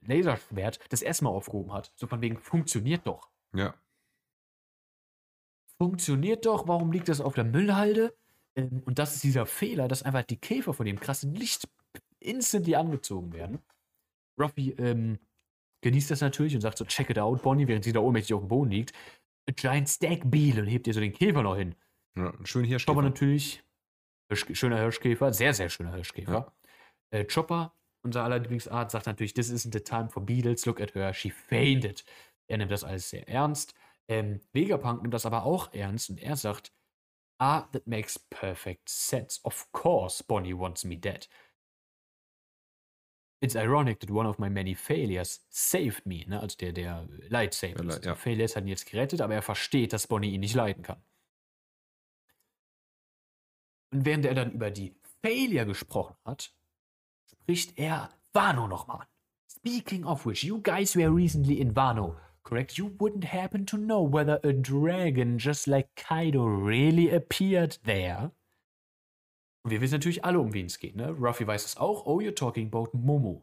Laserschwert 0.00 0.80
das 0.90 1.02
erste 1.02 1.24
Mal 1.24 1.30
aufgehoben 1.30 1.72
hat. 1.72 1.92
So 1.96 2.06
von 2.06 2.22
wegen, 2.22 2.38
funktioniert 2.38 3.06
doch. 3.06 3.30
Ja. 3.54 3.74
Funktioniert 5.76 6.46
doch, 6.46 6.66
warum 6.68 6.92
liegt 6.92 7.08
das 7.08 7.20
auf 7.20 7.34
der 7.34 7.44
Müllhalde? 7.44 8.16
Ähm, 8.56 8.82
und 8.84 8.98
das 8.98 9.14
ist 9.14 9.24
dieser 9.24 9.46
Fehler, 9.46 9.88
dass 9.88 10.02
einfach 10.02 10.22
die 10.22 10.36
Käfer 10.36 10.74
von 10.74 10.86
dem 10.86 11.00
krassen 11.00 11.34
Licht 11.34 11.68
instantly 12.20 12.74
angezogen 12.74 13.32
werden. 13.32 13.58
Ruffy 14.40 14.70
ähm, 14.78 15.18
genießt 15.82 16.10
das 16.10 16.20
natürlich 16.20 16.54
und 16.54 16.60
sagt 16.60 16.78
so, 16.78 16.84
check 16.84 17.10
it 17.10 17.18
out, 17.18 17.42
Bonnie, 17.42 17.68
während 17.68 17.84
sie 17.84 17.92
da 17.92 18.00
ohnmächtig 18.00 18.34
auf 18.34 18.42
dem 18.42 18.48
Boden 18.48 18.70
liegt. 18.70 18.92
A 19.48 19.52
giant 19.52 19.88
stack 19.88 20.22
Beal 20.24 20.58
und 20.58 20.66
hebt 20.66 20.86
ihr 20.86 20.94
so 20.94 21.00
den 21.00 21.12
Käfer 21.12 21.42
noch 21.42 21.56
hin. 21.56 21.74
ja. 22.16 22.32
Schön 22.44 22.64
hier 22.64 22.78
Chopper 22.78 23.02
natürlich, 23.02 23.62
schöner 24.32 24.78
Hirschkäfer, 24.78 25.32
sehr, 25.32 25.52
sehr 25.52 25.68
schöner 25.68 25.94
Hirschkäfer. 25.94 26.52
Äh, 27.10 27.26
Chopper, 27.26 27.74
unser 28.02 28.24
aller 28.24 28.38
Lieblingsart, 28.38 28.90
sagt 28.90 29.06
natürlich, 29.06 29.34
this 29.34 29.52
isn't 29.52 29.72
the 29.74 29.80
time 29.80 30.08
for 30.08 30.24
Beatles, 30.24 30.64
look 30.64 30.80
at 30.80 30.94
her, 30.94 31.12
she 31.12 31.30
fainted. 31.30 32.04
Er 32.46 32.58
nimmt 32.58 32.72
das 32.72 32.84
alles 32.84 33.10
sehr 33.10 33.28
ernst. 33.28 33.74
Ähm, 34.08 34.40
Vegapunk 34.52 35.02
nimmt 35.02 35.14
das 35.14 35.26
aber 35.26 35.44
auch 35.44 35.72
ernst 35.72 36.10
und 36.10 36.22
er 36.22 36.36
sagt, 36.36 36.72
ah, 37.38 37.68
that 37.72 37.86
makes 37.86 38.18
perfect 38.18 38.88
sense. 38.88 39.40
Of 39.44 39.70
course, 39.72 40.22
Bonnie 40.22 40.54
wants 40.54 40.84
me 40.84 40.96
dead. 40.96 41.26
It's 43.40 43.56
ironic 43.56 44.00
that 44.00 44.10
one 44.10 44.26
of 44.26 44.38
my 44.38 44.48
many 44.48 44.74
failures 44.74 45.40
saved 45.50 46.06
me. 46.06 46.24
Ne? 46.26 46.40
Also 46.40 46.56
der, 46.56 46.72
der 46.72 47.06
Light- 47.28 47.62
Also 47.62 48.00
ja. 48.00 48.14
Die 48.14 48.18
Failures 48.20 48.56
hat 48.56 48.64
ihn 48.64 48.68
jetzt 48.68 48.86
gerettet, 48.86 49.20
aber 49.20 49.34
er 49.34 49.42
versteht, 49.42 49.92
dass 49.92 50.06
Bonnie 50.06 50.32
ihn 50.32 50.40
nicht 50.40 50.54
leiden 50.54 50.82
kann. 50.82 51.02
Und 53.92 54.04
während 54.06 54.24
er 54.24 54.34
dann 54.34 54.52
über 54.52 54.70
die 54.70 54.94
Failure 55.22 55.66
gesprochen 55.66 56.16
hat, 56.24 56.52
spricht 57.30 57.78
er 57.78 58.10
Wano 58.32 58.66
nochmal 58.66 59.00
an. 59.02 59.06
Speaking 59.48 60.04
of 60.04 60.26
which, 60.26 60.42
you 60.42 60.60
guys 60.62 60.96
were 60.96 61.14
recently 61.14 61.60
in 61.60 61.74
Wano, 61.76 62.16
correct? 62.44 62.78
You 62.78 62.90
wouldn't 62.98 63.24
happen 63.24 63.66
to 63.66 63.76
know 63.76 64.02
whether 64.02 64.38
a 64.44 64.52
dragon 64.52 65.38
just 65.38 65.66
like 65.66 65.88
Kaido 65.96 66.44
really 66.44 67.10
appeared 67.10 67.78
there? 67.84 68.30
Und 69.62 69.70
wir 69.70 69.80
wissen 69.80 69.94
natürlich 69.94 70.24
alle, 70.24 70.38
um 70.40 70.52
wen 70.52 70.66
es 70.66 70.78
geht, 70.78 70.94
ne? 70.94 71.10
Ruffy 71.10 71.46
weiß 71.46 71.64
es 71.64 71.76
auch. 71.78 72.04
Oh, 72.06 72.20
you're 72.20 72.34
talking 72.34 72.66
about 72.66 72.90
Momo. 72.92 73.42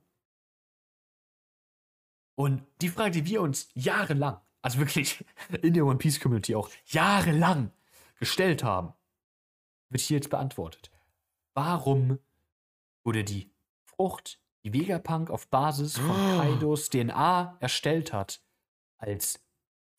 Und 2.35 2.63
die 2.81 2.89
Frage, 2.89 3.11
die 3.11 3.25
wir 3.25 3.41
uns 3.41 3.69
jahrelang, 3.73 4.39
also 4.61 4.79
wirklich 4.79 5.23
in 5.61 5.73
der 5.73 5.85
One 5.85 5.97
Piece 5.97 6.19
Community 6.19 6.55
auch 6.55 6.69
jahrelang 6.85 7.71
gestellt 8.19 8.63
haben, 8.63 8.93
wird 9.89 10.01
hier 10.01 10.17
jetzt 10.17 10.29
beantwortet. 10.29 10.91
Warum 11.53 12.19
wurde 13.03 13.23
die 13.23 13.51
Frucht, 13.83 14.39
die 14.63 14.73
Vegapunk 14.73 15.29
auf 15.29 15.47
Basis 15.49 15.97
von 15.97 16.11
Oh. 16.11 16.37
Kaidos 16.39 16.89
DNA 16.89 17.57
erstellt 17.59 18.13
hat, 18.13 18.41
als 19.01 19.43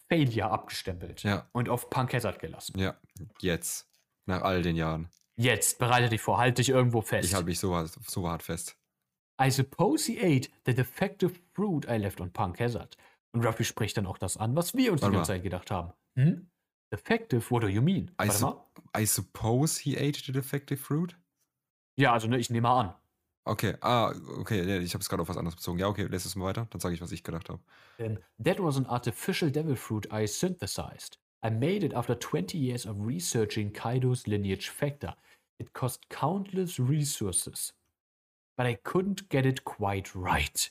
Failure 0.08 0.50
abgestempelt 0.50 1.22
Ja, 1.22 1.48
und 1.52 1.68
auf 1.68 1.90
Punk 1.90 2.12
Hazard 2.14 2.38
gelassen. 2.38 2.78
ja, 2.78 2.96
jetzt. 3.40 3.88
Nach 4.26 4.42
all 4.42 4.62
den 4.62 4.76
Jahren. 4.76 5.08
Jetzt, 5.36 5.78
bereite 5.78 6.08
dich 6.08 6.20
vor, 6.20 6.38
halt 6.38 6.58
dich 6.58 6.68
irgendwo 6.68 7.00
fest. 7.00 7.28
Ich 7.28 7.34
halte 7.34 7.46
mich 7.46 7.58
so, 7.58 7.74
hart- 7.74 7.98
so 8.06 8.28
hart 8.28 8.42
fest. 8.42 8.76
I 9.42 9.50
suppose 9.50 10.10
he 10.12 10.18
ate 10.20 10.48
the 10.66 10.74
defective 10.74 11.32
fruit 11.54 11.86
I 11.86 11.96
left 11.96 12.20
on 12.20 12.32
Punk 12.32 12.60
Hazard. 12.60 12.96
Und 13.34 13.44
Ruffy 13.44 13.64
spricht 13.64 13.96
dann 13.96 14.06
auch 14.06 14.18
das 14.18 14.36
an, 14.36 14.54
was 14.54 14.74
wir 14.74 14.92
uns 14.92 15.00
Warte 15.02 15.12
die 15.12 15.16
ganze 15.16 15.32
mal. 15.32 15.36
Zeit 15.36 15.42
gedacht 15.42 15.70
haben. 15.70 15.92
Hm? 16.16 16.50
Defective? 16.92 17.50
What 17.50 17.62
do 17.62 17.68
you 17.68 17.80
mean? 17.82 18.08
I 18.20 18.28
Warte 18.28 18.32
su- 18.38 18.46
mal. 18.46 18.66
I 18.96 19.06
suppose 19.06 19.80
he 19.82 19.96
ate 19.96 20.20
the 20.24 20.32
defective 20.32 20.78
fruit? 20.80 21.16
Ja, 21.98 22.12
also 22.12 22.28
ne, 22.28 22.38
ich 22.38 22.50
nehme 22.50 22.68
mal 22.68 22.80
an. 22.80 22.94
Okay, 23.44 23.74
ah, 23.80 24.12
okay, 24.38 24.78
ich 24.78 24.94
habe 24.94 25.02
es 25.02 25.08
gerade 25.08 25.22
auf 25.22 25.28
was 25.28 25.36
anderes 25.36 25.56
bezogen. 25.56 25.78
Ja, 25.78 25.88
okay, 25.88 26.04
lässt 26.04 26.26
es 26.26 26.36
mal 26.36 26.44
weiter, 26.46 26.66
dann 26.70 26.80
sage 26.80 26.94
ich, 26.94 27.00
was 27.00 27.10
ich 27.10 27.24
gedacht 27.24 27.48
habe. 27.48 27.60
That 28.42 28.60
was 28.60 28.76
an 28.76 28.86
artificial 28.86 29.50
devil 29.50 29.74
fruit 29.74 30.06
I 30.12 30.26
synthesized. 30.26 31.18
I 31.44 31.50
made 31.50 31.84
it 31.84 31.92
after 31.92 32.14
20 32.14 32.56
years 32.56 32.86
of 32.86 32.96
researching 33.00 33.72
Kaido's 33.72 34.28
lineage 34.28 34.68
factor. 34.68 35.16
It 35.58 35.72
cost 35.72 36.08
countless 36.08 36.78
resources. 36.78 37.72
But 38.56 38.66
I 38.66 38.74
couldn't 38.84 39.28
get 39.28 39.44
it 39.44 39.64
quite 39.64 40.14
right. 40.14 40.70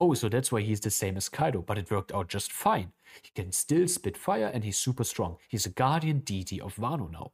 Oh, 0.00 0.14
so 0.14 0.28
that's 0.28 0.50
why 0.50 0.62
he's 0.62 0.80
the 0.80 0.90
same 0.90 1.16
as 1.16 1.28
Kaido, 1.28 1.62
but 1.62 1.78
it 1.78 1.90
worked 1.90 2.12
out 2.12 2.28
just 2.28 2.50
fine. 2.50 2.92
He 3.22 3.30
can 3.34 3.52
still 3.52 3.86
spit 3.86 4.16
fire 4.16 4.50
and 4.52 4.64
he's 4.64 4.78
super 4.78 5.04
strong. 5.04 5.36
He's 5.48 5.66
a 5.66 5.70
guardian 5.70 6.20
deity 6.20 6.60
of 6.60 6.74
Wano 6.76 7.10
now. 7.10 7.32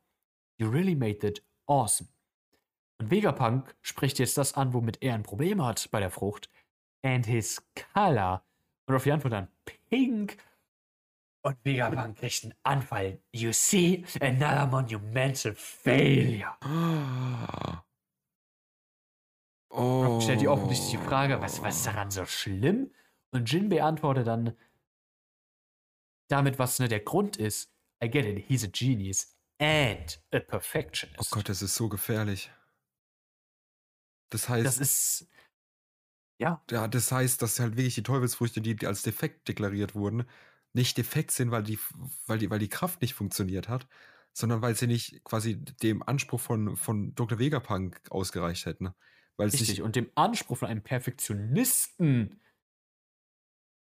You 0.59 0.69
really 0.69 0.95
made 0.95 1.21
that 1.21 1.41
awesome. 1.69 2.09
Und 2.99 3.11
Vegapunk 3.11 3.75
spricht 3.83 4.19
jetzt 4.19 4.39
das 4.39 4.55
an, 4.55 4.73
womit 4.73 5.03
er 5.03 5.15
ein 5.15 5.23
Problem 5.23 5.63
hat 5.65 5.91
bei 5.91 6.01
der 6.01 6.11
Frucht. 6.11 6.49
And 7.03 7.27
his 7.27 7.63
color. 7.93 8.45
Und 8.87 8.95
auf 8.97 9.05
die 9.05 9.13
Antwort 9.13 9.33
dann 9.33 9.49
pink. 9.65 10.39
Und 11.43 11.57
Vegapunk 11.65 12.17
kriegt 12.17 12.45
einen 12.45 12.55
Anfall. 12.63 13.21
You 13.33 13.53
see, 13.53 14.05
another 14.21 14.67
monumental 14.67 15.55
failure. 15.55 16.57
Oh. 19.69 20.05
Rock 20.05 20.23
stellt 20.23 20.41
die 20.41 20.49
offensichtliche 20.49 20.99
Frage, 20.99 21.39
was, 21.43 21.61
was 21.63 21.77
ist 21.77 21.87
daran 21.87 22.11
so 22.11 22.25
schlimm? 22.25 22.95
Und 23.31 23.53
Jin 23.53 23.69
beantwortet 23.69 24.27
dann 24.27 24.57
damit, 26.29 26.59
was 26.59 26.79
ne, 26.79 26.89
der 26.89 27.01
Grund 27.01 27.37
ist. 27.37 27.71
I 28.03 28.09
get 28.09 28.25
it, 28.25 28.45
he's 28.47 28.65
a 28.65 28.69
genius 28.69 29.37
and 29.59 30.19
a 30.33 30.39
Oh 30.39 30.41
perfectionist. 30.41 31.31
Gott, 31.31 31.49
das 31.51 31.61
ist 31.61 31.75
so 31.75 31.91
gefährlich. 31.91 32.51
Das 34.31 34.49
heißt, 34.49 34.67
das 34.67 34.79
ist. 34.79 35.29
Ja, 36.39 36.63
ja, 36.71 36.87
das 36.87 37.11
heißt, 37.11 37.41
dass 37.41 37.61
halt 37.61 37.77
wirklich 37.77 37.95
die 37.95 38.03
Teufelsfrüchte, 38.03 38.61
die 38.61 38.87
als 38.87 39.03
defekt 39.03 39.49
deklariert 39.49 39.95
wurden, 39.95 40.25
nicht 40.75 40.99
defekt 40.99 41.31
sind, 41.31 41.51
weil 41.51 41.63
die, 41.63 41.79
weil 42.27 42.39
die, 42.39 42.51
weil 42.51 42.59
die 42.59 42.69
Kraft 42.69 43.01
nicht 43.01 43.15
funktioniert 43.15 43.69
hat, 43.69 43.89
sondern 44.35 44.61
weil 44.61 44.75
sie 44.77 44.87
nicht 44.87 45.25
quasi 45.25 45.57
dem 45.57 46.03
Anspruch 46.03 46.41
von, 46.41 46.77
von 46.77 47.15
Dr. 47.15 47.39
Vegapunk 47.39 48.01
ausgereicht 48.11 48.67
hätten. 48.67 48.91
Weil 49.39 49.49
es 49.49 49.55
richtig. 49.55 49.81
Und 49.81 49.97
dem 49.97 50.11
Anspruch 50.15 50.59
von 50.59 50.69
einem 50.69 50.83
Perfektionisten 50.83 52.41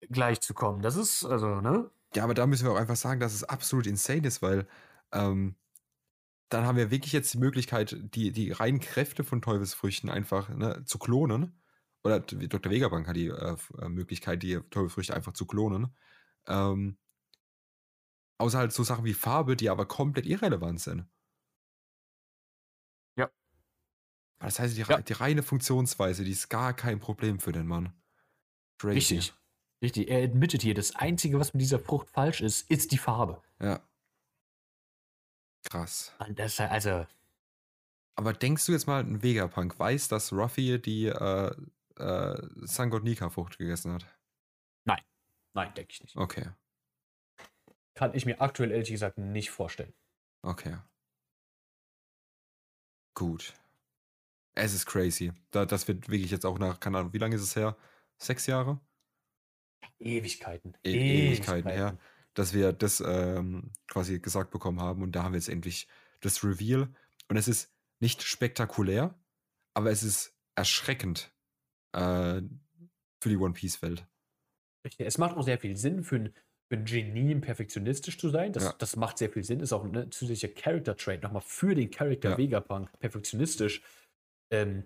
gleichzukommen, 0.10 0.82
das 0.82 0.96
ist, 0.96 1.24
also, 1.26 1.62
ne? 1.62 1.92
ja, 2.16 2.24
aber 2.24 2.34
da 2.34 2.48
müssen 2.48 2.66
wir 2.66 2.72
auch 2.72 2.80
einfach 2.80 2.96
sagen, 2.96 3.20
dass 3.20 3.34
es 3.34 3.44
absolut 3.44 3.86
insane 3.86 4.28
ist, 4.28 4.42
weil 4.42 4.68
ähm, 5.12 5.56
dann 6.52 6.66
haben 6.66 6.78
wir 6.78 6.92
wirklich 6.92 7.14
jetzt 7.14 7.34
die 7.34 7.38
Möglichkeit, 7.38 7.96
die, 8.14 8.32
die 8.32 8.52
reinen 8.52 8.82
Kräfte 8.82 9.24
von 9.24 9.42
Teufelsfrüchten 9.42 10.10
einfach 10.10 10.50
ne, 10.50 10.84
zu 10.86 11.00
klonen. 11.00 11.58
Oder 12.04 12.20
Dr. 12.20 12.72
Vegapunk 12.72 13.08
hat 13.08 13.16
die 13.16 13.28
äh, 13.28 13.56
äh, 13.80 13.90
Möglichkeit, 13.90 14.44
die 14.44 14.60
Teufelsfrüchte 14.70 15.16
einfach 15.16 15.34
zu 15.34 15.46
klonen. 15.46 15.96
Ähm, 16.48 16.98
außer 18.38 18.58
halt 18.58 18.74
so 18.74 18.84
Sachen 18.84 19.06
wie 19.06 19.14
Farbe, 19.14 19.56
die 19.56 19.70
aber 19.70 19.86
komplett 19.86 20.26
irrelevant 20.26 20.82
sind. 20.82 21.08
Ja. 23.16 23.32
Das 24.40 24.60
heißt, 24.60 24.76
die, 24.76 24.82
Ja. 24.82 25.02
die 25.02 25.14
reine 25.14 25.44
Funktionsweise, 25.44 26.26
die 26.26 26.32
ist 26.32 26.50
gar 26.50 26.74
kein 26.74 27.00
Problem 27.00 27.40
für 27.40 27.52
den 27.54 27.68
Mann. 27.68 27.94
Crazy. 28.80 28.96
Richtig. 28.96 29.34
Richtig. 29.82 30.10
Er 30.10 30.24
admittet 30.24 30.64
hier, 30.64 30.74
das 30.74 30.96
Einzige, 30.96 31.40
was 31.40 31.54
mit 31.54 31.62
dieser 31.62 31.80
Frucht 31.80 32.10
falsch 32.10 32.42
ist, 32.42 32.70
ist 32.70 32.92
die 32.92 32.98
Farbe. 32.98 33.42
Ja. 33.60 33.82
Krass. 35.72 36.14
Und 36.20 36.38
das, 36.38 36.60
also, 36.60 37.08
Aber 38.18 38.34
denkst 38.34 38.66
du 38.66 38.74
jetzt 38.74 38.88
mal, 38.88 39.02
ein 39.02 39.24
Vegapunk 39.24 39.80
weiß, 39.80 40.10
dass 40.10 40.34
Ruffy 40.34 40.82
die 40.82 41.06
äh, 41.06 41.56
äh, 41.98 42.48
Sangot 42.66 43.04
Nika-Frucht 43.04 43.58
gegessen 43.58 43.94
hat? 43.94 44.06
nein, 45.54 45.74
denke 45.74 45.92
ich 45.92 46.02
nicht. 46.02 46.16
Okay, 46.16 46.50
Kann 47.94 48.14
ich 48.14 48.26
mir 48.26 48.40
aktuell 48.40 48.72
ehrlich 48.72 48.90
gesagt 48.90 49.18
nicht 49.18 49.50
vorstellen. 49.52 49.94
okay. 50.44 50.78
Gut. 53.14 53.54
Es 54.56 54.74
ist 54.74 54.86
crazy. 54.86 55.32
Da, 55.52 55.66
das 55.66 55.88
wird 55.88 56.10
wirklich 56.10 56.32
jetzt 56.32 56.46
auch 56.46 56.58
nach, 56.60 56.80
keine 56.80 56.98
Ahnung, 56.98 57.14
wie 57.14 57.18
lange 57.18 57.36
ist 57.36 57.42
es 57.42 57.56
her? 57.56 57.78
Sechs 58.18 58.46
Jahre? 58.48 58.80
Ewigkeiten. 60.00 60.78
E 60.84 60.92
Ewigkeiten 60.92 61.70
her, 61.70 61.98
dass 62.34 62.54
wir 62.54 62.74
das 62.74 63.02
ähm, 63.06 63.72
quasi 63.88 64.20
gesagt 64.20 64.52
bekommen 64.52 64.80
haben. 64.80 65.02
Und 65.02 65.14
da 65.14 65.24
haben 65.24 65.34
wir 65.34 65.40
jetzt 65.40 65.50
endlich 65.50 65.88
das 66.22 66.44
Reveal. 66.44 66.94
Und 67.28 67.38
es 67.38 67.48
ist 67.48 67.74
nicht 68.00 68.24
spektakulär, 68.24 69.20
aber 69.74 69.92
es 69.92 70.04
ist 70.04 70.36
erschreckend 70.56 71.34
äh, 71.94 72.42
für 73.22 73.30
die 73.30 73.38
One 73.38 73.54
Piece-Welt. 73.54 74.08
Richtig. 74.86 75.06
Es 75.06 75.18
macht 75.18 75.36
auch 75.38 75.44
sehr 75.44 75.60
viel 75.60 75.76
Sinn 75.78 76.04
für 76.04 76.16
ein, 76.16 76.34
für 76.70 76.78
ein 76.78 76.86
Genie, 76.86 77.36
perfektionistisch 77.36 78.18
zu 78.18 78.30
sein. 78.30 78.54
Das, 78.54 78.64
Ja. 78.64 78.76
das 78.80 78.96
macht 78.96 79.18
sehr 79.18 79.30
viel 79.30 79.44
Sinn. 79.44 79.60
Ist 79.60 79.74
auch 79.74 79.84
ein 79.84 80.12
zusätzlicher 80.12 80.54
Character-Trait 80.54 81.22
nochmal 81.22 81.44
für 81.46 81.76
den 81.76 81.92
Charakter 81.92 82.32
Ja. 82.32 82.38
Vegapunk, 82.38 82.92
perfektionistisch. 83.00 83.84
Ähm, 84.52 84.86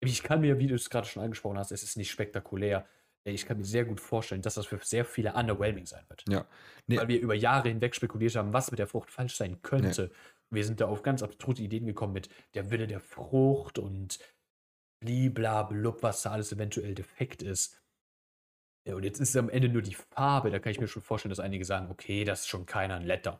ich 0.00 0.22
kann 0.22 0.40
mir, 0.40 0.58
wie 0.58 0.66
du 0.66 0.74
es 0.74 0.90
gerade 0.90 1.06
schon 1.06 1.22
angesprochen 1.22 1.58
hast, 1.58 1.70
es 1.70 1.82
ist 1.84 1.96
nicht 1.96 2.10
spektakulär. 2.10 2.88
Ich 3.24 3.46
kann 3.46 3.58
mir 3.58 3.64
sehr 3.64 3.84
gut 3.84 4.00
vorstellen, 4.00 4.42
dass 4.42 4.54
das 4.54 4.66
für 4.66 4.80
sehr 4.82 5.04
viele 5.04 5.34
underwhelming 5.34 5.86
sein 5.86 6.04
wird. 6.08 6.24
Ja. 6.28 6.46
Nee, 6.88 6.96
Weil 6.96 7.08
wir 7.08 7.20
über 7.20 7.34
Jahre 7.34 7.68
hinweg 7.68 7.94
spekuliert 7.94 8.34
haben, 8.34 8.52
was 8.52 8.70
mit 8.70 8.78
der 8.78 8.88
Frucht 8.88 9.10
falsch 9.10 9.36
sein 9.36 9.62
könnte. 9.62 10.10
Wir 10.50 10.64
sind 10.64 10.80
da 10.80 10.86
auf 10.86 11.02
ganz 11.02 11.22
abstruse 11.22 11.62
Ideen 11.62 11.86
gekommen 11.86 12.12
mit 12.12 12.28
der 12.54 12.70
Wille 12.70 12.86
der 12.86 13.00
Frucht 13.00 13.78
und 13.78 14.18
bliblablub, 15.00 16.02
was 16.02 16.22
da 16.22 16.32
alles 16.32 16.52
eventuell 16.52 16.94
defekt 16.94 17.42
ist. 17.42 17.80
Ja, 18.86 18.96
und 18.96 19.04
jetzt 19.04 19.20
ist 19.20 19.30
es 19.30 19.36
am 19.36 19.48
Ende 19.48 19.68
nur 19.68 19.82
die 19.82 19.94
Farbe. 19.94 20.50
Da 20.50 20.58
kann 20.58 20.72
ich 20.72 20.80
mir 20.80 20.88
schon 20.88 21.02
vorstellen, 21.02 21.30
dass 21.30 21.40
einige 21.40 21.64
sagen, 21.64 21.90
okay, 21.90 22.24
das 22.24 22.40
ist 22.40 22.48
schon 22.48 22.66
keiner 22.66 22.96
ein 22.96 23.06
Letdown. 23.06 23.38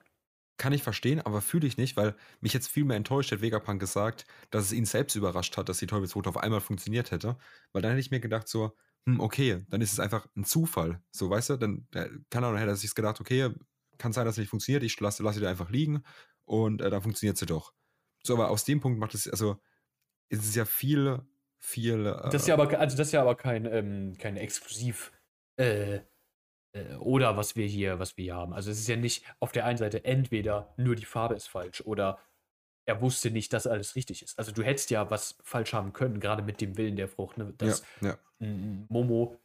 Kann 0.59 0.73
ich 0.73 0.83
verstehen, 0.83 1.21
aber 1.21 1.41
fühle 1.41 1.67
ich 1.67 1.77
nicht, 1.77 1.97
weil 1.97 2.15
mich 2.41 2.53
jetzt 2.53 2.69
viel 2.69 2.85
mehr 2.85 2.97
enttäuscht 2.97 3.33
hat 3.33 3.41
Vegapunk 3.41 3.81
gesagt, 3.81 4.27
dass 4.51 4.65
es 4.65 4.73
ihn 4.73 4.85
selbst 4.85 5.17
überrascht 5.17 5.57
hat, 5.57 5.69
dass 5.69 5.79
die 5.79 5.87
Teufelsfrucht 5.87 6.29
auf 6.29 6.37
einmal 6.37 6.61
funktioniert 6.61 7.11
hätte. 7.11 7.37
Weil 7.73 7.83
dann 7.83 7.93
hätte 7.93 8.01
ich 8.01 8.13
mir 8.13 8.21
gedacht, 8.21 8.47
so, 8.47 8.77
hm, 9.07 9.21
okay, 9.21 9.65
dann 9.69 9.81
ist 9.81 9.93
es 9.93 10.01
einfach 10.01 10.27
ein 10.37 10.45
Zufall. 10.45 11.03
So, 11.11 11.31
weißt 11.31 11.51
du, 11.51 11.57
dann, 11.57 11.87
äh, 11.95 12.09
keine 12.31 12.47
Ahnung, 12.47 12.59
hätte 12.59 12.71
er 12.71 12.77
sich 12.77 12.95
gedacht, 12.95 13.21
okay, 13.21 13.51
kann 13.99 14.13
sein, 14.13 14.25
dass 14.25 14.35
es 14.35 14.39
nicht 14.39 14.51
funktioniert, 14.51 14.83
ich 14.83 14.99
lasse, 15.01 15.23
lasse 15.23 15.41
die 15.41 15.47
einfach 15.47 15.71
liegen 15.71 16.03
und 16.45 16.81
äh, 16.81 16.91
dann 16.91 17.03
funktioniert 17.03 17.37
sie 17.37 17.47
doch. 17.47 17.73
So, 18.25 18.35
aber 18.35 18.51
aus 18.51 18.65
dem 18.65 18.81
Punkt 18.81 18.99
macht 18.99 19.15
es, 19.15 19.29
also, 19.29 19.61
ist 20.29 20.45
es 20.45 20.55
ja 20.55 20.65
viel, 20.65 21.21
viel. 21.59 22.07
Äh, 22.07 22.31
Das 22.31 22.43
ist 22.43 22.49
ja 22.49 22.55
aber, 22.55 22.79
also 22.79 22.97
das 22.97 23.09
ist 23.09 23.13
ja 23.13 23.21
aber 23.21 23.37
kein, 23.37 23.67
ähm, 23.67 24.17
kein 24.19 24.37
Exklusiv 24.37 25.13
äh, 25.57 26.01
äh, 26.73 26.95
oder 26.97 27.37
was 27.37 27.57
wir 27.57 27.67
hier, 27.67 27.99
was 27.99 28.17
wir 28.17 28.25
hier 28.25 28.35
haben. 28.37 28.53
Also 28.53 28.71
es 28.71 28.81
ist 28.81 28.89
ja 28.89 28.97
nicht 28.97 29.25
auf 29.41 29.53
der 29.53 29.67
einen 29.67 29.79
Seite 29.79 30.05
entweder 30.05 30.75
nur 30.77 30.97
die 30.97 31.05
Farbe 31.05 31.35
ist 31.35 31.49
falsch 31.49 31.83
oder 31.83 32.19
er 32.85 33.01
wusste 33.01 33.31
nicht, 33.31 33.53
dass 33.53 33.67
alles 33.67 33.95
richtig 33.97 34.23
ist. 34.23 34.39
Also 34.39 34.53
du 34.53 34.63
hättest 34.63 34.91
ja 34.91 35.11
was 35.11 35.39
falsch 35.43 35.73
haben 35.73 35.93
können, 35.93 36.21
gerade 36.21 36.43
mit 36.43 36.61
dem 36.61 36.77
Willen 36.77 36.97
der 36.97 37.09
Frucht, 37.09 37.39
ne? 37.39 37.55
dass 37.59 37.83
ja, 38.01 38.09
ja. 38.09 38.19
ein 38.41 38.87
Momo 38.89 39.37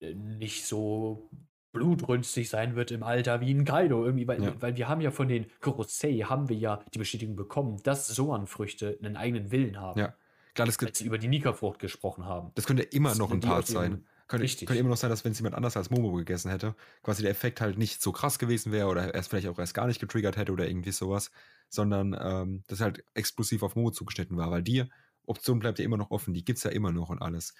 äh, 0.00 0.14
nicht 0.14 0.64
so 0.66 1.28
blutrünstig 1.72 2.48
sein 2.48 2.76
wird 2.76 2.92
im 2.92 3.02
Alter 3.02 3.40
wie 3.40 3.52
ein 3.52 3.64
Kaido 3.64 4.04
irgendwie, 4.04 4.28
weil, 4.28 4.42
Ja. 4.42 4.54
weil 4.62 4.76
wir 4.76 4.88
haben 4.88 5.00
ja 5.00 5.10
von 5.10 5.26
den 5.26 5.46
Kurosei 5.60 6.18
haben 6.20 6.48
wir 6.48 6.56
ja 6.56 6.84
die 6.94 6.98
Bestätigung 6.98 7.34
bekommen, 7.34 7.80
dass 7.82 8.06
Soan-Früchte 8.06 8.96
einen 9.02 9.16
eigenen 9.16 9.50
Willen 9.50 9.80
haben, 9.80 9.98
Ja. 9.98 10.14
Klar, 10.54 10.66
das, 10.66 10.78
als 10.78 10.98
sie 10.98 11.06
über 11.06 11.18
die 11.18 11.26
Nika-Frucht 11.26 11.80
gesprochen 11.80 12.26
haben. 12.26 12.52
das 12.54 12.64
könnte 12.64 12.84
immer 12.84 13.08
Das 13.08 13.18
noch 13.18 13.32
ein 13.32 13.40
Part 13.40 13.66
sein. 13.66 14.06
Könnte, 14.26 14.44
Richtig. 14.44 14.66
könnte 14.66 14.80
immer 14.80 14.88
noch 14.88 14.96
sein, 14.96 15.10
dass 15.10 15.24
wenn 15.24 15.32
es 15.32 15.38
jemand 15.38 15.54
anders 15.54 15.76
als 15.76 15.90
Momo 15.90 16.12
gegessen 16.12 16.50
hätte, 16.50 16.74
quasi 17.02 17.22
der 17.22 17.30
Effekt 17.30 17.60
halt 17.60 17.76
nicht 17.76 18.00
so 18.02 18.10
krass 18.10 18.38
gewesen 18.38 18.72
wäre 18.72 18.88
oder 18.88 19.02
er 19.14 19.14
es 19.20 19.26
vielleicht 19.28 19.48
auch 19.48 19.58
erst 19.58 19.74
gar 19.74 19.86
nicht 19.86 20.00
getriggert 20.00 20.36
hätte 20.38 20.52
oder 20.52 20.66
irgendwie 20.66 20.92
sowas, 20.92 21.30
sondern 21.68 22.16
ähm, 22.18 22.62
das 22.68 22.80
halt 22.80 23.04
explosiv 23.14 23.62
auf 23.62 23.76
Momo 23.76 23.90
zugeschnitten 23.90 24.36
war, 24.38 24.50
weil 24.50 24.62
die 24.62 24.84
Option 25.26 25.58
bleibt 25.58 25.78
ja 25.78 25.84
immer 25.84 25.98
noch 25.98 26.10
offen, 26.10 26.32
die 26.34 26.44
gibt 26.44 26.56
es 26.58 26.64
ja 26.64 26.70
immer 26.70 26.90
noch 26.92 27.10
und 27.10 27.20
alles. 27.20 27.54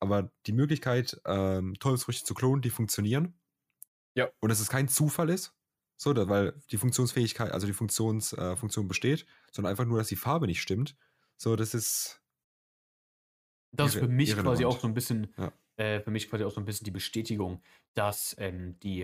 Aber 0.00 0.30
die 0.46 0.52
Möglichkeit, 0.52 1.20
ähm, 1.26 1.74
Teufelsfrüchte 1.80 2.24
zu 2.24 2.34
klonen, 2.34 2.62
die 2.62 2.70
funktionieren. 2.70 3.40
Ja. 4.14 4.30
Und 4.40 4.50
dass 4.50 4.60
es 4.60 4.68
kein 4.68 4.88
Zufall 4.88 5.30
ist, 5.30 5.54
so, 5.96 6.14
weil 6.28 6.60
die 6.70 6.78
Funktionsfähigkeit, 6.78 7.52
also 7.52 7.66
die 7.66 7.72
Funktions, 7.72 8.32
äh, 8.32 8.56
Funktion 8.56 8.88
besteht, 8.88 9.26
sondern 9.52 9.70
einfach 9.70 9.84
nur, 9.86 9.98
dass 9.98 10.08
die 10.08 10.16
Farbe 10.16 10.46
nicht 10.46 10.60
stimmt. 10.60 10.96
So, 11.36 11.56
das 11.56 11.74
ist 11.74 12.20
Das 13.72 13.90
ist 13.90 13.96
für 13.96 14.08
mich 14.08 14.36
quasi 14.38 14.62
irrelevant. 14.62 14.64
auch 14.64 14.80
so 14.80 14.86
ein 14.86 14.94
bisschen, 14.94 15.34
Ja. 15.36 15.52
Äh, 15.76 16.00
für 16.00 16.10
mich 16.10 16.28
quasi 16.28 16.44
auch 16.44 16.50
so 16.50 16.60
ein 16.60 16.64
bisschen 16.64 16.84
die 16.84 16.90
Bestätigung, 16.90 17.62
dass 17.94 18.36
ähm, 18.38 18.78
die 18.80 19.02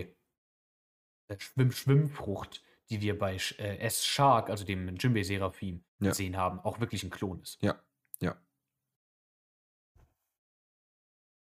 äh, 1.27 1.37
Schwimm 1.39 1.71
Schwimmfrucht, 1.71 2.63
die 2.89 3.01
wir 3.01 3.17
bei 3.17 3.35
äh, 3.57 3.77
S. 3.77 4.05
Shark, 4.05 4.49
also 4.49 4.65
dem 4.65 4.95
Jimbei 4.97 5.23
Seraphim, 5.23 5.83
Ja. 5.99 6.09
gesehen 6.09 6.37
haben, 6.37 6.59
auch 6.59 6.79
wirklich 6.79 7.03
ein 7.03 7.09
Klon 7.09 7.41
ist. 7.41 7.61
Ja, 7.61 7.81
ja. 8.19 8.35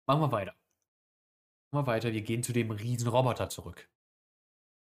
Machen 0.08 0.22
wir 0.22 0.32
weiter. 0.32 0.56
Machen 1.72 1.86
wir 1.88 1.92
weiter. 1.94 2.12
Wir 2.14 2.22
gehen 2.22 2.44
zu 2.44 2.54
dem 2.54 2.72
Riesenroboter 2.72 3.50
zurück. 3.50 3.90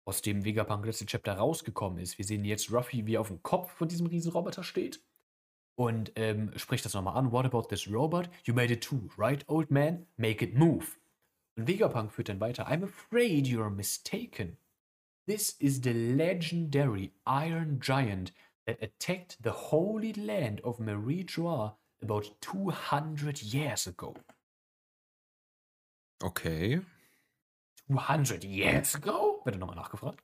Aus 0.06 0.22
dem 0.22 0.44
Vegapunk 0.46 0.86
letzte 0.86 1.06
Chapter 1.06 1.34
rausgekommen 1.34 2.00
ist. 2.00 2.18
Wir 2.18 2.26
sehen 2.26 2.44
jetzt 2.46 2.72
Ruffy, 2.72 3.06
wie 3.06 3.16
er 3.16 3.22
auf 3.22 3.28
dem 3.28 3.44
Kopf 3.44 3.72
von 3.74 3.88
diesem 3.88 4.08
Riesenroboter 4.08 4.64
steht. 4.64 5.04
Und 5.80 6.12
ähm, 6.18 6.52
spricht 6.58 6.84
das 6.84 6.94
nochmal 6.94 7.16
an. 7.16 7.32
What 7.32 7.46
about 7.46 7.70
this 7.70 7.90
robot? 7.90 8.30
You 8.44 8.54
made 8.54 8.70
it 8.70 8.84
too, 8.84 9.10
right, 9.18 9.46
old 9.48 9.72
man? 9.72 10.06
Make 10.18 10.44
it 10.44 10.54
move. 10.54 10.98
Und 11.56 11.70
Vegapunk 11.70 12.12
führt 12.12 12.28
dann 12.28 12.42
weiter. 12.42 12.68
I'm 12.68 12.84
afraid 12.84 13.48
you're 13.48 13.70
mistaken. 13.70 14.58
This 15.26 15.52
is 15.52 15.80
the 15.82 15.94
legendary 15.94 17.14
Iron 17.26 17.80
Giant 17.80 18.34
that 18.66 18.84
attacked 18.84 19.38
the 19.42 19.52
holy 19.52 20.12
land 20.12 20.60
of 20.66 20.82
Marie 20.82 21.24
Joie 21.24 21.72
about 22.02 22.30
200 22.42 23.42
years 23.42 23.88
ago. 23.88 24.16
Okay. 26.22 26.82
200 27.88 28.44
years 28.44 28.96
ago? 28.96 29.40
Wird 29.46 29.56
er 29.56 29.60
nochmal 29.60 29.78
nachgefragt. 29.78 30.20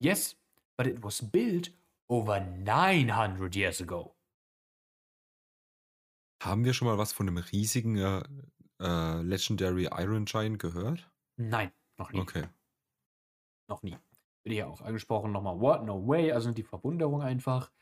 Yes, 0.00 0.36
but 0.76 0.86
it 0.86 1.02
was 1.02 1.22
built 1.22 1.70
over 2.10 2.40
900 2.40 3.56
years 3.56 3.80
ago. 3.80 4.15
Haben 6.46 6.64
wir 6.64 6.74
schon 6.74 6.86
mal 6.86 6.96
was 6.96 7.12
von 7.12 7.28
einem 7.28 7.38
riesigen 7.38 7.96
äh, 7.96 8.22
äh, 8.80 9.20
Legendary 9.22 9.88
Iron 9.90 10.26
Giant 10.26 10.60
gehört? 10.60 11.10
Nein, 11.36 11.72
noch 11.96 12.12
nie. 12.12 12.20
Okay. 12.20 12.44
Noch 13.66 13.82
nie. 13.82 13.96
Wird 14.44 14.54
hier 14.54 14.68
auch 14.68 14.80
angesprochen 14.80 15.32
nochmal, 15.32 15.58
what? 15.58 15.84
No 15.84 16.06
way. 16.06 16.30
Also 16.30 16.52
die 16.52 16.62
Verwunderung 16.62 17.20
einfach. 17.20 17.72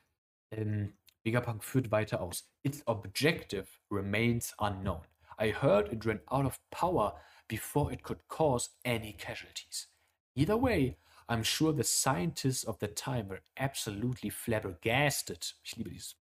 Ähm, 0.50 0.94
Vegapunk 1.24 1.62
führt 1.62 1.90
weiter 1.90 2.22
aus. 2.22 2.50
Its 2.62 2.86
objective 2.86 3.66
remains 3.90 4.54
unknown. 4.58 5.02
I 5.38 5.52
heard 5.52 5.92
it 5.92 6.06
ran 6.06 6.22
out 6.28 6.46
of 6.46 6.58
power 6.70 7.20
before 7.48 7.92
it 7.92 8.02
could 8.02 8.26
cause 8.28 8.70
any 8.82 9.12
casualties. 9.12 9.90
Either 10.34 10.56
way, 10.56 10.96
I'm 11.28 11.44
sure 11.44 11.74
the 11.74 11.84
scientists 11.84 12.64
of 12.64 12.78
the 12.80 12.88
time 12.88 13.28
were 13.28 13.42
absolutely 13.58 14.30
flabbergasted. 14.30 15.54
Ich 15.62 15.76
liebe 15.76 15.90
dieses. 15.90 16.16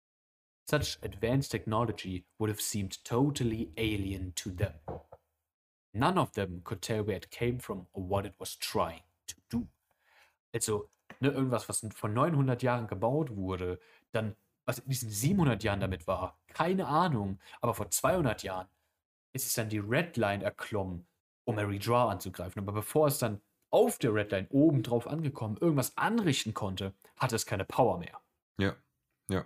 Such 0.69 0.99
advanced 1.01 1.49
technology 1.49 2.25
would 2.37 2.51
have 2.51 2.61
seemed 2.61 3.03
totally 3.03 3.71
alien 3.75 4.33
to 4.35 4.51
them. 4.51 4.73
None 5.95 6.19
of 6.19 6.33
them 6.33 6.61
could 6.63 6.83
tell 6.83 7.03
where 7.07 7.17
it 7.17 7.31
came 7.31 7.57
from 7.57 7.87
or 7.91 8.03
what 8.03 8.27
it 8.27 8.35
was 8.37 8.55
trying 8.55 9.01
to 9.25 9.35
do. 9.49 9.67
Also, 10.53 10.91
ne, 11.21 11.29
irgendwas, 11.31 11.67
was 11.69 11.83
vor 11.95 12.11
900 12.11 12.61
Jahren 12.61 12.85
gebaut 12.85 13.35
wurde, 13.35 13.79
dann, 14.11 14.35
was 14.67 14.77
in 14.77 14.89
diesen 14.89 15.09
700 15.09 15.63
Jahren 15.63 15.79
damit 15.79 16.05
war, 16.05 16.37
keine 16.49 16.85
Ahnung, 16.85 17.39
aber 17.61 17.73
vor 17.73 17.89
200 17.89 18.43
Jahren 18.43 18.67
ist 19.33 19.47
es 19.47 19.53
dann 19.53 19.69
die 19.69 19.79
Redline 19.79 20.43
erklommen, 20.43 21.07
um 21.45 21.55
Mary 21.55 21.79
Draw 21.79 22.11
anzugreifen. 22.11 22.61
Aber 22.61 22.73
bevor 22.73 23.07
es 23.07 23.17
dann 23.17 23.41
auf 23.71 23.97
der 23.97 24.13
Redline 24.13 24.47
oben 24.51 24.83
drauf 24.83 25.07
angekommen 25.07 25.57
irgendwas 25.57 25.97
anrichten 25.97 26.53
konnte, 26.53 26.93
hatte 27.17 27.35
es 27.35 27.47
keine 27.47 27.65
Power 27.65 27.97
mehr. 27.97 28.21
Ja. 28.59 28.75
Ja. 29.31 29.45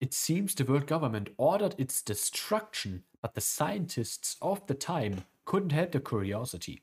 It 0.00 0.12
seems 0.12 0.54
the 0.54 0.64
world 0.64 0.86
government 0.86 1.30
ordered 1.36 1.74
its 1.78 2.02
destruction, 2.02 3.04
but 3.22 3.34
the 3.34 3.40
scientists 3.40 4.36
of 4.40 4.66
the 4.66 4.74
time 4.74 5.24
couldn't 5.44 5.72
help 5.72 5.92
their 5.92 6.00
curiosity. 6.00 6.82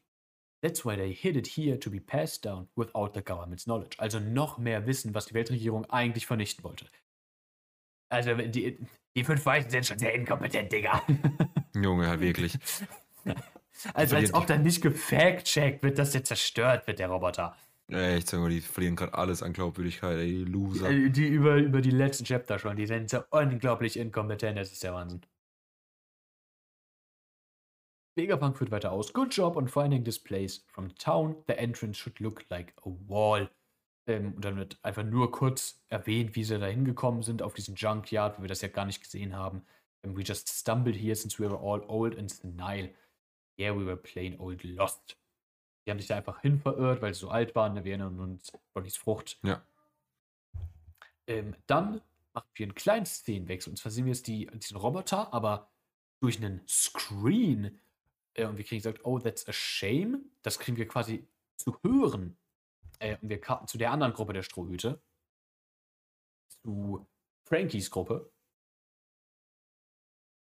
That's 0.62 0.86
why 0.86 0.96
they 0.96 1.12
hid 1.12 1.36
it 1.36 1.48
here 1.48 1.78
to 1.78 1.90
be 1.90 2.00
passed 2.00 2.44
down 2.44 2.68
without 2.76 3.14
the 3.14 3.22
government's 3.22 3.66
knowledge. 3.66 3.98
Also 4.00 4.20
noch 4.20 4.60
mehr 4.60 4.86
Wissen, 4.86 5.14
was 5.14 5.26
die 5.26 5.34
Weltregierung 5.34 5.86
eigentlich 5.90 6.28
vernichten 6.28 6.64
wollte. 6.64 6.86
Also 8.10 8.36
die, 8.36 8.78
die 9.16 9.24
fünf 9.24 9.46
Weißen 9.46 9.72
sind 9.72 9.86
schon 9.86 9.98
sehr 9.98 10.14
inkompetent, 10.14 10.72
Digga. 10.72 11.02
Junge, 11.76 12.06
ja, 12.06 12.20
wirklich. 12.20 12.58
also 13.94 14.16
als 14.16 14.34
ob 14.34 14.46
da 14.48 14.58
nicht 14.58 14.82
gefact-checkt 14.82 15.82
wird, 15.82 15.98
dass 15.98 16.12
der 16.12 16.24
zerstört 16.24 16.86
wird, 16.88 17.00
der 17.00 17.10
Roboter. 17.10 17.56
Echt, 17.92 18.30
sag 18.30 18.40
mal, 18.40 18.50
die 18.50 18.62
verlieren 18.62 18.96
gerade 18.96 19.14
alles 19.14 19.44
an 19.44 19.52
Glaubwürdigkeit, 19.52 20.18
ey, 20.18 20.28
die 20.28 20.46
Loser. 20.46 20.90
Äh, 20.90 21.10
Die 21.10 21.28
über, 21.28 21.58
über 21.58 21.82
die 21.82 21.92
letzten 21.92 22.24
Chapter 22.24 22.58
schon, 22.58 22.78
die 22.78 22.88
sind 22.88 23.10
so 23.10 23.22
unglaublich 23.32 23.98
inkompetent, 23.98 24.58
das 24.58 24.72
ist 24.72 24.84
der 24.84 24.94
Wahnsinn. 24.94 25.22
Vegapunk 28.16 28.58
führt 28.58 28.72
weiter 28.72 28.92
aus. 28.92 29.12
Good 29.14 29.34
job 29.36 29.58
on 29.58 29.68
finding 29.68 30.04
this 30.04 30.20
place. 30.20 30.66
From 30.68 30.94
town, 30.96 31.44
the 31.48 31.54
entrance 31.54 31.98
should 31.98 32.20
look 32.20 32.46
like 32.50 32.74
a 32.86 32.90
wall. 33.08 33.50
Ähm, 34.08 34.34
und 34.36 34.46
dann 34.46 34.58
wird 34.58 34.80
einfach 34.84 35.04
nur 35.04 35.32
kurz 35.32 35.84
erwähnt, 35.90 36.36
wie 36.36 36.44
sie 36.44 36.60
da 36.60 36.68
hingekommen 36.68 37.24
sind 37.24 37.42
auf 37.42 37.54
diesen 37.54 37.76
Junkyard, 37.76 38.38
wo 38.38 38.44
wir 38.44 38.50
das 38.50 38.62
ja 38.62 38.68
gar 38.70 38.86
nicht 38.86 39.02
gesehen 39.02 39.36
haben. 39.36 39.66
And 40.04 40.18
we 40.18 40.24
just 40.24 40.50
stumbled 40.50 40.96
here 40.96 41.16
since 41.16 41.40
we 41.40 41.50
were 41.50 41.60
all 41.60 41.84
old 41.88 42.18
and 42.18 42.30
senile. 42.32 42.94
Yeah, 43.60 43.76
we 43.76 43.86
were 43.86 43.98
plain 43.98 44.40
old 44.40 44.64
lost. 44.64 45.21
Die 45.86 45.92
haben 45.92 46.00
sich 46.00 46.08
da 46.08 46.18
einfach 46.18 46.42
hin 46.42 46.60
verirrt, 46.60 47.02
weil 47.02 47.14
sie 47.14 47.22
so 47.22 47.30
alt 47.30 47.56
waren. 47.56 47.76
Wir 47.84 47.92
erinnern 47.92 48.20
uns 48.20 48.52
Bonnys 48.74 48.98
Frucht. 48.98 49.40
Ja. 49.44 49.64
Ähm, 51.28 51.56
dann 51.68 52.02
machen 52.34 52.50
wir 52.54 52.66
einen 52.66 52.76
kleinen 52.76 53.06
Szenenwechsel. 53.06 53.72
Und 53.72 53.78
zwar 53.78 53.92
sehen 53.92 54.06
wir 54.06 54.14
jetzt 54.14 54.28
die, 54.28 54.48
diesen 54.48 54.78
Roboter, 54.78 55.34
aber 55.34 55.72
durch 56.20 56.38
einen 56.38 56.62
Screen. 56.68 57.80
Äh, 58.34 58.46
und 58.46 58.58
wir 58.58 58.64
kriegen 58.64 58.82
gesagt, 58.82 59.06
oh, 59.06 59.20
that's 59.20 59.48
a 59.48 59.54
shame. 59.54 60.32
Das 60.42 60.60
kriegen 60.60 60.78
wir 60.78 60.88
quasi 60.88 61.28
zu 61.58 61.78
hören. 61.84 62.38
Äh, 63.00 63.18
und 63.22 63.30
wir 63.30 63.42
karten 63.42 63.68
zu 63.68 63.78
der 63.78 63.92
anderen 63.92 64.14
Gruppe 64.14 64.34
der 64.34 64.44
Strohhüte. 64.44 65.02
Zu 66.64 67.08
Frankies 67.46 67.90
Gruppe. 67.90 68.32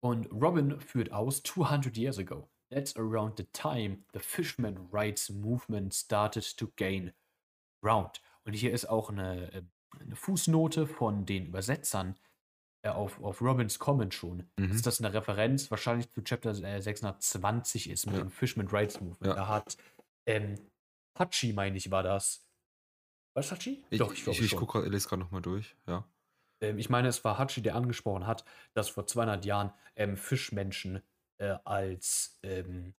Und 0.00 0.26
Robin 0.32 0.80
führt 0.80 1.12
aus 1.12 1.42
200 1.42 1.96
years 1.96 2.18
ago. 2.18 2.48
That's 2.70 2.94
around 2.96 3.34
the 3.38 3.44
time 3.52 4.04
the 4.12 4.18
Fishman 4.18 4.88
Rights 4.92 5.30
Movement 5.30 5.94
started 5.94 6.56
to 6.58 6.68
gain 6.76 7.12
ground. 7.82 8.20
Und 8.44 8.52
hier 8.52 8.72
ist 8.72 8.86
auch 8.88 9.10
eine, 9.10 9.52
äh, 9.52 9.62
eine 10.00 10.16
Fußnote 10.16 10.86
von 10.86 11.24
den 11.26 11.46
Übersetzern 11.46 12.16
äh, 12.82 12.90
auf, 12.90 13.20
auf 13.22 13.40
Robins 13.40 13.78
Comment 13.78 14.12
schon, 14.14 14.48
Mhm. 14.58 14.70
dass 14.72 14.82
das 14.82 15.00
eine 15.00 15.12
Referenz 15.12 15.70
wahrscheinlich 15.70 16.10
zu 16.12 16.22
Chapter 16.22 16.50
äh, 16.62 16.80
620 16.80 17.90
ist 17.90 18.06
mit 18.06 18.16
Ja. 18.16 18.20
dem 18.22 18.30
Fishman 18.30 18.68
Rights 18.68 19.00
Movement. 19.00 19.26
Ja. 19.26 19.34
Da 19.34 19.48
hat 19.48 19.76
ähm, 20.26 20.54
Hachi, 21.18 21.52
meine 21.54 21.76
ich, 21.76 21.90
war 21.90 22.02
das. 22.02 22.44
War 23.34 23.42
das 23.42 23.50
Hachi? 23.50 23.82
Ich, 23.90 23.98
Doch, 23.98 24.12
ich, 24.12 24.22
glaube 24.24 24.38
ich, 24.38 24.44
ich 24.44 24.50
schon. 24.50 24.60
guck 24.60 24.72
grad, 24.72 24.86
lese 24.86 25.08
gerade 25.08 25.22
nochmal 25.22 25.42
durch, 25.42 25.74
ja. 25.86 26.04
Ähm, 26.60 26.78
ich 26.78 26.90
meine, 26.90 27.08
es 27.08 27.24
war 27.24 27.38
Hachi, 27.38 27.62
der 27.62 27.74
angesprochen 27.76 28.26
hat, 28.26 28.44
dass 28.74 28.88
vor 28.90 29.06
200 29.06 29.44
Jahren 29.44 29.72
ähm, 29.96 30.16
Fischmenschen 30.16 31.02
äh, 31.38 31.56
als 31.64 32.38
ähm, 32.42 32.94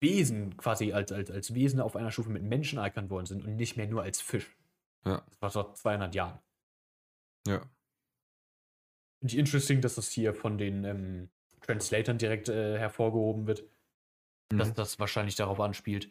Wesen, 0.00 0.56
quasi 0.56 0.92
als, 0.92 1.12
als, 1.12 1.30
als 1.30 1.54
Wesen 1.54 1.80
auf 1.80 1.96
einer 1.96 2.10
Stufe 2.10 2.30
mit 2.30 2.42
Menschen 2.42 2.78
erkannt 2.78 3.10
worden 3.10 3.26
sind 3.26 3.44
und 3.44 3.56
nicht 3.56 3.76
mehr 3.76 3.86
nur 3.86 4.02
als 4.02 4.20
Fisch. 4.20 4.56
Ja. 5.06 5.24
Das 5.26 5.40
war 5.40 5.50
vor 5.50 5.74
200 5.74 6.14
Jahren. 6.14 6.38
Ja. 7.46 7.60
Finde 9.20 9.32
ich 9.32 9.38
interesting, 9.38 9.80
dass 9.80 9.94
das 9.94 10.10
hier 10.10 10.34
von 10.34 10.58
den 10.58 10.84
ähm, 10.84 11.30
Translatoren 11.62 12.18
direkt 12.18 12.48
äh, 12.48 12.78
hervorgehoben 12.78 13.46
wird, 13.46 13.64
dass 14.50 14.70
Mhm. 14.70 14.74
das 14.74 14.98
wahrscheinlich 14.98 15.36
darauf 15.36 15.60
anspielt. 15.60 16.10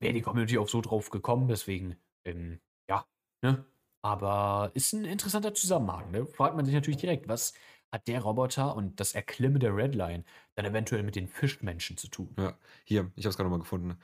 Wäre 0.00 0.12
die 0.12 0.22
Community 0.22 0.58
auch 0.58 0.68
so 0.68 0.80
drauf 0.80 1.10
gekommen, 1.10 1.48
deswegen, 1.48 1.96
ähm, 2.24 2.60
ja, 2.88 3.06
ne? 3.42 3.64
Aber 4.02 4.70
ist 4.74 4.92
ein 4.92 5.04
interessanter 5.06 5.54
Zusammenhang, 5.54 6.10
ne? 6.10 6.26
Fragt 6.26 6.56
man 6.56 6.66
sich 6.66 6.74
natürlich 6.74 6.98
direkt, 7.00 7.26
was 7.28 7.54
hat 7.94 8.08
der 8.08 8.20
Roboter 8.20 8.74
und 8.74 8.98
das 8.98 9.14
Erklimmen 9.14 9.60
der 9.60 9.74
Redline 9.74 10.24
dann 10.56 10.64
eventuell 10.64 11.04
mit 11.04 11.14
den 11.14 11.28
Fischmenschen 11.28 11.96
zu 11.96 12.08
tun? 12.08 12.34
Ja, 12.36 12.58
hier, 12.84 13.12
ich 13.14 13.24
habe 13.24 13.30
es 13.30 13.36
gerade 13.36 13.48
nochmal 13.48 13.60
gefunden. 13.60 13.96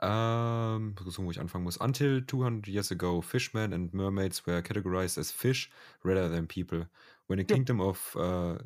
Ähm, 0.00 0.94
so, 1.06 1.24
wo 1.24 1.30
ich 1.30 1.40
anfangen 1.40 1.64
muss. 1.64 1.78
Until 1.78 2.24
200 2.26 2.68
years 2.68 2.92
ago, 2.92 3.22
fishmen 3.22 3.72
and 3.72 3.94
mermaids 3.94 4.46
were 4.46 4.62
categorized 4.62 5.18
as 5.18 5.32
fish 5.32 5.70
rather 6.04 6.28
than 6.30 6.46
people. 6.46 6.88
When 7.26 7.38
the 7.38 7.46
Ja. 7.48 7.56
kingdom 7.56 7.80
of 7.80 8.14
uh, 8.16 8.58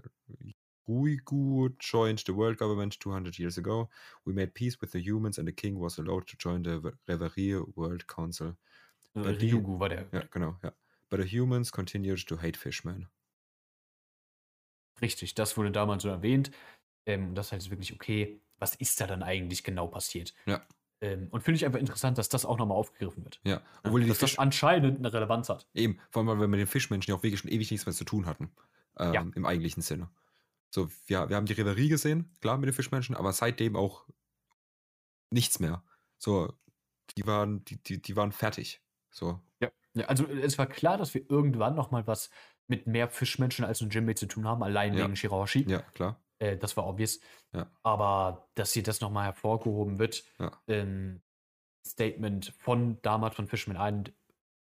Uigu 0.88 1.70
joined 1.78 2.18
the 2.26 2.34
world 2.34 2.58
government 2.58 2.98
200 3.00 3.38
years 3.38 3.56
ago, 3.56 3.88
we 4.26 4.32
made 4.32 4.52
peace 4.52 4.80
with 4.80 4.90
the 4.90 5.00
humans 5.00 5.38
and 5.38 5.46
the 5.46 5.52
king 5.52 5.78
was 5.78 5.96
allowed 5.98 6.26
to 6.26 6.36
join 6.36 6.64
the 6.64 6.92
Reverie 7.08 7.54
World 7.76 8.06
Council. 8.08 8.56
Ryugu 9.14 9.78
war 9.78 9.88
der. 9.88 10.06
Ja, 10.12 10.22
genau, 10.30 10.58
ja. 10.62 10.72
But 11.08 11.20
the 11.20 11.26
humans 11.26 11.70
continued 11.70 12.26
to 12.26 12.36
hate 12.36 12.56
fishmen. 12.56 13.06
Richtig, 15.02 15.34
das 15.34 15.56
wurde 15.56 15.70
damals 15.72 16.02
so 16.04 16.08
erwähnt. 16.08 16.50
Ähm, 17.06 17.34
das 17.34 17.52
heißt 17.52 17.70
wirklich, 17.70 17.92
okay, 17.92 18.40
was 18.58 18.74
ist 18.76 19.00
da 19.00 19.06
dann 19.06 19.22
eigentlich 19.22 19.64
genau 19.64 19.88
passiert? 19.88 20.34
Ja. 20.46 20.64
Ähm, 21.00 21.26
und 21.32 21.42
finde 21.42 21.56
ich 21.56 21.66
einfach 21.66 21.80
interessant, 21.80 22.16
dass 22.16 22.28
das 22.28 22.44
auch 22.44 22.58
nochmal 22.58 22.78
aufgegriffen 22.78 23.24
wird. 23.24 23.40
Ja, 23.44 23.60
obwohl 23.82 24.02
die 24.02 24.08
dass 24.08 24.18
Fisch, 24.18 24.32
das 24.32 24.38
anscheinend 24.38 24.98
eine 24.98 25.12
Relevanz 25.12 25.48
hat. 25.48 25.66
eben, 25.74 25.98
vor 26.10 26.20
allem, 26.20 26.28
weil 26.28 26.40
wir 26.40 26.46
mit 26.48 26.60
den 26.60 26.68
Fischmenschen 26.68 27.10
ja 27.10 27.18
auch 27.18 27.24
wirklich 27.24 27.40
schon 27.40 27.50
ewig 27.50 27.70
nichts 27.72 27.86
mehr 27.86 27.94
zu 27.94 28.04
tun 28.04 28.26
hatten. 28.26 28.52
ähm, 28.98 29.12
Ja. 29.14 29.26
im 29.34 29.44
eigentlichen 29.44 29.82
Sinne. 29.82 30.10
So, 30.70 30.88
wir, 31.06 31.28
wir 31.28 31.36
haben 31.36 31.46
die 31.46 31.54
Reverie 31.54 31.88
gesehen, 31.88 32.36
klar, 32.40 32.56
mit 32.58 32.68
den 32.68 32.74
Fischmenschen, 32.74 33.16
aber 33.16 33.32
seitdem 33.32 33.74
auch 33.74 34.06
nichts 35.30 35.58
mehr. 35.60 35.82
So, 36.18 36.52
die 37.16 37.26
waren, 37.26 37.64
die, 37.64 37.82
die, 37.82 38.00
die 38.00 38.16
waren 38.16 38.32
fertig. 38.32 38.80
So, 39.10 39.40
Ja. 39.60 39.70
ja. 39.94 40.06
Also 40.06 40.26
es 40.26 40.56
war 40.58 40.66
klar, 40.66 40.96
dass 40.98 41.14
wir 41.14 41.28
irgendwann 41.28 41.74
noch 41.74 41.90
mal 41.90 42.06
was 42.06 42.30
mit 42.72 42.86
mehr 42.86 43.08
Fischmenschen 43.10 43.64
als 43.64 43.80
ein 43.82 43.90
Jinbei 43.90 44.14
zu 44.14 44.26
tun 44.26 44.46
haben, 44.48 44.62
allein 44.62 44.94
Ja. 44.94 45.04
wegen 45.04 45.14
Shirahoshi. 45.14 45.64
ja, 45.68 45.80
klar. 45.94 46.18
Äh, 46.38 46.56
das 46.56 46.76
war 46.76 46.86
obvious. 46.86 47.20
Ja. 47.52 47.70
Aber 47.82 48.48
dass 48.54 48.72
hier 48.72 48.82
das 48.82 49.00
noch 49.02 49.10
mal 49.10 49.24
hervorgehoben 49.24 49.98
wird, 49.98 50.24
Ja. 50.38 50.50
ähm, 50.66 51.20
Statement 51.86 52.54
von 52.58 53.00
damals 53.02 53.34
von 53.36 53.46
Fishman 53.46 53.76
Island, 53.76 54.12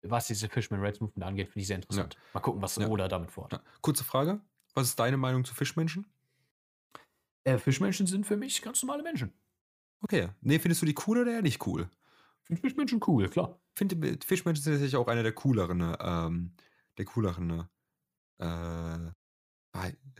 was 0.03 0.27
diese 0.27 0.49
Fishman 0.49 0.81
Reds 0.81 0.99
Movement 0.99 1.23
angeht, 1.23 1.47
finde 1.49 1.61
ich 1.61 1.67
sehr 1.67 1.75
interessant. 1.77 2.17
Mal 2.33 2.39
gucken, 2.41 2.61
was. 2.61 2.77
Oda 2.77 3.07
damit 3.07 3.31
vorhat. 3.31 3.63
Kurze 3.81 4.03
Frage. 4.03 4.41
Was 4.73 4.87
ist 4.87 4.99
deine 4.99 5.17
Meinung 5.17 5.45
zu 5.45 5.53
Fischmenschen? 5.55 6.05
Äh, 7.43 7.57
Fischmenschen 7.57 8.07
sind 8.07 8.25
für 8.25 8.37
mich 8.37 8.61
ganz 8.61 8.81
normale 8.83 9.03
Menschen. 9.03 9.33
Okay. 10.01 10.29
Nee, 10.41 10.59
findest 10.59 10.81
du 10.81 10.85
die 10.85 10.95
cool 11.07 11.19
oder 11.19 11.31
eher 11.33 11.41
nicht 11.41 11.65
cool? 11.65 11.89
Finde 12.43 12.61
Fischmenschen 12.61 12.99
cool, 13.07 13.29
klar. 13.29 13.59
finde, 13.75 13.95
Fischmenschen 14.25 14.63
sind 14.63 14.73
tatsächlich 14.73 14.95
auch 14.97 15.07
einer 15.07 15.23
der 15.23 15.33
cooleren, 15.33 15.95
ähm, 15.99 16.53
der 16.97 17.05
cooleren 17.05 17.67
äh, 18.41 19.11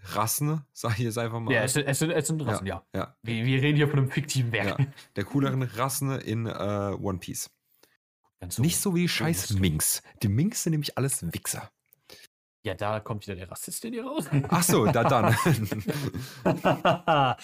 Rassen, 0.03 0.61
sag 0.73 0.93
ich 0.93 1.05
jetzt 1.05 1.17
einfach 1.17 1.39
mal. 1.39 1.53
Ja, 1.53 1.63
es 1.63 1.73
sind, 1.73 1.85
es 1.85 1.99
sind, 1.99 2.11
es 2.11 2.27
sind 2.27 2.41
Rassen, 2.41 2.67
ja. 2.67 2.83
ja, 2.95 3.15
Wir, 3.21 3.45
wir 3.45 3.61
reden 3.61 3.77
hier 3.77 3.87
von 3.87 3.99
einem 3.99 4.09
fiktiven 4.09 4.51
Werk. 4.51 4.79
ja, 4.79 4.85
der 5.15 5.23
cooleren 5.23 5.63
Rassen 5.63 6.19
in 6.19 6.45
äh, 6.45 6.49
One 6.49 7.19
Piece. 7.19 7.49
Ganz 8.39 8.57
Nicht 8.57 8.79
so 8.79 8.95
wie 8.95 9.01
die 9.01 9.09
scheiß. 9.09 9.51
Minks. 9.53 10.01
Die 10.23 10.27
Minks 10.27 10.63
sind 10.63 10.71
nämlich 10.71 10.97
alles 10.97 11.31
Wichser. 11.31 11.71
Ja, 12.63 12.75
da 12.75 12.99
kommt 12.99 13.25
wieder 13.25 13.35
der 13.35 13.49
Rassist 13.49 13.83
in 13.85 13.93
dir 13.93 14.05
raus. 14.05 14.25
Ach 14.49 14.63
so, 14.63 14.85
da 14.85 15.03
dann. 15.03 15.35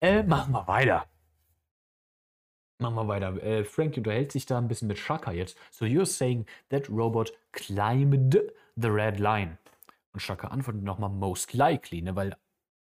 äh, 0.00 0.22
machen 0.24 0.52
wir 0.52 0.66
weiter. 0.66 1.06
Machen 2.78 2.94
wir 2.94 3.08
weiter. 3.08 3.42
Äh, 3.42 3.64
Frankie 3.64 4.00
unterhält 4.00 4.32
sich 4.32 4.44
da 4.44 4.58
ein 4.58 4.68
bisschen 4.68 4.88
mit 4.88 4.98
Shaka 4.98 5.32
jetzt. 5.32 5.56
So 5.70 5.86
you're 5.86 6.04
saying 6.04 6.46
that 6.68 6.88
robot 6.90 7.32
climbed 7.52 8.38
the 8.76 8.88
red 8.88 9.18
line. 9.18 9.58
Und 10.12 10.20
Shaka 10.20 10.48
antwortet 10.48 10.82
nochmal 10.82 11.10
most 11.10 11.54
likely, 11.54 12.02
ne, 12.02 12.14
weil 12.14 12.36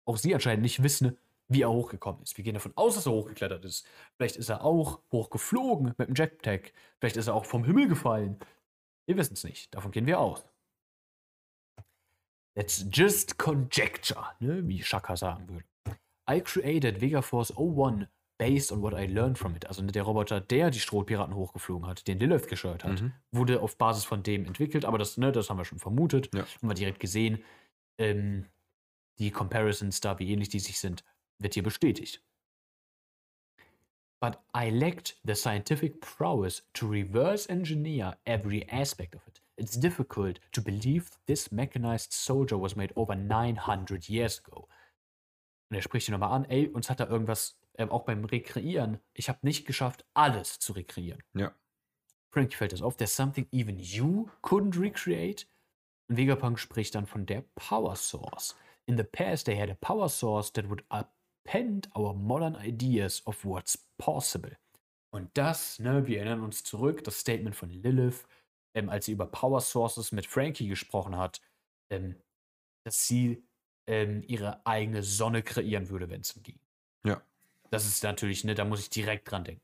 auch 0.04 0.16
sie 0.16 0.34
anscheinend 0.34 0.62
nicht 0.62 0.82
wissen, 0.82 1.16
wie 1.48 1.62
er 1.62 1.70
hochgekommen 1.70 2.22
ist. 2.22 2.36
Wir 2.36 2.44
gehen 2.44 2.54
davon 2.54 2.72
aus, 2.76 2.96
dass 2.96 3.06
er 3.06 3.12
hochgeklettert 3.12 3.64
ist. 3.64 3.86
Vielleicht 4.16 4.36
ist 4.36 4.48
er 4.48 4.64
auch 4.64 5.00
hochgeflogen 5.12 5.94
mit 5.96 6.08
dem 6.08 6.14
Jetpack. 6.14 6.72
Vielleicht 6.98 7.16
ist 7.16 7.28
er 7.28 7.34
auch 7.34 7.44
vom 7.44 7.64
Himmel 7.64 7.88
gefallen. 7.88 8.38
Wir 9.06 9.16
wissen 9.16 9.34
es 9.34 9.44
nicht. 9.44 9.74
Davon 9.74 9.92
gehen 9.92 10.06
wir 10.06 10.18
aus. 10.18 10.44
That's 12.54 12.84
just 12.92 13.38
conjecture, 13.38 14.26
ne, 14.40 14.66
wie 14.66 14.82
Shaka 14.82 15.16
sagen 15.16 15.48
würde. 15.48 15.64
I 16.28 16.40
created 16.40 17.00
Vegaforce 17.00 17.52
01 17.56 18.08
based 18.38 18.70
on 18.72 18.80
what 18.82 18.94
I 18.94 19.06
learned 19.06 19.36
from 19.36 19.54
it. 19.56 19.66
Also 19.66 19.82
der 19.82 20.02
Roboter, 20.04 20.40
der 20.40 20.70
die 20.70 20.78
Strohpiraten 20.80 21.34
hochgeflogen 21.34 21.86
hat, 21.88 22.06
den 22.06 22.18
Lilith 22.20 22.46
gesteuert 22.48 22.84
hat, 22.84 23.02
Mhm. 23.02 23.12
wurde 23.32 23.60
auf 23.60 23.76
Basis 23.76 24.04
von 24.04 24.22
dem 24.22 24.46
entwickelt, 24.46 24.84
aber 24.84 24.96
das, 24.98 25.16
ne, 25.16 25.32
das 25.32 25.50
haben 25.50 25.58
wir 25.58 25.64
schon 25.64 25.78
vermutet, 25.80 26.32
Ja. 26.34 26.42
haben 26.46 26.68
wir 26.68 26.74
direkt 26.74 27.00
gesehen. 27.00 27.42
Ähm, 27.98 28.46
die 29.18 29.32
Comparisons 29.32 30.00
da, 30.00 30.18
wie 30.20 30.30
ähnlich 30.32 30.48
die 30.48 30.60
sich 30.60 30.78
sind, 30.78 31.04
wird 31.40 31.54
hier 31.54 31.64
bestätigt. 31.64 32.22
But 34.20 34.38
I 34.56 34.70
lacked 34.70 35.16
the 35.24 35.34
scientific 35.34 36.00
prowess 36.00 36.62
to 36.74 36.88
reverse 36.88 37.48
engineer 37.48 38.16
every 38.24 38.64
aspect 38.70 39.14
of 39.14 39.26
it. 39.28 39.40
It's 39.56 39.78
difficult 39.78 40.40
to 40.52 40.60
believe 40.62 41.10
this 41.26 41.50
mechanized 41.52 42.12
soldier 42.12 42.60
was 42.60 42.74
made 42.76 42.92
over 42.96 43.14
900 43.14 44.08
years 44.08 44.40
ago. 44.44 44.68
Und 45.70 45.76
er 45.76 45.82
spricht 45.82 46.08
ihn 46.08 46.12
nochmal 46.12 46.32
an, 46.32 46.44
ey, 46.46 46.68
uns 46.68 46.88
hat 46.88 47.00
da 47.00 47.06
irgendwas, 47.06 47.57
ähm, 47.78 47.90
auch 47.90 48.04
beim 48.04 48.24
Rekreieren, 48.24 48.98
ich 49.14 49.28
habe 49.28 49.38
nicht 49.42 49.66
geschafft, 49.66 50.04
alles 50.14 50.58
zu 50.58 50.72
rekreieren. 50.72 51.22
ja. 51.34 51.54
Frankie 52.30 52.56
fällt 52.56 52.72
das 52.72 52.82
auf, 52.82 52.96
there's 52.96 53.16
something 53.16 53.48
even 53.52 53.78
you 53.78 54.28
couldn't 54.42 54.78
recreate. 54.78 55.46
Und 56.10 56.18
Vegapunk 56.18 56.58
spricht 56.58 56.94
dann 56.94 57.06
von 57.06 57.24
der 57.24 57.42
Power 57.54 57.96
Source. 57.96 58.54
In 58.86 58.96
the 58.96 59.04
past, 59.04 59.46
they 59.46 59.58
had 59.58 59.70
a 59.70 59.76
power 59.80 60.08
source 60.08 60.52
that 60.52 60.68
would 60.68 60.84
append 60.90 61.88
our 61.96 62.14
modern 62.14 62.54
ideas 62.56 63.26
of 63.26 63.44
what's 63.44 63.78
possible. 63.98 64.56
Und 65.10 65.30
das, 65.34 65.78
ne, 65.78 66.06
wir 66.06 66.18
erinnern 66.18 66.42
uns 66.42 66.64
zurück, 66.64 67.02
das 67.04 67.20
Statement 67.20 67.56
von 67.56 67.70
Lilith, 67.70 68.26
ähm, 68.74 68.88
als 68.90 69.06
sie 69.06 69.12
über 69.12 69.26
Power 69.26 69.60
Sources 69.60 70.12
mit 70.12 70.26
Frankie 70.26 70.68
gesprochen 70.68 71.16
hat, 71.16 71.40
ähm, 71.90 72.16
dass 72.84 73.06
sie 73.06 73.42
ähm, 73.88 74.22
ihre 74.26 74.64
eigene 74.66 75.02
Sonne 75.02 75.42
kreieren 75.42 75.88
würde, 75.88 76.10
wenn 76.10 76.20
es 76.20 76.38
ging. 76.42 76.60
Ja. 77.06 77.22
Das 77.70 77.86
ist 77.86 78.02
natürlich, 78.02 78.44
ne, 78.44 78.54
da 78.54 78.64
muss 78.64 78.80
ich 78.80 78.90
direkt 78.90 79.30
dran 79.30 79.44
denken. 79.44 79.62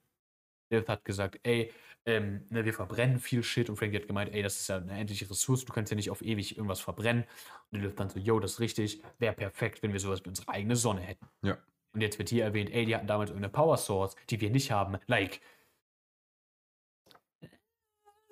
Lilith 0.70 0.88
hat 0.88 1.04
gesagt, 1.04 1.40
ey, 1.42 1.72
ähm, 2.06 2.44
ne, 2.50 2.64
wir 2.64 2.74
verbrennen 2.74 3.18
viel 3.18 3.42
Shit 3.42 3.70
und 3.70 3.76
Frankie 3.76 3.96
hat 3.96 4.06
gemeint, 4.06 4.32
ey, 4.34 4.42
das 4.42 4.60
ist 4.60 4.68
ja 4.68 4.76
eine 4.76 4.98
endliche 4.98 5.28
Ressource, 5.28 5.64
du 5.64 5.72
kannst 5.72 5.90
ja 5.90 5.96
nicht 5.96 6.10
auf 6.10 6.22
ewig 6.22 6.56
irgendwas 6.56 6.80
verbrennen. 6.80 7.24
Und 7.70 7.80
Lilith 7.80 7.96
dann 7.96 8.10
so, 8.10 8.18
yo, 8.18 8.40
das 8.40 8.52
ist 8.52 8.60
richtig, 8.60 9.02
wäre 9.18 9.34
perfekt, 9.34 9.82
wenn 9.82 9.92
wir 9.92 10.00
sowas 10.00 10.24
wie 10.24 10.28
unsere 10.28 10.48
eigene 10.48 10.76
Sonne 10.76 11.00
hätten. 11.00 11.26
Ja. 11.42 11.58
Und 11.92 12.00
jetzt 12.00 12.18
wird 12.18 12.28
hier 12.28 12.44
erwähnt, 12.44 12.70
ey, 12.70 12.84
die 12.84 12.94
hatten 12.94 13.06
damals 13.06 13.30
irgendeine 13.30 13.52
Power 13.52 13.76
Source, 13.76 14.16
die 14.28 14.40
wir 14.40 14.50
nicht 14.50 14.70
haben. 14.70 14.98
Like, 15.06 15.40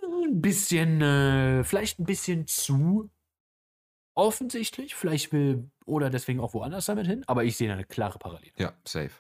ein 0.03 0.41
bisschen, 0.41 1.01
äh, 1.01 1.65
vielleicht 1.65 1.99
ein 1.99 2.05
bisschen 2.05 2.47
zu 2.47 3.11
offensichtlich. 4.15 4.95
Vielleicht 4.95 5.33
will 5.33 5.71
oder 5.87 6.11
deswegen 6.11 6.41
auch 6.41 6.55
woanders 6.55 6.87
damit 6.87 7.07
hin, 7.07 7.25
aber 7.27 7.45
ich 7.45 7.57
sehe 7.57 7.69
da 7.69 7.75
eine 7.75 7.85
klare 7.85 8.19
Parallele. 8.19 8.53
Ja, 8.57 8.75
safe. 8.85 9.13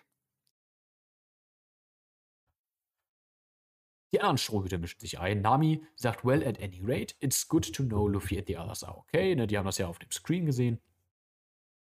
Die 4.12 4.20
anderen 4.20 4.38
Strohhüter 4.38 4.78
mischen 4.78 5.00
sich 5.00 5.18
ein. 5.18 5.40
Nami 5.40 5.82
sagt, 5.94 6.24
well, 6.24 6.46
at 6.46 6.62
any 6.62 6.82
rate, 6.82 7.14
it's 7.20 7.48
good 7.48 7.72
to 7.74 7.82
know 7.82 8.06
Luffy 8.08 8.38
and 8.38 8.46
the 8.46 8.58
others 8.58 8.84
are 8.84 8.96
okay. 8.98 9.34
Ne, 9.34 9.46
die 9.46 9.56
haben 9.56 9.64
das 9.64 9.78
ja 9.78 9.86
auf 9.86 9.98
dem 9.98 10.10
Screen 10.10 10.44
gesehen. 10.44 10.80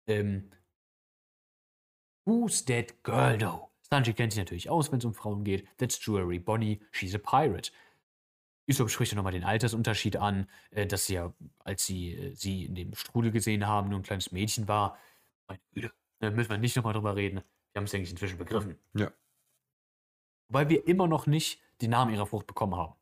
Ähm, 0.07 0.51
Who's 2.25 2.65
that 2.65 3.03
girl 3.03 3.37
though? 3.37 3.69
Sanji 3.89 4.13
kennt 4.13 4.33
sich 4.33 4.39
natürlich 4.39 4.69
aus, 4.69 4.91
wenn 4.91 4.99
es 4.99 5.05
um 5.05 5.13
Frauen 5.13 5.45
geht. 5.45 5.65
That's 5.77 6.05
Jewelry 6.05 6.39
Bonnie, 6.39 6.81
she's 6.91 7.15
a 7.15 7.17
pirate. 7.17 7.71
Usopp 8.69 8.89
spricht 8.89 9.13
ja 9.13 9.15
nochmal 9.15 9.31
den 9.31 9.45
Altersunterschied 9.45 10.17
an, 10.17 10.49
äh, 10.71 10.85
dass 10.85 11.05
sie 11.05 11.13
ja, 11.13 11.33
als 11.63 11.85
sie 11.85 12.13
äh, 12.13 12.35
sie 12.35 12.65
in 12.65 12.75
dem 12.75 12.93
Strudel 12.95 13.31
gesehen 13.31 13.65
haben, 13.65 13.87
nur 13.87 13.99
ein 13.99 14.03
kleines 14.03 14.33
Mädchen 14.33 14.67
war. 14.67 14.97
Meine 15.47 15.61
Güte, 15.71 15.93
da 16.19 16.29
müssen 16.31 16.49
wir 16.49 16.57
nicht 16.57 16.75
nochmal 16.75 16.93
drüber 16.93 17.15
reden. 17.15 17.37
Wir 17.71 17.79
haben 17.79 17.85
es 17.85 17.95
eigentlich 17.95 18.11
inzwischen 18.11 18.37
begriffen. 18.37 18.77
Ja. 18.93 19.09
Weil 20.49 20.67
wir 20.67 20.85
immer 20.85 21.07
noch 21.07 21.27
nicht 21.27 21.61
den 21.81 21.91
Namen 21.91 22.13
ihrer 22.13 22.25
Frucht 22.25 22.47
bekommen 22.47 22.75
haben. 22.75 22.95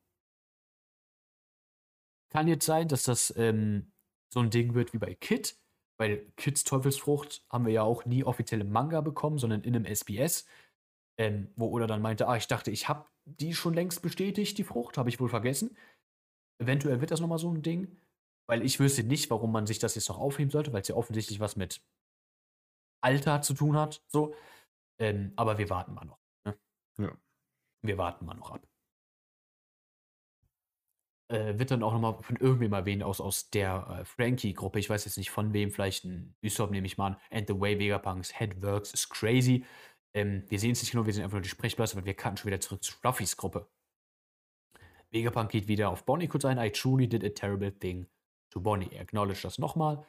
Kann 2.31 2.47
jetzt 2.47 2.65
sein, 2.65 2.87
dass 2.87 3.03
das 3.03 3.33
ähm, 3.37 3.91
so 4.33 4.41
ein 4.41 4.49
Ding 4.49 4.73
wird 4.73 4.93
wie 4.93 4.97
bei 4.97 5.15
Kid. 5.15 5.57
Bei 5.97 6.17
Kids 6.35 6.63
Teufelsfrucht 6.65 7.45
haben 7.49 7.65
wir 7.65 7.71
ja 7.71 7.83
auch 7.83 8.05
nie 8.05 8.23
offiziell 8.23 8.61
im 8.61 8.71
Manga 8.71 8.99
bekommen, 9.01 9.37
sondern 9.37 9.61
in 9.61 9.75
einem 9.75 9.85
SBS. 9.85 10.45
Ähm, 11.17 11.53
wo 11.55 11.69
Oda 11.69 11.87
dann 11.87 12.01
meinte, 12.01 12.27
ah, 12.27 12.35
ich 12.35 12.47
dachte, 12.47 12.71
ich 12.71 12.89
habe 12.89 13.05
die 13.23 13.53
schon 13.53 13.73
längst 13.73 14.01
bestätigt, 14.01 14.57
die 14.57 14.65
Frucht, 14.65 14.97
habe 14.97 15.07
ich 15.07 15.19
wohl 15.19 15.29
vergessen. 15.29 15.77
Eventuell 16.61 16.99
wird 16.99 17.11
das 17.11 17.21
nochmal 17.21 17.39
so 17.39 17.49
ein 17.49 17.61
Ding, 17.61 18.01
weil 18.47 18.63
ich 18.63 18.79
wüsste 18.79 19.03
nicht, 19.03 19.29
warum 19.29 19.51
man 19.51 19.65
sich 19.65 19.79
das 19.79 19.95
jetzt 19.95 20.09
noch 20.09 20.19
aufheben 20.19 20.51
sollte, 20.51 20.73
weil 20.73 20.81
es 20.81 20.89
ja 20.89 20.95
offensichtlich 20.95 21.39
was 21.39 21.55
mit 21.55 21.81
Alter 23.01 23.41
zu 23.41 23.53
tun 23.53 23.77
hat, 23.77 24.03
so. 24.07 24.35
Ähm, 24.99 25.33
aber 25.35 25.57
wir 25.57 25.69
warten 25.69 25.93
mal 25.93 26.05
noch. 26.05 26.19
Ne? 26.45 26.57
Ja. 26.97 27.17
Wir 27.87 27.97
warten 27.97 28.25
mal 28.25 28.35
noch 28.35 28.51
ab. 28.51 28.61
Äh, 31.27 31.57
wird 31.57 31.71
dann 31.71 31.81
auch 31.81 31.91
nochmal 31.91 32.21
von 32.21 32.35
irgendwem 32.35 32.73
erwähnt 32.73 33.01
aus, 33.01 33.19
aus 33.19 33.49
der 33.49 33.99
äh, 34.01 34.05
Frankie-Gruppe. 34.05 34.77
Ich 34.77 34.89
weiß 34.89 35.05
jetzt 35.05 35.17
nicht 35.17 35.31
von 35.31 35.53
wem, 35.53 35.71
vielleicht 35.71 36.05
ein 36.05 36.35
Usopp 36.43 36.69
nehme 36.69 36.85
ich 36.85 36.97
mal 36.97 37.07
an. 37.07 37.17
And 37.31 37.47
the 37.47 37.59
way 37.59 37.79
Vegapunks 37.79 38.39
head 38.39 38.61
works 38.61 38.93
is 38.93 39.09
crazy. 39.09 39.65
Ähm, 40.13 40.43
wir 40.49 40.59
sehen 40.59 40.71
es 40.71 40.81
nicht 40.81 40.91
genau, 40.91 41.05
wir 41.05 41.13
sehen 41.13 41.23
einfach 41.23 41.35
nur 41.35 41.41
die 41.41 41.49
Sprechblase, 41.49 41.95
weil 41.95 42.05
wir 42.05 42.13
kannten 42.13 42.37
schon 42.37 42.47
wieder 42.47 42.61
zurück 42.61 42.83
zu 42.83 42.93
Ruffys 43.03 43.35
Gruppe. 43.35 43.67
Vegapunk 45.11 45.49
geht 45.49 45.67
wieder 45.67 45.89
auf 45.89 46.05
Bonnie 46.05 46.27
kurz 46.27 46.45
ein. 46.45 46.59
I 46.59 46.69
truly 46.69 47.07
did 47.07 47.23
a 47.23 47.29
terrible 47.29 47.71
thing 47.71 48.07
to 48.51 48.59
Bonnie. 48.59 48.89
Er 48.91 49.01
acknowledged 49.01 49.43
das 49.43 49.57
nochmal. 49.57 50.05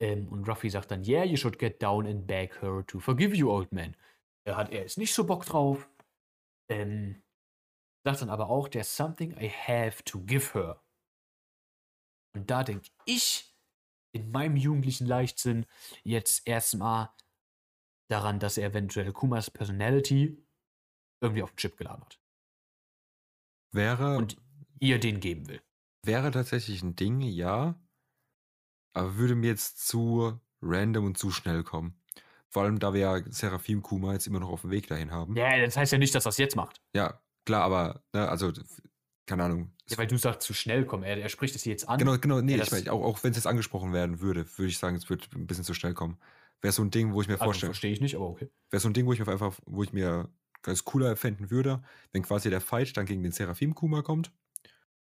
Ähm, 0.00 0.28
und 0.28 0.48
Ruffy 0.48 0.68
sagt 0.68 0.90
dann, 0.90 1.04
yeah, 1.04 1.24
you 1.24 1.36
should 1.36 1.58
get 1.58 1.80
down 1.80 2.06
and 2.06 2.26
beg 2.26 2.60
her 2.60 2.84
to 2.86 2.98
forgive 2.98 3.34
you, 3.34 3.50
old 3.50 3.72
man. 3.72 3.96
Er 4.44 4.56
hat 4.56 4.72
er 4.72 4.84
ist 4.84 4.98
nicht 4.98 5.14
so 5.14 5.24
Bock 5.24 5.46
drauf. 5.46 5.88
Ähm, 6.68 7.22
sagt 8.04 8.22
dann 8.22 8.30
aber 8.30 8.48
auch, 8.48 8.68
there's 8.68 8.96
something 8.96 9.32
I 9.38 9.48
have 9.48 10.02
to 10.04 10.20
give 10.20 10.54
her. 10.54 10.82
Und 12.34 12.50
da 12.50 12.64
denke 12.64 12.90
ich 13.04 13.56
in 14.12 14.30
meinem 14.30 14.56
jugendlichen 14.56 15.06
Leichtsinn 15.06 15.66
jetzt 16.02 16.46
erstmal 16.46 17.10
daran, 18.08 18.38
dass 18.38 18.58
er 18.58 18.68
eventuell 18.68 19.12
Kumas 19.12 19.50
Personality 19.50 20.46
irgendwie 21.20 21.42
auf 21.42 21.50
den 21.50 21.56
Chip 21.56 21.76
geladen 21.76 22.04
hat 22.04 22.20
Wäre, 23.72 24.16
und 24.16 24.36
ihr 24.80 24.98
den 25.00 25.20
geben 25.20 25.48
will. 25.48 25.62
wäre 26.04 26.30
tatsächlich 26.30 26.82
ein 26.82 26.96
Ding, 26.96 27.20
ja. 27.20 27.80
Aber 28.94 29.16
würde 29.16 29.34
mir 29.34 29.48
jetzt 29.48 29.86
zu 29.86 30.40
random 30.62 31.04
und 31.06 31.18
zu 31.18 31.30
schnell 31.30 31.62
kommen. 31.64 32.00
Vor 32.50 32.62
allem, 32.62 32.78
da 32.78 32.94
wir 32.94 33.00
ja 33.00 33.20
Seraphim 33.28 33.82
Kuma 33.82 34.12
jetzt 34.12 34.26
immer 34.26 34.40
noch 34.40 34.50
auf 34.50 34.62
dem 34.62 34.70
Weg 34.70 34.86
dahin 34.86 35.10
haben. 35.10 35.36
Ja, 35.36 35.58
das 35.60 35.76
heißt 35.76 35.92
ja 35.92 35.98
nicht, 35.98 36.14
dass 36.14 36.24
das 36.24 36.38
jetzt 36.38 36.56
macht. 36.56 36.80
Ja, 36.94 37.20
klar, 37.44 37.62
aber, 37.62 38.02
ne, 38.12 38.28
also, 38.28 38.52
keine 39.26 39.44
Ahnung. 39.44 39.72
Ja, 39.88 39.98
weil 39.98 40.06
du 40.06 40.16
sagst, 40.16 40.42
zu 40.42 40.54
schnell 40.54 40.84
kommen. 40.84 41.02
Er, 41.02 41.18
er 41.18 41.28
spricht 41.28 41.54
es 41.56 41.64
jetzt 41.64 41.88
an. 41.88 41.98
Genau, 41.98 42.16
genau, 42.18 42.40
nee, 42.40 42.56
Ja, 42.56 42.62
ich 42.62 42.70
meine, 42.70 42.92
auch, 42.92 43.02
auch 43.02 43.24
wenn 43.24 43.32
es 43.32 43.36
jetzt 43.36 43.46
angesprochen 43.46 43.92
werden 43.92 44.20
würde, 44.20 44.46
würde 44.56 44.68
ich 44.68 44.78
sagen, 44.78 44.96
es 44.96 45.10
wird 45.10 45.28
ein 45.34 45.46
bisschen 45.46 45.64
zu 45.64 45.74
schnell 45.74 45.94
kommen. 45.94 46.18
Wäre 46.60 46.72
so 46.72 46.82
ein 46.82 46.90
Ding, 46.90 47.12
wo 47.12 47.20
ich 47.20 47.28
mir 47.28 47.34
also, 47.34 47.44
vorstelle, 47.44 47.70
verstehe 47.70 47.92
ich 47.92 48.00
nicht, 48.00 48.14
aber 48.14 48.28
okay. 48.28 48.48
wäre 48.70 48.80
so 48.80 48.88
ein 48.88 48.94
Ding, 48.94 49.06
wo 49.06 49.12
ich 49.12 49.18
mir 49.18 49.28
einfach, 49.28 49.58
wo 49.66 49.82
ich 49.82 49.92
mir 49.92 50.28
ganz 50.62 50.84
cooler 50.84 51.16
fänden 51.16 51.50
würde, 51.50 51.82
wenn 52.12 52.22
quasi 52.22 52.50
der 52.50 52.60
Fight 52.60 52.96
dann 52.96 53.06
gegen 53.06 53.22
den 53.22 53.32
Seraphim 53.32 53.74
Kuma 53.74 54.02
kommt. 54.02 54.32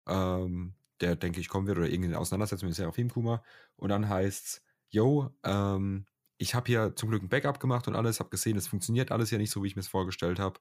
Ähm, 0.07 0.73
der, 1.01 1.15
denke 1.15 1.39
ich, 1.39 1.49
kommen 1.49 1.67
wird, 1.67 1.77
oder 1.77 1.87
irgendeine 1.87 2.19
Auseinandersetzung 2.19 2.67
mit 2.67 2.75
dem 2.75 2.77
Seraphim 2.77 3.09
Kuma. 3.09 3.43
Und 3.75 3.89
dann 3.89 4.09
heißt's, 4.09 4.61
yo, 4.89 5.29
ähm, 5.43 6.05
ich 6.37 6.55
habe 6.55 6.67
hier 6.67 6.95
zum 6.95 7.09
Glück 7.09 7.23
ein 7.23 7.29
Backup 7.29 7.59
gemacht 7.59 7.87
und 7.87 7.95
alles, 7.95 8.19
habe 8.19 8.29
gesehen, 8.29 8.57
es 8.57 8.67
funktioniert 8.67 9.11
alles 9.11 9.31
ja 9.31 9.37
nicht 9.37 9.51
so, 9.51 9.63
wie 9.63 9.67
ich 9.67 9.75
mir 9.75 9.81
es 9.81 9.87
vorgestellt 9.87 10.39
habe. 10.39 10.59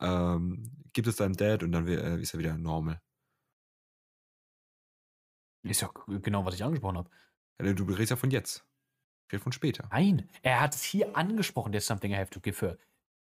Ähm, 0.00 0.64
gibt 0.92 1.06
es 1.06 1.16
deinem 1.16 1.36
Dad 1.36 1.62
und 1.62 1.72
dann 1.72 1.86
äh, 1.86 2.20
ist 2.20 2.34
er 2.34 2.40
wieder 2.40 2.56
normal. 2.58 3.00
Ist 5.62 5.80
ja 5.80 5.90
genau, 6.06 6.44
was 6.44 6.54
ich 6.54 6.64
angesprochen 6.64 6.98
habe. 6.98 7.10
Ja, 7.60 7.72
Du 7.72 7.84
redest 7.84 8.10
ja 8.10 8.16
von 8.16 8.30
jetzt. 8.30 8.64
Ich 9.28 9.32
rede 9.32 9.42
von 9.42 9.52
später. 9.52 9.88
Nein, 9.92 10.28
er 10.42 10.60
hat 10.60 10.74
es 10.74 10.82
hier 10.82 11.16
angesprochen, 11.16 11.70
there's 11.70 11.86
something 11.86 12.12
I 12.12 12.16
have 12.16 12.30
to 12.30 12.40
give 12.40 12.64
her. 12.66 12.78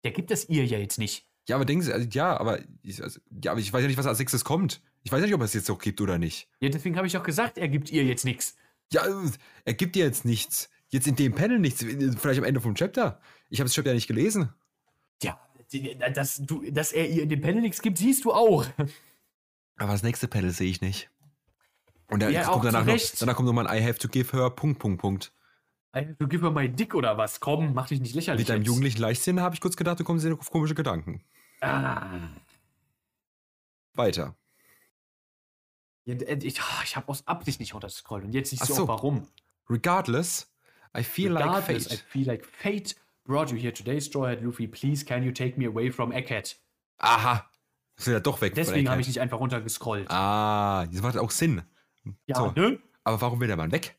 Der 0.05 0.13
gibt 0.13 0.31
es 0.31 0.49
ihr 0.49 0.65
ja 0.65 0.79
jetzt 0.79 0.99
nicht. 0.99 1.27
Ja, 1.49 1.57
aber 1.57 1.65
denken 1.65 1.83
Sie, 1.83 1.93
also, 1.93 2.07
ja, 2.13 2.39
aber 2.39 2.61
ich, 2.83 3.03
also, 3.03 3.21
ja, 3.43 3.51
aber 3.51 3.61
ich 3.61 3.73
weiß 3.73 3.83
ja 3.83 3.89
nicht, 3.89 3.97
was 3.97 4.07
als 4.07 4.19
nächstes 4.19 4.45
kommt. 4.45 4.83
Ich 5.03 5.11
weiß 5.11 5.21
ja 5.21 5.27
nicht, 5.27 5.35
ob 5.35 5.43
es 5.43 5.55
jetzt 5.55 5.69
noch 5.69 5.79
gibt 5.79 6.01
oder 6.01 6.19
nicht. 6.19 6.49
Ja, 6.61 6.69
deswegen 6.69 6.97
habe 6.97 7.07
ich 7.07 7.17
auch 7.17 7.25
gesagt, 7.25 7.59
er 7.59 7.69
gibt 7.69 7.91
ihr 7.91 8.05
jetzt 8.05 8.25
nichts. 8.25 8.57
Ja, 8.93 9.05
äh, 9.07 9.31
er 9.65 9.75
gibt 9.75 9.97
dir 9.97 10.05
jetzt 10.05 10.25
nichts. 10.25 10.71
Jetzt 10.91 11.07
in 11.07 11.17
dem 11.17 11.35
Panel 11.35 11.59
nichts. 11.59 11.85
Vielleicht 11.85 12.39
am 12.39 12.45
Ende 12.45 12.61
vom 12.61 12.75
Chapter. 12.75 13.21
Ich 13.49 13.61
habe 13.61 13.67
das 13.67 13.75
Chapter 13.75 13.91
ja 13.91 13.95
nicht 13.95 14.09
gelesen. 14.09 14.53
Ja, 15.23 15.39
dass, 16.13 16.37
du, 16.45 16.69
dass 16.71 16.93
er 16.93 17.09
ihr 17.09 17.23
in 17.23 17.29
dem 17.29 17.41
Panel 17.41 17.61
nichts 17.63 17.81
gibt, 17.81 17.99
siehst 17.99 18.25
du 18.25 18.33
auch. 18.33 18.67
Aber 19.77 19.93
das 19.93 20.03
nächste 20.03 20.27
Panel 20.29 20.51
sehe 20.51 20.69
ich 20.69 20.81
nicht. 20.81 21.09
Und 22.09 22.21
dann 22.21 22.33
Ja, 22.33 22.43
kommt 22.45 22.65
danach 22.65 22.85
noch, 22.85 22.99
danach 23.21 23.37
kommt 23.37 23.47
nochmal 23.47 23.69
ein 23.69 23.83
I 23.83 23.87
have 23.87 23.99
to 23.99 24.09
give 24.09 24.37
her, 24.37 24.51
Punkt, 24.51 24.81
Punkt, 24.81 25.01
Punkt. 25.01 25.33
Du 26.19 26.29
gib 26.29 26.43
mir 26.43 26.51
mal 26.51 26.69
Dick 26.69 26.95
oder 26.95 27.17
was? 27.19 27.41
Komm, 27.41 27.73
mach 27.75 27.89
dich 27.89 28.01
nicht 28.01 28.15
lächerlich. 28.15 28.41
Mit 28.41 28.49
deinem 28.49 28.63
jetzt. 28.63 28.67
jugendlichen 28.69 29.01
Leichtsinn 29.01 29.41
habe 29.41 29.55
ich 29.55 29.61
kurz 29.61 29.77
gedacht, 29.77 29.99
du 30.01 30.05
kommst 30.05 30.25
dir 30.25 30.37
auf 30.37 30.51
komische 30.51 30.75
Gedanken. 30.75 31.23
Ah. 31.61 32.19
Weiter. 33.95 34.37
Ja, 36.05 36.15
äh, 36.15 36.39
ich 36.43 36.61
ah, 36.61 36.83
ich 36.85 36.97
habe 36.97 37.09
aus 37.09 37.27
Absicht 37.27 37.61
nicht 37.61 37.75
runterscrollt 37.75 38.25
und 38.25 38.33
jetzt 38.33 38.51
siehst 38.51 38.63
Ach 38.63 38.67
du 38.69 38.75
so. 38.75 38.83
auch 38.85 38.89
warum. 38.89 39.27
Regardless, 39.69 40.51
I 40.97 41.03
feel 41.03 41.33
like 41.33 41.47
I 41.47 41.61
fate. 41.61 42.05
feel 42.09 42.27
like 42.27 42.45
fate 42.45 42.95
brought 43.25 43.51
you 43.51 43.57
here 43.57 43.73
today, 43.73 44.01
Straw 44.01 44.27
Hat 44.27 44.43
Luffy. 44.43 44.67
Please, 44.67 45.05
can 45.05 45.23
you 45.23 45.33
take 45.33 45.57
me 45.57 45.67
away 45.67 45.91
from 45.91 46.13
Egghead? 46.13 46.57
Aha. 46.99 47.49
Ist 47.97 48.09
ja 48.09 48.21
doch 48.21 48.41
weg. 48.41 48.55
Deswegen 48.55 48.89
habe 48.89 49.01
ich 49.01 49.07
nicht 49.07 49.21
einfach 49.21 49.39
runtergescrollt. 49.39 50.11
Ah, 50.11 50.87
das 50.87 51.03
macht 51.03 51.17
auch 51.17 51.31
Sinn. 51.31 51.63
ja, 52.27 52.35
so. 52.35 52.51
ne? 52.53 52.81
Aber 53.05 53.21
warum 53.21 53.41
will 53.41 53.47
der 53.47 53.57
Mann 53.57 53.73
weg? 53.73 53.99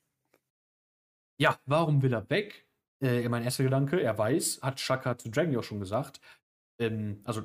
Ja, 1.38 1.60
warum 1.66 2.02
will 2.02 2.14
er 2.14 2.30
weg? 2.30 2.68
Äh, 3.02 3.28
mein 3.30 3.44
erster 3.44 3.64
Gedanke, 3.64 4.02
er 4.02 4.18
weiß, 4.18 4.60
hat 4.62 4.80
Shaka 4.80 5.18
zu 5.18 5.30
Dragon 5.30 5.54
ja 5.54 5.60
auch 5.60 5.64
schon 5.64 5.80
gesagt. 5.80 6.20
Ähm, 6.80 7.22
also, 7.24 7.44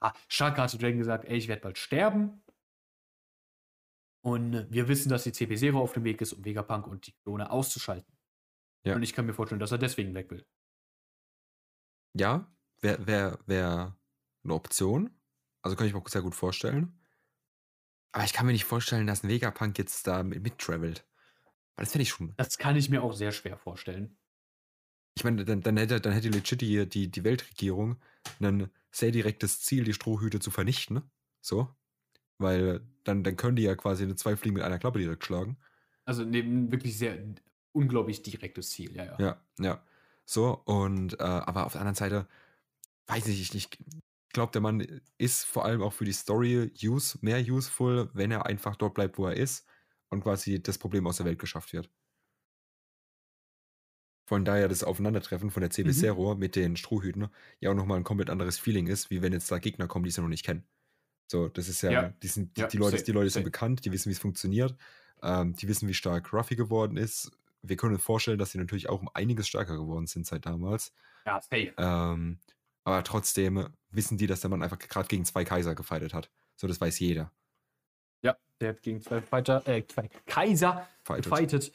ah, 0.00 0.12
Shaka 0.28 0.62
hat 0.62 0.70
zu 0.70 0.78
Dragon 0.78 0.98
gesagt, 0.98 1.24
ey, 1.24 1.36
ich 1.36 1.48
werde 1.48 1.62
bald 1.62 1.78
sterben. 1.78 2.42
Und 4.20 4.66
wir 4.70 4.88
wissen, 4.88 5.08
dass 5.08 5.24
die 5.24 5.32
CP0 5.32 5.76
auf 5.76 5.92
dem 5.92 6.04
Weg 6.04 6.20
ist, 6.20 6.32
um 6.32 6.44
Vegapunk 6.44 6.86
und 6.86 7.06
die 7.06 7.12
Klone 7.22 7.50
auszuschalten. 7.50 8.17
Ja. 8.88 8.96
Und 8.96 9.02
ich 9.02 9.12
kann 9.12 9.26
mir 9.26 9.34
vorstellen, 9.34 9.60
dass 9.60 9.72
er 9.72 9.78
deswegen 9.78 10.14
weg 10.14 10.30
will. 10.30 10.46
Ja, 12.14 12.50
wäre 12.80 13.06
wär, 13.06 13.38
wär 13.46 13.96
eine 14.44 14.54
Option. 14.54 15.10
Also 15.62 15.76
kann 15.76 15.86
ich 15.86 15.92
mir 15.92 16.00
auch 16.00 16.08
sehr 16.08 16.22
gut 16.22 16.34
vorstellen. 16.34 16.98
Aber 18.12 18.24
ich 18.24 18.32
kann 18.32 18.46
mir 18.46 18.52
nicht 18.52 18.64
vorstellen, 18.64 19.06
dass 19.06 19.22
ein 19.22 19.28
Vegapunk 19.28 19.78
jetzt 19.78 20.06
da 20.06 20.22
mit, 20.22 20.42
mittravelt. 20.42 21.06
Weil 21.76 21.84
das 21.84 21.92
finde 21.92 22.02
ich 22.02 22.08
schon. 22.08 22.34
Das 22.36 22.58
kann 22.58 22.76
ich 22.76 22.88
mir 22.88 23.02
auch 23.02 23.12
sehr 23.12 23.32
schwer 23.32 23.58
vorstellen. 23.58 24.16
Ich 25.16 25.24
meine, 25.24 25.44
dann, 25.44 25.60
dann, 25.60 25.76
hätte, 25.76 26.00
dann 26.00 26.12
hätte 26.12 26.28
legit 26.28 26.60
die, 26.60 26.88
die, 26.88 27.10
die 27.10 27.24
Weltregierung 27.24 28.00
ein 28.40 28.70
sehr 28.90 29.10
direktes 29.10 29.60
Ziel, 29.60 29.84
die 29.84 29.92
Strohhüte 29.92 30.40
zu 30.40 30.50
vernichten. 30.50 31.02
So. 31.40 31.68
Weil 32.38 32.80
dann, 33.04 33.24
dann 33.24 33.36
können 33.36 33.56
die 33.56 33.64
ja 33.64 33.74
quasi 33.74 34.04
eine 34.04 34.16
zwei 34.16 34.36
Fliegen 34.36 34.54
mit 34.54 34.62
einer 34.62 34.78
Klappe 34.78 34.98
direkt 34.98 35.24
schlagen. 35.24 35.58
Also 36.04 36.24
neben 36.24 36.72
wirklich 36.72 36.96
sehr 36.96 37.18
unglaublich 37.72 38.22
direktes 38.22 38.70
Ziel, 38.70 38.94
ja, 38.96 39.04
ja. 39.04 39.16
Ja, 39.18 39.44
ja. 39.58 39.84
So, 40.24 40.60
und 40.64 41.14
äh, 41.20 41.22
aber 41.22 41.66
auf 41.66 41.72
der 41.72 41.80
anderen 41.80 41.94
Seite, 41.96 42.28
weiß 43.08 43.26
ich 43.28 43.54
nicht, 43.54 43.80
ich 43.80 44.32
glaube, 44.34 44.52
der 44.52 44.60
Mann 44.60 45.02
ist 45.18 45.44
vor 45.44 45.64
allem 45.64 45.82
auch 45.82 45.92
für 45.92 46.04
die 46.04 46.12
Story 46.12 46.72
use, 46.82 47.18
mehr 47.22 47.40
useful, 47.40 48.10
wenn 48.14 48.30
er 48.30 48.46
einfach 48.46 48.76
dort 48.76 48.94
bleibt, 48.94 49.18
wo 49.18 49.26
er 49.26 49.36
ist 49.36 49.66
und 50.10 50.22
quasi 50.22 50.62
das 50.62 50.78
Problem 50.78 51.06
aus 51.06 51.18
der 51.18 51.26
Welt 51.26 51.38
geschafft 51.38 51.72
wird. 51.72 51.90
Von 54.28 54.44
daher 54.44 54.68
das 54.68 54.84
Aufeinandertreffen 54.84 55.50
von 55.50 55.62
der 55.62 55.70
CB 55.70 55.88
Mhm. 55.88 55.92
Zero 55.94 56.34
mit 56.34 56.54
den 56.54 56.76
Strohhüten 56.76 57.28
ja 57.60 57.70
auch 57.70 57.74
nochmal 57.74 57.96
ein 57.98 58.04
komplett 58.04 58.28
anderes 58.30 58.58
Feeling 58.58 58.86
ist, 58.86 59.10
wie 59.10 59.22
wenn 59.22 59.32
jetzt 59.32 59.50
da 59.50 59.58
Gegner 59.58 59.88
kommen, 59.88 60.04
die 60.04 60.10
sie 60.10 60.20
noch 60.20 60.28
nicht 60.28 60.44
kennen. 60.44 60.64
So, 61.30 61.48
das 61.48 61.68
ist 61.68 61.82
ja, 61.82 61.90
Ja. 61.92 62.08
die, 62.10 62.28
sind, 62.28 62.56
die, 62.56 62.62
Ja, 62.62 62.66
die 62.68 62.76
Leute, 62.78 62.98
safe, 62.98 63.04
die 63.04 63.12
Leute 63.12 63.30
sind 63.30 63.44
bekannt, 63.44 63.84
die 63.84 63.92
wissen, 63.92 64.08
wie 64.10 64.14
es 64.14 64.18
funktioniert, 64.18 64.76
ähm, 65.22 65.54
die 65.54 65.68
wissen, 65.68 65.88
wie 65.88 65.94
stark 65.94 66.32
Ruffy 66.32 66.56
geworden 66.56 66.96
ist. 66.98 67.32
Wir 67.62 67.76
können 67.76 67.94
uns 67.94 68.02
vorstellen, 68.02 68.38
dass 68.38 68.52
sie 68.52 68.58
natürlich 68.58 68.88
auch 68.88 69.00
um 69.00 69.10
einiges 69.14 69.48
stärker 69.48 69.76
geworden 69.76 70.06
sind 70.06 70.26
seit 70.26 70.46
damals. 70.46 70.92
Ja, 71.26 71.40
safe. 71.40 71.72
Ähm, 71.76 72.38
aber 72.84 73.04
trotzdem 73.04 73.68
wissen 73.90 74.16
die, 74.16 74.26
dass 74.26 74.40
der 74.40 74.50
Mann 74.50 74.62
einfach 74.62 74.78
gerade 74.78 75.08
gegen 75.08 75.24
zwei 75.24 75.44
Kaiser 75.44 75.74
gefightet 75.74 76.14
hat. 76.14 76.30
So, 76.56 76.66
das 76.66 76.80
weiß 76.80 76.98
jeder. 77.00 77.32
Ja, 78.22 78.36
der 78.60 78.70
hat 78.70 78.82
gegen 78.82 79.00
zwei 79.00 79.20
Fighter, 79.20 79.66
äh, 79.66 79.86
zwei 79.86 80.08
Kaiser 80.26 80.86
Fightet. 81.04 81.24
gefightet, 81.24 81.72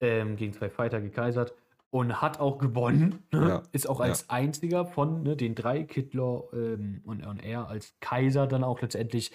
ähm, 0.00 0.36
gegen 0.36 0.52
zwei 0.52 0.70
Fighter 0.70 1.00
gekaisert 1.00 1.54
und 1.90 2.20
hat 2.20 2.40
auch 2.40 2.58
gewonnen. 2.58 3.24
Ne? 3.32 3.48
Ja, 3.48 3.62
Ist 3.72 3.88
auch 3.88 4.00
als 4.00 4.30
einziger 4.30 4.86
von 4.86 5.22
ne, 5.22 5.36
den 5.36 5.54
drei, 5.54 5.82
Kidlaw 5.82 6.48
ähm, 6.52 7.02
und, 7.04 7.24
und 7.24 7.38
er 7.42 7.68
als 7.68 7.94
Kaiser 8.00 8.46
dann 8.46 8.64
auch 8.64 8.80
letztendlich 8.80 9.32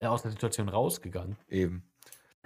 äh, 0.00 0.06
aus 0.06 0.22
der 0.22 0.30
Situation 0.30 0.68
rausgegangen. 0.68 1.36
Eben, 1.48 1.82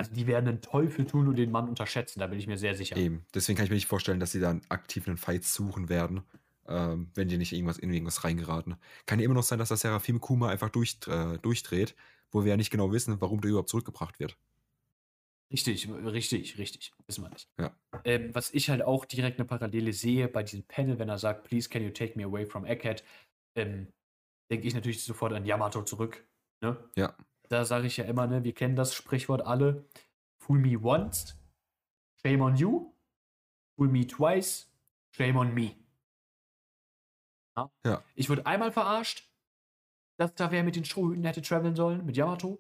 Also 0.03 0.14
die 0.14 0.26
werden 0.26 0.48
einen 0.48 0.61
Teufel 0.61 1.07
tun 1.07 1.28
und 1.28 1.36
den 1.36 1.50
Mann 1.50 1.68
unterschätzen, 1.68 2.20
da 2.20 2.26
bin 2.26 2.38
ich 2.38 2.46
mir 2.46 2.59
sehr 2.59 2.74
sicher. 2.74 2.96
eben. 2.96 3.24
Deswegen 3.34 3.57
kann 3.57 3.64
ich 3.64 3.70
mir 3.70 3.76
nicht 3.76 3.86
vorstellen, 3.86 4.20
dass 4.20 4.32
sie 4.32 4.40
dann 4.40 4.62
aktiv 4.68 5.07
einen 5.07 5.16
Fight 5.16 5.44
suchen 5.44 5.88
werden, 5.88 6.22
ähm, 6.68 7.11
wenn 7.14 7.28
die 7.28 7.38
nicht 7.38 7.53
irgendwas 7.53 7.78
in 7.78 7.92
irgendwas 7.92 8.24
reingeraten. 8.24 8.76
Kann 9.07 9.18
ja 9.18 9.24
immer 9.24 9.34
noch 9.34 9.42
sein, 9.42 9.59
dass 9.59 9.68
das 9.68 9.80
Seraphim 9.80 10.20
Kuma 10.20 10.48
einfach 10.48 10.70
durch, 10.70 10.98
äh, 11.07 11.38
durchdreht, 11.38 11.94
wo 12.30 12.44
wir 12.44 12.50
ja 12.50 12.57
nicht 12.57 12.70
genau 12.70 12.92
wissen, 12.92 13.20
warum 13.20 13.40
der 13.40 13.50
überhaupt 13.50 13.68
zurückgebracht 13.68 14.18
wird. 14.20 14.36
Richtig, 15.53 15.88
richtig, 15.90 16.57
richtig. 16.57 16.92
Wissen 17.07 17.24
wir 17.24 17.28
nicht. 17.28 17.46
Ja. 17.59 17.76
Ähm, 18.05 18.34
was 18.34 18.55
ich 18.55 18.70
halt 18.70 18.82
auch 18.82 19.05
direkt 19.05 19.38
eine 19.38 19.46
Parallele 19.46 19.92
sehe 19.92 20.26
bei 20.28 20.42
diesem 20.42 20.62
Panel, 20.64 20.98
wenn 20.98 21.11
er 21.11 21.18
sagt, 21.18 21.44
please 21.44 21.68
can 21.68 21.82
you 21.82 21.90
take 21.90 22.16
me 22.16 22.24
away 22.24 22.46
from 22.46 22.64
Egghead, 22.64 23.05
ähm, 23.55 23.88
denke 24.50 24.66
ich 24.66 24.74
natürlich 24.74 25.05
sofort 25.05 25.34
an 25.34 25.44
Yamato 25.44 25.82
zurück. 25.82 26.24
Ne? 26.62 26.76
Ja. 26.96 27.14
Da 27.53 27.66
sage 27.66 27.86
ich 27.86 27.98
ja 27.98 28.05
immer, 28.05 28.26
ne, 28.26 28.44
wir 28.44 28.55
kennen 28.55 28.76
das 28.76 28.94
Sprichwort 28.94 29.42
alle. 29.42 29.84
Fool 30.38 30.59
me 30.59 30.82
once, 30.82 31.36
shame 32.24 32.40
on 32.40 32.57
you. 32.57 32.94
Fool 33.76 33.88
me 33.88 34.07
twice, 34.07 34.72
shame 35.11 35.36
on 35.36 35.53
me. 35.53 35.76
Ja. 37.59 37.70
Ja. 37.84 38.03
Ich 38.14 38.30
wurde 38.30 38.46
einmal 38.46 38.72
verarscht, 38.72 39.30
dass 40.16 40.34
da 40.34 40.50
wer 40.50 40.64
mit 40.64 40.76
den 40.76 40.86
Strohhüten 40.86 41.24
hätte 41.24 41.42
traveln 41.42 41.76
sollen, 41.76 42.07
mit 42.07 42.16
Yamato. 42.16 42.59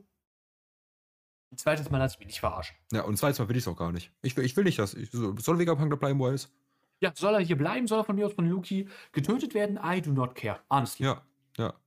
Ein 1.52 1.56
zweites 1.56 1.90
Mal 1.90 1.96
lasse 1.96 2.16
ich 2.16 2.18
mich 2.18 2.28
nicht 2.28 2.40
verarschen. 2.40 2.76
Ja, 2.92 3.04
und 3.04 3.16
zweites 3.16 3.38
Mal 3.38 3.48
will 3.48 3.56
ich 3.56 3.62
es 3.62 3.68
auch 3.68 3.78
gar 3.78 3.92
nicht. 3.92 4.12
Ich 4.20 4.36
will, 4.36 4.44
ich 4.44 4.54
will 4.58 4.64
nicht, 4.64 4.78
dass. 4.78 4.92
Ich, 4.92 5.10
soll 5.10 5.58
Vegapunk 5.58 5.88
da 5.88 5.96
bleiben, 5.96 6.18
wo 6.18 6.26
er 6.26 6.34
ist? 6.34 6.52
Ja, 7.00 7.12
soll 7.14 7.32
er 7.32 7.40
hier 7.40 7.56
bleiben? 7.56 7.86
Soll 7.86 8.00
er 8.00 8.04
von 8.04 8.16
mir 8.16 8.26
aus 8.26 8.34
von 8.34 8.46
Luki 8.46 8.90
getötet 9.12 9.54
werden? 9.54 9.80
I 9.82 10.02
do 10.02 10.12
not 10.12 10.34
care. 10.34 10.60
Honestly. 10.68 11.06
Ja, 11.06 11.22
ja. 11.56 11.81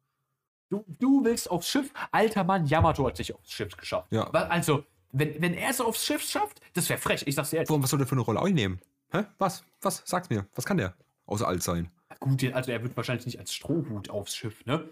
Du, 0.69 0.83
du 0.99 1.23
willst 1.23 1.49
aufs 1.49 1.67
Schiff? 1.69 1.91
Alter 2.11 2.43
Mann, 2.43 2.65
Yamato 2.65 3.05
hat 3.07 3.17
sich 3.17 3.33
aufs 3.35 3.51
Schiff 3.51 3.75
geschafft. 3.77 4.11
Ja. 4.11 4.29
Also, 4.31 4.83
wenn, 5.11 5.41
wenn 5.41 5.53
er 5.53 5.69
es 5.69 5.79
aufs 5.79 6.03
Schiff 6.03 6.21
schafft, 6.23 6.59
das 6.73 6.89
wäre 6.89 6.99
frech. 6.99 7.23
Ich 7.27 7.35
sag's 7.35 7.51
dir 7.51 7.57
ehrlich. 7.57 7.69
Warum, 7.69 7.83
was 7.83 7.89
soll 7.91 7.99
der 7.99 8.07
für 8.07 8.15
eine 8.15 8.21
Rolle 8.21 8.41
einnehmen? 8.41 8.81
Hä? 9.11 9.25
Was? 9.37 9.63
Was? 9.81 10.01
Sag's 10.05 10.29
mir. 10.29 10.47
Was 10.55 10.65
kann 10.65 10.77
der? 10.77 10.95
Außer 11.27 11.47
alt 11.47 11.63
sein. 11.63 11.91
Gut, 12.19 12.43
also 12.53 12.71
er 12.71 12.81
wird 12.83 12.97
wahrscheinlich 12.97 13.25
nicht 13.25 13.39
als 13.39 13.53
Strohhut 13.53 14.09
aufs 14.09 14.35
Schiff, 14.35 14.65
ne? 14.65 14.89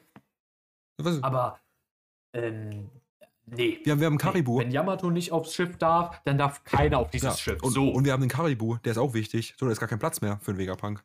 Was? 0.98 1.22
Aber, 1.24 1.60
ähm, 2.34 2.90
nee. 3.46 3.80
Wir 3.84 3.94
haben, 3.94 4.00
wir 4.00 4.06
haben 4.06 4.14
einen 4.14 4.18
Karibu. 4.20 4.60
Wenn 4.60 4.72
Yamato 4.72 5.10
nicht 5.10 5.32
aufs 5.32 5.54
Schiff 5.54 5.78
darf, 5.78 6.22
dann 6.24 6.38
darf 6.38 6.64
keiner 6.64 7.00
auf 7.00 7.10
dieses 7.10 7.32
Ja, 7.32 7.38
Schiff. 7.38 7.64
Und, 7.64 7.72
so. 7.72 7.90
und 7.90 8.06
wir 8.06 8.14
haben 8.14 8.22
den 8.22 8.30
Karibu, 8.30 8.78
der 8.78 8.92
ist 8.92 8.98
auch 8.98 9.14
wichtig. 9.14 9.56
So, 9.58 9.66
da 9.66 9.72
ist 9.72 9.80
gar 9.80 9.90
kein 9.90 10.00
Platz 10.00 10.22
mehr 10.22 10.40
für 10.42 10.52
einen 10.52 10.60
Vegapunk. 10.60 11.04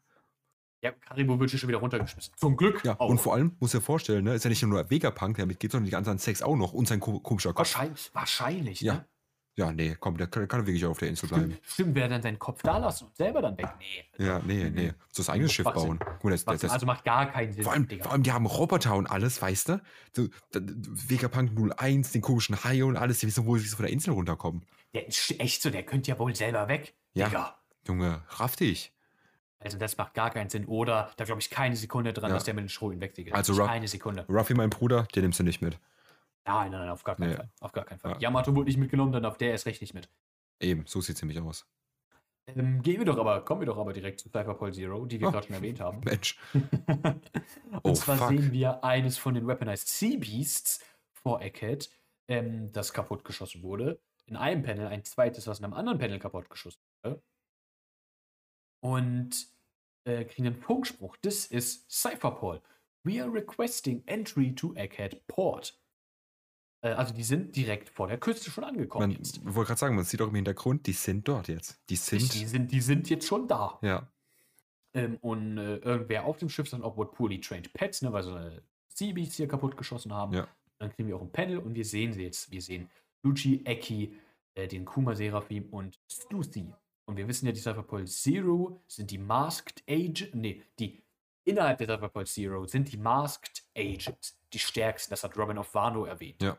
Ja, 0.82 0.92
Karibo 0.92 1.38
wird 1.40 1.50
hier 1.50 1.58
schon 1.58 1.68
wieder 1.68 1.78
runtergeschmissen. 1.78 2.32
Zum 2.36 2.56
Glück. 2.56 2.84
Ja, 2.84 2.98
auch. 3.00 3.08
und 3.08 3.18
vor 3.20 3.34
allem, 3.34 3.56
muss 3.60 3.72
dir 3.72 3.80
vorstellen, 3.80 4.24
ne, 4.24 4.34
ist 4.34 4.44
ja 4.44 4.50
nicht 4.50 4.62
nur 4.62 4.90
Vegapunk, 4.90 5.36
der 5.36 5.46
mitgeht, 5.46 5.72
sondern 5.72 5.86
die 5.86 5.90
ganzen 5.90 6.18
Sex 6.18 6.42
auch 6.42 6.56
noch 6.56 6.72
und 6.72 6.86
sein 6.88 7.00
ko 7.00 7.18
komischer 7.20 7.50
Kopf. 7.52 7.58
wahrscheinlich, 7.74 8.10
wahrscheinlich, 8.14 8.80
Ja. 8.80 8.94
ne? 8.94 9.04
Ja, 9.56 9.72
nee, 9.72 9.96
komm, 9.98 10.16
der 10.16 10.28
kann, 10.28 10.46
kann 10.46 10.64
wirklich 10.66 10.86
auf 10.86 10.98
der 10.98 11.08
Insel 11.08 11.28
bleiben. 11.28 11.58
Stimmt, 11.66 11.96
wer 11.96 12.08
dann 12.08 12.22
seinen 12.22 12.38
Kopf 12.38 12.62
da 12.62 12.78
lassen 12.78 13.06
und 13.06 13.16
selber 13.16 13.42
dann 13.42 13.58
weg? 13.58 13.66
Nee. 13.80 14.24
Ja, 14.24 14.40
nee, 14.46 14.70
nee. 14.70 14.92
So 15.10 15.20
das 15.20 15.30
eigenes 15.30 15.52
Schiff 15.52 15.64
bauen. 15.64 15.98
Mal, 16.22 16.30
das, 16.30 16.44
das, 16.44 16.60
das, 16.60 16.70
also 16.70 16.86
macht 16.86 17.04
gar 17.04 17.26
keinen 17.28 17.52
Sinn. 17.52 17.64
vor, 17.64 17.72
allem, 17.72 17.88
vor 18.00 18.12
allem, 18.12 18.22
die 18.22 18.30
haben 18.30 18.46
Roboter 18.46 18.94
und 18.94 19.08
alles, 19.08 19.42
weißt 19.42 19.70
du? 19.70 19.82
So, 20.14 20.28
Vegapunk 20.52 21.50
01, 21.76 22.12
den 22.12 22.22
komischen 22.22 22.62
Hai 22.62 22.84
und 22.84 22.96
alles, 22.96 23.18
die 23.18 23.26
wissen, 23.26 23.46
wo 23.46 23.56
sie 23.58 23.66
von 23.66 23.84
der 23.84 23.92
Insel 23.92 24.14
runterkommen. 24.14 24.62
Der 24.94 25.08
ist 25.08 25.38
echt 25.40 25.60
so, 25.60 25.70
der 25.70 25.82
könnte 25.82 26.12
ja 26.12 26.18
wohl 26.20 26.36
selber 26.36 26.68
weg. 26.68 26.94
Ja. 27.14 27.26
Digga. 27.26 27.58
Junge, 27.88 28.22
raff 28.28 28.54
dich. 28.54 28.92
Also 29.60 29.76
das 29.78 29.96
macht 29.96 30.14
gar 30.14 30.30
keinen 30.30 30.48
Sinn. 30.50 30.66
Oder 30.66 31.10
da 31.16 31.24
glaube 31.24 31.40
ich 31.40 31.50
keine 31.50 31.74
Sekunde 31.76 32.12
dran, 32.12 32.30
Ja. 32.30 32.36
dass 32.36 32.44
der 32.44 32.54
mit 32.54 32.62
den 32.64 32.68
Schrot 32.68 33.00
weggeht. 33.00 33.32
Also 33.32 33.54
Ruff- 33.54 33.66
keine 33.66 33.88
Sekunde. 33.88 34.24
Ruffy, 34.28 34.54
mein 34.54 34.70
Bruder, 34.70 35.04
den 35.14 35.22
nimmst 35.22 35.40
du 35.40 35.44
nicht 35.44 35.60
mit. 35.60 35.78
Nein, 36.44 36.70
nein, 36.70 36.80
nein, 36.80 36.88
auf 36.90 37.02
gar 37.04 37.16
keinen 37.16 37.30
Nee. 37.30 37.36
Fall. 37.36 37.50
Auf 37.60 37.72
gar 37.72 37.84
keinen 37.84 37.98
Fall. 37.98 38.12
Ja. 38.12 38.18
Yamato 38.20 38.54
wurde 38.54 38.66
nicht 38.68 38.78
mitgenommen, 38.78 39.12
dann 39.12 39.24
auf 39.24 39.36
der 39.36 39.50
erst 39.50 39.66
recht 39.66 39.80
nicht 39.80 39.94
mit. 39.94 40.08
Eben, 40.60 40.84
so 40.86 41.00
sieht's 41.00 41.20
nämlich 41.22 41.40
aus. 41.40 41.66
Ähm, 42.46 42.80
gehen 42.80 42.98
wir 43.00 43.04
doch 43.04 43.18
aber, 43.18 43.44
kommen 43.44 43.60
wir 43.60 43.66
doch 43.66 43.76
aber 43.76 43.92
direkt 43.92 44.20
zu 44.20 44.30
Cypherpol 44.30 44.72
Zero, 44.72 45.04
die 45.04 45.20
wir 45.20 45.28
Oh. 45.28 45.32
gerade 45.32 45.46
schon 45.46 45.54
erwähnt 45.56 45.80
haben. 45.80 46.00
Mensch. 46.04 46.38
Und 46.54 47.20
Oh, 47.82 47.92
zwar 47.92 48.16
fuck. 48.16 48.28
sehen 48.28 48.52
wir 48.52 48.82
eines 48.84 49.18
von 49.18 49.34
den 49.34 49.46
Weaponized 49.46 49.88
Sea 49.88 50.18
Beasts 50.18 50.80
vor 51.12 51.42
Egghead, 51.42 51.90
ähm, 52.28 52.72
das 52.72 52.92
kaputtgeschossen 52.92 53.62
wurde. 53.62 54.00
In 54.26 54.36
einem 54.36 54.62
Panel, 54.62 54.86
ein 54.86 55.04
zweites, 55.04 55.46
was 55.46 55.58
in 55.58 55.64
einem 55.66 55.74
anderen 55.74 55.98
Panel 55.98 56.18
kaputtgeschossen 56.18 56.80
wurde. 56.80 56.87
Und 58.80 59.48
äh, 60.04 60.24
kriegen 60.24 60.46
einen 60.46 60.56
Funkspruch. 60.56 61.16
This 61.18 61.46
is 61.46 61.86
Cypherpol. 61.88 62.60
We 63.04 63.22
are 63.22 63.32
requesting 63.32 64.02
entry 64.06 64.54
to 64.54 64.74
Egghead 64.74 65.26
Port. 65.26 65.78
Äh, 66.82 66.90
also 66.90 67.14
die 67.14 67.22
sind 67.24 67.56
direkt 67.56 67.88
vor 67.88 68.06
der 68.08 68.18
Küste 68.18 68.50
schon 68.50 68.64
angekommen 68.64 69.08
Man 69.08 69.16
jetzt. 69.18 69.44
wollte 69.44 69.68
gerade 69.68 69.78
sagen, 69.78 69.96
man 69.96 70.04
sieht 70.04 70.20
auch 70.22 70.28
im 70.28 70.34
Hintergrund, 70.34 70.86
die 70.86 70.92
sind 70.92 71.26
dort 71.26 71.48
jetzt. 71.48 71.80
Die 71.88 71.96
sind. 71.96 72.34
Die 72.34 72.46
sind, 72.46 72.72
die 72.72 72.80
sind 72.80 73.08
jetzt 73.10 73.26
schon 73.26 73.48
da. 73.48 73.78
Ja, 73.82 74.08
Ähm, 74.94 75.16
und 75.20 75.58
äh, 75.58 75.76
irgendwer 75.78 76.24
auf 76.24 76.38
dem 76.38 76.48
Schiff 76.48 76.68
sind 76.68 76.82
auch 76.82 76.96
wohl 76.96 77.10
poorly 77.10 77.40
trained 77.40 77.72
Pets, 77.72 78.02
ne, 78.02 78.12
weil 78.12 78.22
so 78.22 78.32
eine 78.34 78.62
Sea 78.88 79.12
Beasts 79.12 79.36
hier 79.36 79.48
kaputt 79.48 79.76
geschossen 79.76 80.12
haben. 80.12 80.32
Ja. 80.32 80.48
Dann 80.78 80.90
kriegen 80.90 81.08
wir 81.08 81.16
auch 81.16 81.22
ein 81.22 81.32
Panel 81.32 81.58
und 81.58 81.74
wir 81.74 81.84
sehen 81.84 82.12
sie 82.12 82.22
jetzt. 82.22 82.50
Wir 82.50 82.62
sehen 82.62 82.88
Lucci, 83.22 83.62
Eki, 83.64 84.16
äh, 84.54 84.68
den 84.68 84.84
Kuma 84.84 85.14
Seraphim 85.14 85.68
und 85.70 85.98
Stuthi. 86.10 86.72
Und 87.08 87.16
wir 87.16 87.26
wissen 87.26 87.46
ja, 87.46 87.52
die 87.52 87.60
Cypherpol 87.60 88.06
Zero 88.06 88.82
sind 88.86 89.10
die 89.10 89.16
Masked 89.16 89.82
Age, 89.88 90.28
nee, 90.34 90.62
die 90.78 91.02
innerhalb 91.44 91.78
der 91.78 91.86
Cypherpol 91.86 92.26
Zero 92.26 92.66
sind 92.66 92.92
die 92.92 92.98
Masked 92.98 93.64
Agents, 93.74 94.38
die 94.52 94.58
stärksten. 94.58 95.12
Das 95.12 95.24
hat 95.24 95.34
Robin 95.38 95.56
of 95.56 95.72
Wano 95.74 96.04
erwähnt. 96.04 96.42
Ja. 96.42 96.58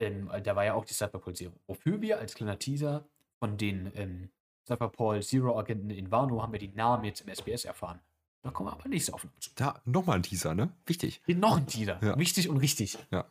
Ähm, 0.00 0.30
da 0.42 0.54
war 0.54 0.66
ja 0.66 0.74
auch 0.74 0.84
die 0.84 0.92
Cypherpol 0.92 1.34
Zero. 1.34 1.54
Wofür 1.66 2.02
wir 2.02 2.18
als 2.18 2.34
kleiner 2.34 2.58
Teaser 2.58 3.08
von 3.38 3.56
den 3.56 3.90
ähm, 3.94 4.30
Cypherpol 4.66 5.22
Zero 5.22 5.58
Agenten 5.58 5.88
in 5.88 6.10
Wano 6.10 6.42
haben 6.42 6.52
wir 6.52 6.60
die 6.60 6.68
Namen 6.68 7.04
jetzt 7.04 7.22
im 7.22 7.34
SBS 7.34 7.64
erfahren. 7.64 8.00
Da 8.42 8.50
kommen 8.50 8.68
wir 8.68 8.74
aber 8.74 8.90
nicht 8.90 9.06
so 9.06 9.14
auf 9.14 9.26
zu. 9.40 9.50
da 9.54 9.80
nochmal 9.86 10.16
ein 10.16 10.24
Teaser, 10.24 10.54
ne? 10.54 10.76
Wichtig. 10.84 11.22
Hier 11.24 11.36
noch 11.36 11.56
ein 11.56 11.66
Teaser. 11.66 11.98
Ja. 12.02 12.18
Wichtig 12.18 12.50
und 12.50 12.58
richtig. 12.58 12.98
Ja. 13.10 13.24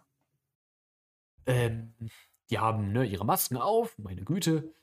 Ähm, 1.46 1.94
die 2.50 2.58
haben 2.58 2.92
ne, 2.92 3.06
ihre 3.06 3.24
Masken 3.24 3.58
auf, 3.58 3.96
meine 4.00 4.24
Güte. 4.24 4.74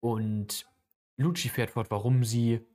Und 0.00 0.66
Lucci 1.16 1.48
fährt 1.48 1.70
fort, 1.70 1.90
warum 1.90 2.24
sie 2.24 2.66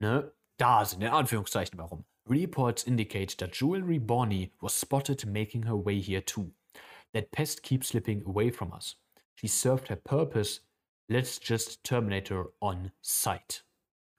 ne, 0.00 0.32
da 0.56 0.84
sind, 0.84 1.02
in 1.02 1.08
Anführungszeichen 1.08 1.78
warum. 1.78 2.04
Reports 2.28 2.84
indicate 2.84 3.36
that 3.38 3.54
Jewelry 3.54 3.98
Bonnie 3.98 4.52
was 4.60 4.78
spotted 4.78 5.26
making 5.26 5.64
her 5.64 5.76
way 5.76 6.00
here 6.00 6.24
too. 6.24 6.52
That 7.12 7.30
pest 7.32 7.62
keeps 7.62 7.88
slipping 7.88 8.24
away 8.26 8.50
from 8.50 8.72
us. 8.72 8.96
She 9.34 9.48
served 9.48 9.88
her 9.88 9.96
purpose. 9.96 10.60
Let's 11.08 11.38
just 11.38 11.82
terminate 11.84 12.28
her 12.28 12.46
on 12.60 12.92
sight. 13.00 13.64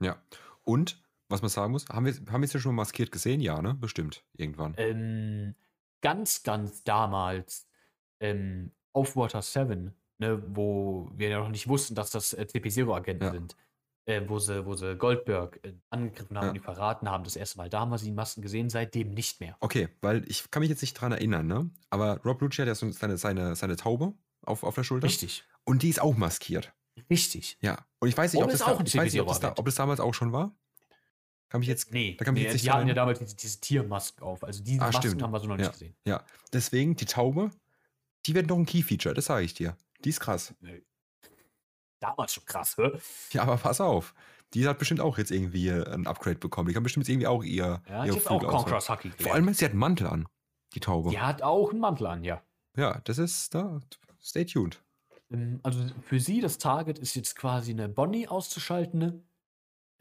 Ja. 0.01 0.18
Und, 0.66 1.01
was 1.30 1.41
man 1.41 1.49
sagen 1.49 1.72
muss, 1.72 1.88
haben 1.89 2.05
wir, 2.05 2.14
haben 2.32 2.41
wir 2.41 2.47
sie 2.47 2.59
schon 2.59 2.76
maskiert 2.76 3.11
gesehen? 3.11 3.39
Ja, 3.39 3.61
ne? 3.61 3.74
Bestimmt. 3.74 4.24
Irgendwann. 4.34 4.76
ähm, 4.78 5.55
ganz, 6.01 6.43
ganz 6.43 6.84
damals 6.84 7.68
ähm, 8.20 8.72
auf 8.91 9.16
Water 9.16 9.41
7, 9.41 9.93
ne, 10.20 10.41
wo 10.55 11.09
wir 11.16 11.30
ja 11.30 11.39
noch 11.39 11.49
nicht 11.49 11.68
wussten, 11.68 11.95
dass 11.95 12.11
das 12.11 12.34
äh, 12.34 12.45
CP0-Agenten 12.49 13.24
Ja. 13.26 13.32
sind, 13.32 13.55
äh, 14.05 14.22
wo, 14.28 14.38
sie, 14.39 14.66
wo 14.66 14.76
sie 14.76 14.95
Goldberg 14.97 15.59
äh, 15.64 15.74
angegriffen 15.89 16.38
haben 16.38 16.43
Ja. 16.45 16.49
und 16.49 16.55
die 16.55 16.59
verraten 16.59 17.09
haben, 17.09 17.24
das 17.24 17.36
erste 17.36 17.57
Mal. 17.57 17.70
Da 17.70 17.80
haben 17.82 17.89
wir 17.91 17.97
sie 17.97 18.09
in 18.09 18.16
Masken 18.16 18.41
gesehen, 18.41 18.70
seitdem 18.70 19.11
nicht 19.11 19.39
mehr. 19.39 19.55
Okay, 19.59 19.89
weil 20.01 20.24
ich 20.30 20.49
kann 20.51 20.61
mich 20.61 20.70
jetzt 20.70 20.82
nicht 20.82 20.93
dran 20.93 21.11
erinnern, 21.11 21.47
ne? 21.47 21.70
Aber 21.89 22.20
Rob 22.24 22.41
Lucci 22.41 22.57
hat 22.61 22.68
ja 22.68 22.76
so 22.76 22.89
seine, 22.91 23.18
seine, 23.18 23.55
seine 23.55 23.76
Taube 23.76 24.14
auf, 24.45 24.64
auf 24.64 24.76
der 24.76 24.84
Schulter. 24.84 25.07
Richtig, 25.07 25.43
Und 25.64 25.84
die 25.84 25.89
ist 25.89 26.01
auch 26.01 26.16
maskiert. 26.18 26.74
richtig. 27.09 27.57
Ja. 27.61 27.86
Und 27.99 28.09
ich 28.09 28.18
weiß 28.18 28.34
nicht, 28.34 28.43
ob 28.43 28.49
das, 28.51 28.59
da, 28.59 28.68
auch 28.68 28.80
ein 28.80 28.86
ich 28.86 28.95
weiß 28.95 29.11
nicht, 29.14 29.22
ob, 29.22 29.28
das 29.30 29.39
da, 29.39 29.47
CP0-Agent. 29.47 29.59
ob 29.59 29.66
das 29.66 29.76
damals 29.76 29.99
auch 29.99 30.14
schon 30.14 30.32
war. 30.34 30.53
Kann 31.49 31.59
mich 31.59 31.70
jetzt. 31.70 31.91
Nee, 31.93 32.16
da 32.18 32.26
kann 32.26 32.34
mich 32.34 32.41
nee 32.41 32.47
jetzt 32.47 32.53
nicht 32.53 32.66
die 32.66 32.72
hatten 32.72 32.88
ja 32.88 32.93
damals 32.95 33.20
diese, 33.20 33.36
diese 33.36 33.59
Tiermasken 33.61 34.24
auf. 34.24 34.43
Also 34.43 34.64
diese 34.64 34.82
Ah, 34.82 34.86
Masken 34.88 35.01
stimmt. 35.07 35.22
haben 35.22 35.32
wir 35.32 35.39
so 35.39 35.47
noch 35.47 35.55
nicht 35.55 35.66
Ja. 35.68 35.72
gesehen. 35.72 35.95
Ja. 36.05 36.26
Deswegen, 36.51 36.95
die 36.95 37.05
Taube, 37.05 37.51
die 38.26 38.34
wird 38.36 38.47
noch 38.47 38.57
ein 38.57 38.66
Key-Feature, 38.66 39.14
das 39.14 39.26
sage 39.26 39.45
ich 39.45 39.53
dir. 39.53 39.78
Die 40.04 40.10
ist 40.10 40.20
krass. 40.20 40.54
Damals 41.99 42.34
schon 42.34 42.45
krass, 42.45 42.78
hä? 42.78 42.91
Ja, 43.32 43.43
aber 43.43 43.58
pass 43.58 43.80
auf. 43.80 44.14
Die 44.54 44.68
hat 44.68 44.78
bestimmt 44.78 44.99
auch 44.99 45.18
jetzt 45.18 45.32
irgendwie 45.32 45.72
ein 45.72 46.06
Upgrade 46.06 46.38
bekommen. 46.38 46.68
Die 46.68 46.74
kann 46.74 46.84
bestimmt 46.84 47.06
jetzt 47.08 47.14
irgendwie 47.14 47.28
auch 47.28 47.43
ihr. 47.43 47.82
Ja, 47.88 48.06
ihre 48.06 48.18
die 48.18 48.26
hat 48.26 48.32
auch. 48.32 48.47
Conqueror's 48.47 48.89
Haki 48.89 49.12
Vor 49.12 49.34
allem, 49.34 49.51
sie 49.54 49.66
hat 49.66 49.72
einen 49.72 49.80
Mantel 49.80 50.08
an. 50.08 50.28
Die 50.74 50.80
Taube. 50.80 51.12
Die 51.12 51.20
hat 51.20 51.41
auch 51.41 51.72
einen 51.72 51.80
Mantel 51.80 52.08
an, 52.08 52.24
ja. 52.24 52.43
Ja, 52.76 52.99
das 53.06 53.18
ist 53.18 53.54
da. 53.56 53.80
Stay 54.22 54.45
tuned. 54.45 54.84
Ähm, 55.32 55.60
Also 55.64 55.80
für 56.01 56.20
sie, 56.20 56.41
das 56.41 56.58
Target 56.58 56.99
ist 56.99 57.16
jetzt 57.16 57.36
quasi 57.36 57.72
eine 57.72 57.89
Bonnie 57.89 58.28
auszuschalten, 58.28 59.28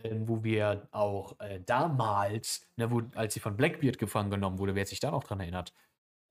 ähm, 0.03 0.29
wo 0.29 0.43
wir 0.43 0.89
auch 0.91 1.39
äh, 1.41 1.61
damals, 1.65 2.67
ne, 2.77 2.91
wo, 2.91 3.03
als 3.15 3.35
sie 3.35 3.41
von 3.41 3.57
Blackbeard 3.57 3.99
gefangen 3.99 4.31
genommen 4.31 4.59
wurde, 4.59 4.75
wer 4.75 4.87
sich 4.87 5.01
da 5.01 5.11
noch 5.11 5.25
dran 5.25 5.41
erinnert, 5.41 5.73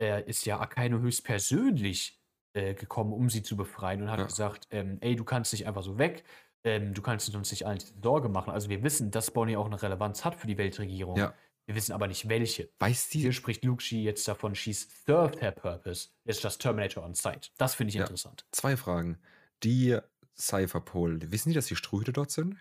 äh, 0.01 0.27
ist 0.27 0.45
ja 0.45 0.59
Akainu 0.59 0.99
höchstpersönlich 0.99 2.20
äh, 2.53 2.73
gekommen, 2.73 3.13
um 3.13 3.29
sie 3.29 3.43
zu 3.43 3.55
befreien 3.55 4.01
und 4.03 4.11
hat 4.11 4.19
Ja. 4.19 4.25
gesagt, 4.25 4.67
ähm, 4.71 4.97
ey, 5.01 5.15
du 5.15 5.23
kannst 5.23 5.53
nicht 5.53 5.67
einfach 5.67 5.83
so 5.83 5.97
weg, 5.97 6.23
ähm, 6.63 6.93
du 6.93 7.01
kannst 7.01 7.33
uns 7.33 7.51
nicht 7.51 7.65
allen 7.65 7.79
Sorge 8.03 8.29
machen. 8.29 8.51
Also 8.51 8.69
wir 8.69 8.83
wissen, 8.83 9.09
dass 9.11 9.31
Bonnie 9.31 9.55
auch 9.57 9.65
eine 9.65 9.81
Relevanz 9.81 10.23
hat 10.25 10.35
für 10.35 10.47
die 10.47 10.57
Weltregierung. 10.57 11.17
Ja. 11.17 11.33
Wir 11.65 11.75
wissen 11.75 11.93
aber 11.93 12.07
nicht 12.07 12.27
welche. 12.27 12.69
Weiß 12.79 13.09
die. 13.09 13.19
Hier 13.19 13.33
spricht 13.33 13.63
Lucci 13.63 14.03
jetzt 14.03 14.27
davon, 14.27 14.55
she's 14.55 14.87
served 15.05 15.41
her 15.41 15.51
purpose, 15.51 16.09
it's 16.25 16.41
just 16.41 16.61
Terminator 16.61 17.03
on 17.03 17.13
site. 17.15 17.49
Das 17.57 17.75
finde 17.75 17.89
ich 17.89 17.95
Ja. 17.95 18.01
interessant. 18.01 18.45
Zwei 18.51 18.75
Fragen. 18.77 19.17
Die 19.63 19.97
Cypherpol, 20.37 21.31
wissen 21.31 21.49
die, 21.49 21.55
dass 21.55 21.67
die 21.67 21.75
Strohhüte 21.75 22.13
dort 22.13 22.31
sind? 22.31 22.57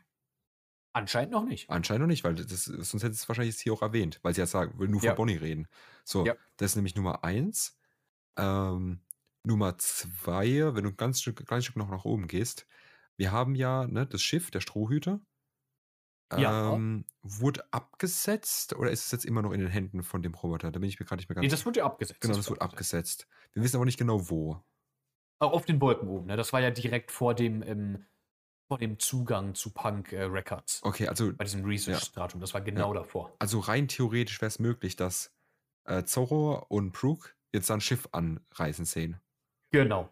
Anscheinend 0.92 1.30
noch 1.32 1.44
nicht. 1.44 1.70
Anscheinend 1.70 2.02
noch 2.02 2.08
nicht, 2.08 2.24
weil 2.24 2.34
das, 2.34 2.64
sonst 2.64 2.94
hätte 3.02 3.12
es 3.12 3.28
wahrscheinlich 3.28 3.56
hier 3.58 3.72
auch 3.72 3.82
erwähnt, 3.82 4.18
weil 4.22 4.34
sie 4.34 4.40
ja 4.40 4.46
sagen, 4.46 4.78
will 4.78 4.88
nur 4.88 5.00
Ja. 5.00 5.10
von 5.10 5.16
Bonnie 5.18 5.36
reden. 5.36 5.68
So, 6.04 6.26
Ja. 6.26 6.34
das 6.56 6.72
ist 6.72 6.76
nämlich 6.76 6.96
Nummer 6.96 7.22
eins. 7.24 7.78
Ähm, 8.36 9.00
Nummer 9.42 9.78
zwei, 9.78 10.74
wenn 10.74 10.84
du 10.84 10.90
ein 10.90 10.96
ganz 10.96 11.20
Stück, 11.20 11.44
kleines 11.46 11.64
Stück 11.64 11.76
noch 11.76 11.90
nach 11.90 12.04
oben 12.04 12.26
gehst, 12.26 12.66
wir 13.16 13.32
haben 13.32 13.54
ja 13.54 13.86
ne, 13.86 14.06
das 14.06 14.22
Schiff, 14.22 14.50
der 14.50 14.60
Strohhüter. 14.60 15.20
Ja. 16.36 16.74
Ähm, 16.74 17.04
wurde 17.22 17.64
abgesetzt 17.72 18.76
oder 18.76 18.90
ist 18.90 19.06
es 19.06 19.10
jetzt 19.10 19.24
immer 19.24 19.42
noch 19.42 19.50
in 19.50 19.60
den 19.60 19.68
Händen 19.68 20.04
von 20.04 20.22
dem 20.22 20.34
Roboter? 20.34 20.70
Da 20.70 20.78
bin 20.78 20.88
ich 20.88 21.00
mir 21.00 21.06
gerade 21.06 21.20
nicht 21.20 21.28
mehr 21.28 21.34
ganz 21.34 21.42
Nee, 21.42 21.48
das 21.50 21.66
wurde 21.66 21.80
ja 21.80 21.86
abgesetzt. 21.86 22.20
Genau, 22.20 22.36
das 22.36 22.48
wurde 22.48 22.60
abgesetzt. 22.60 23.26
Wir 23.52 23.64
wissen 23.64 23.76
aber 23.76 23.84
nicht 23.84 23.98
genau 23.98 24.30
wo. 24.30 24.62
Auch 25.40 25.52
auf 25.52 25.64
den 25.64 25.80
Wolken 25.80 26.08
oben. 26.08 26.26
Ne? 26.26 26.36
Das 26.36 26.52
war 26.52 26.60
ja 26.60 26.70
direkt 26.70 27.10
vor 27.10 27.34
dem, 27.34 27.62
ähm, 27.62 28.06
vor 28.68 28.78
dem 28.78 29.00
Zugang 29.00 29.56
zu 29.56 29.72
Punk 29.72 30.12
äh, 30.12 30.22
Records. 30.22 30.80
Okay, 30.84 31.08
also, 31.08 31.32
Bei 31.32 31.44
diesem 31.44 31.64
Research-Stratum. 31.64 32.40
Das 32.40 32.54
war 32.54 32.60
genau 32.60 32.94
davor. 32.94 33.34
also 33.40 33.58
rein 33.58 33.88
theoretisch 33.88 34.40
wäre 34.40 34.48
es 34.48 34.60
möglich, 34.60 34.94
dass 34.94 35.34
äh, 35.84 36.04
Zorro 36.04 36.64
und 36.68 36.92
Brooke 36.92 37.30
jetzt 37.52 37.70
ein 37.70 37.80
Schiff 37.80 38.08
anreisen 38.12 38.84
sehen. 38.84 39.20
Genau. 39.72 40.08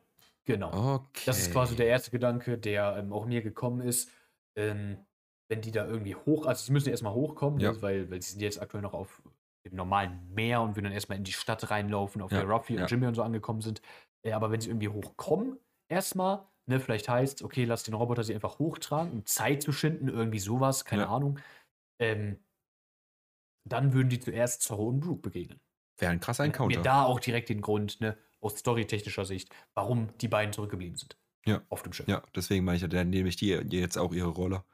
Genau. 0.47 0.95
Okay. 0.95 1.23
Das 1.27 1.39
ist 1.39 1.53
quasi 1.53 1.77
der 1.77 1.87
erste 1.89 2.11
Gedanke, 2.11 2.57
der 2.59 2.97
ähm, 2.97 3.13
auch 3.13 3.27
mir 3.27 3.43
gekommen 3.43 3.81
ist. 3.81 4.11
Ähm, 4.57 5.05
wenn 5.51 5.61
die 5.63 5.73
da 5.73 5.87
irgendwie 5.87 6.15
hoch, 6.15 6.47
also 6.47 6.65
sie 6.65 6.73
müssen 6.73 6.87
ja 6.89 6.93
erstmal 6.93 7.15
hochkommen, 7.15 7.61
Ja. 7.61 7.73
ne, 7.73 7.83
weil, 7.83 8.11
weil 8.11 8.21
sie 8.23 8.33
sind 8.33 8.41
jetzt 8.43 8.61
aktuell 8.61 8.83
noch 8.83 8.95
auf 8.95 9.23
dem 9.67 9.77
normalen 9.77 10.33
Meer 10.35 10.61
und 10.63 10.77
würden 10.77 10.85
dann 10.85 10.93
erstmal 10.93 11.19
in 11.19 11.25
die 11.25 11.33
Stadt 11.33 11.71
reinlaufen, 11.71 12.23
auf 12.23 12.31
Ja, 12.33 12.41
der 12.41 12.49
Ruffy 12.49 12.75
ja. 12.75 12.83
und 12.83 12.91
Jimmy 12.91 13.07
und 13.07 13.15
so 13.15 13.23
angekommen 13.23 13.61
sind. 13.61 13.81
Äh, 14.27 14.33
aber 14.33 14.51
wenn 14.51 14.61
sie 14.61 14.69
irgendwie 14.69 14.89
hochkommen, 14.89 15.59
erstmal, 15.91 16.47
ne, 16.67 16.81
vielleicht 16.81 17.09
heißt, 17.09 17.43
okay, 17.43 17.65
lass 17.65 17.83
den 17.83 17.95
Roboter 17.95 18.25
sie 18.25 18.35
einfach 18.35 18.59
hochtragen, 18.59 19.13
um 19.13 19.27
Zeit 19.27 19.63
zu 19.63 19.73
schinden, 19.73 20.09
irgendwie 20.09 20.39
sowas, 20.39 20.85
keine 20.85 21.03
Ja. 21.03 21.09
Ahnung. 21.09 21.39
Ähm, 22.01 22.45
dann 23.69 23.93
würden 23.93 24.09
die 24.09 24.21
zuerst 24.21 24.63
Zorro 24.63 24.89
und 24.89 25.01
Brooke 25.01 25.21
begegnen. 25.23 25.61
Wäre 25.99 26.13
ein 26.13 26.21
krasser 26.21 26.45
hätten 26.45 26.53
Encounter. 26.55 26.77
wir 26.77 26.83
da 26.83 27.05
auch 27.05 27.21
direkt 27.21 27.49
den 27.49 27.61
Grund, 27.61 28.01
ne, 28.01 28.17
aus 28.41 28.59
storytechnischer 28.59 29.25
Sicht, 29.25 29.51
warum 29.75 30.17
die 30.19 30.29
beiden 30.29 30.53
zurückgeblieben 30.53 30.97
sind. 30.97 31.17
Ja. 31.47 31.63
Auf 31.69 31.83
dem 31.83 31.93
Schiff. 31.93 32.09
Ja, 32.09 32.23
deswegen 32.35 32.65
meine 32.65 32.77
ich, 32.77 32.83
ja, 32.83 32.89
dann 32.89 33.11
nehme 33.11 33.29
ich 33.29 33.37
die 33.37 33.49
jetzt 33.49 33.97
auch 33.97 34.13
ihre 34.13 34.29
Rolle 34.29 34.65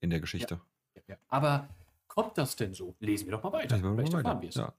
in 0.00 0.10
der 0.10 0.20
Geschichte. 0.20 0.60
Ja. 1.06 1.16
Aber 1.28 1.68
kommt 2.06 2.36
das 2.38 2.56
denn 2.56 2.74
so? 2.74 2.96
Lesen 3.00 3.26
wir 3.26 3.32
doch 3.32 3.42
mal 3.42 3.52
weiter. 3.52 3.78
Mal 3.78 3.94
Vielleicht 3.94 4.12
weiter. 4.12 4.28
erfahren 4.28 4.42
wir 4.42 4.48
es. 4.48 4.54
Ja. 4.56 4.74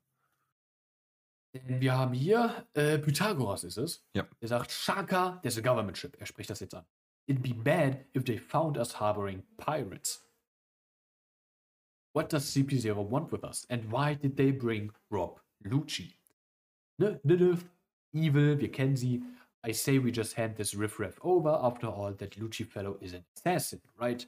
Wir 1.51 1.97
haben 1.97 2.13
hier, 2.13 2.67
äh, 2.73 2.99
Pythagoras 2.99 3.63
ist 3.63 3.77
es. 3.77 4.05
Ja. 4.13 4.27
Der 4.41 4.47
sagt, 4.47 4.71
Shaka, 4.71 5.39
there's 5.41 5.57
a 5.57 5.61
government 5.61 5.97
ship. 5.97 6.15
Er 6.19 6.25
spricht 6.27 6.49
das 6.49 6.59
jetzt 6.59 6.75
an. 6.75 6.85
It'd 7.27 7.41
be 7.41 7.53
bad 7.53 8.05
if 8.15 8.23
they 8.25 8.37
found 8.37 8.77
us 8.77 8.99
harboring 8.99 9.43
pirates. 9.57 10.23
What 12.13 12.31
does 12.33 12.51
CP0 12.53 12.95
want 13.09 13.31
with 13.31 13.43
us? 13.43 13.65
And 13.69 13.91
why 13.91 14.15
did 14.15 14.35
they 14.35 14.51
bring 14.51 14.91
Rob 15.09 15.41
Lucci? 15.63 16.15
Ne, 16.97 17.19
Lilith, 17.23 17.65
evil, 18.13 18.59
wir 18.59 18.71
kennen 18.71 18.95
sie. 18.95 19.23
I 19.65 19.73
say 19.73 19.99
we 20.01 20.11
just 20.11 20.37
hand 20.37 20.55
this 20.55 20.77
riffraff 20.77 21.19
over. 21.21 21.61
After 21.61 21.87
all, 21.87 22.15
that 22.15 22.37
Lucci 22.37 22.65
fellow 22.65 22.97
is 23.01 23.13
an 23.13 23.25
assassin, 23.35 23.81
right? 23.97 24.27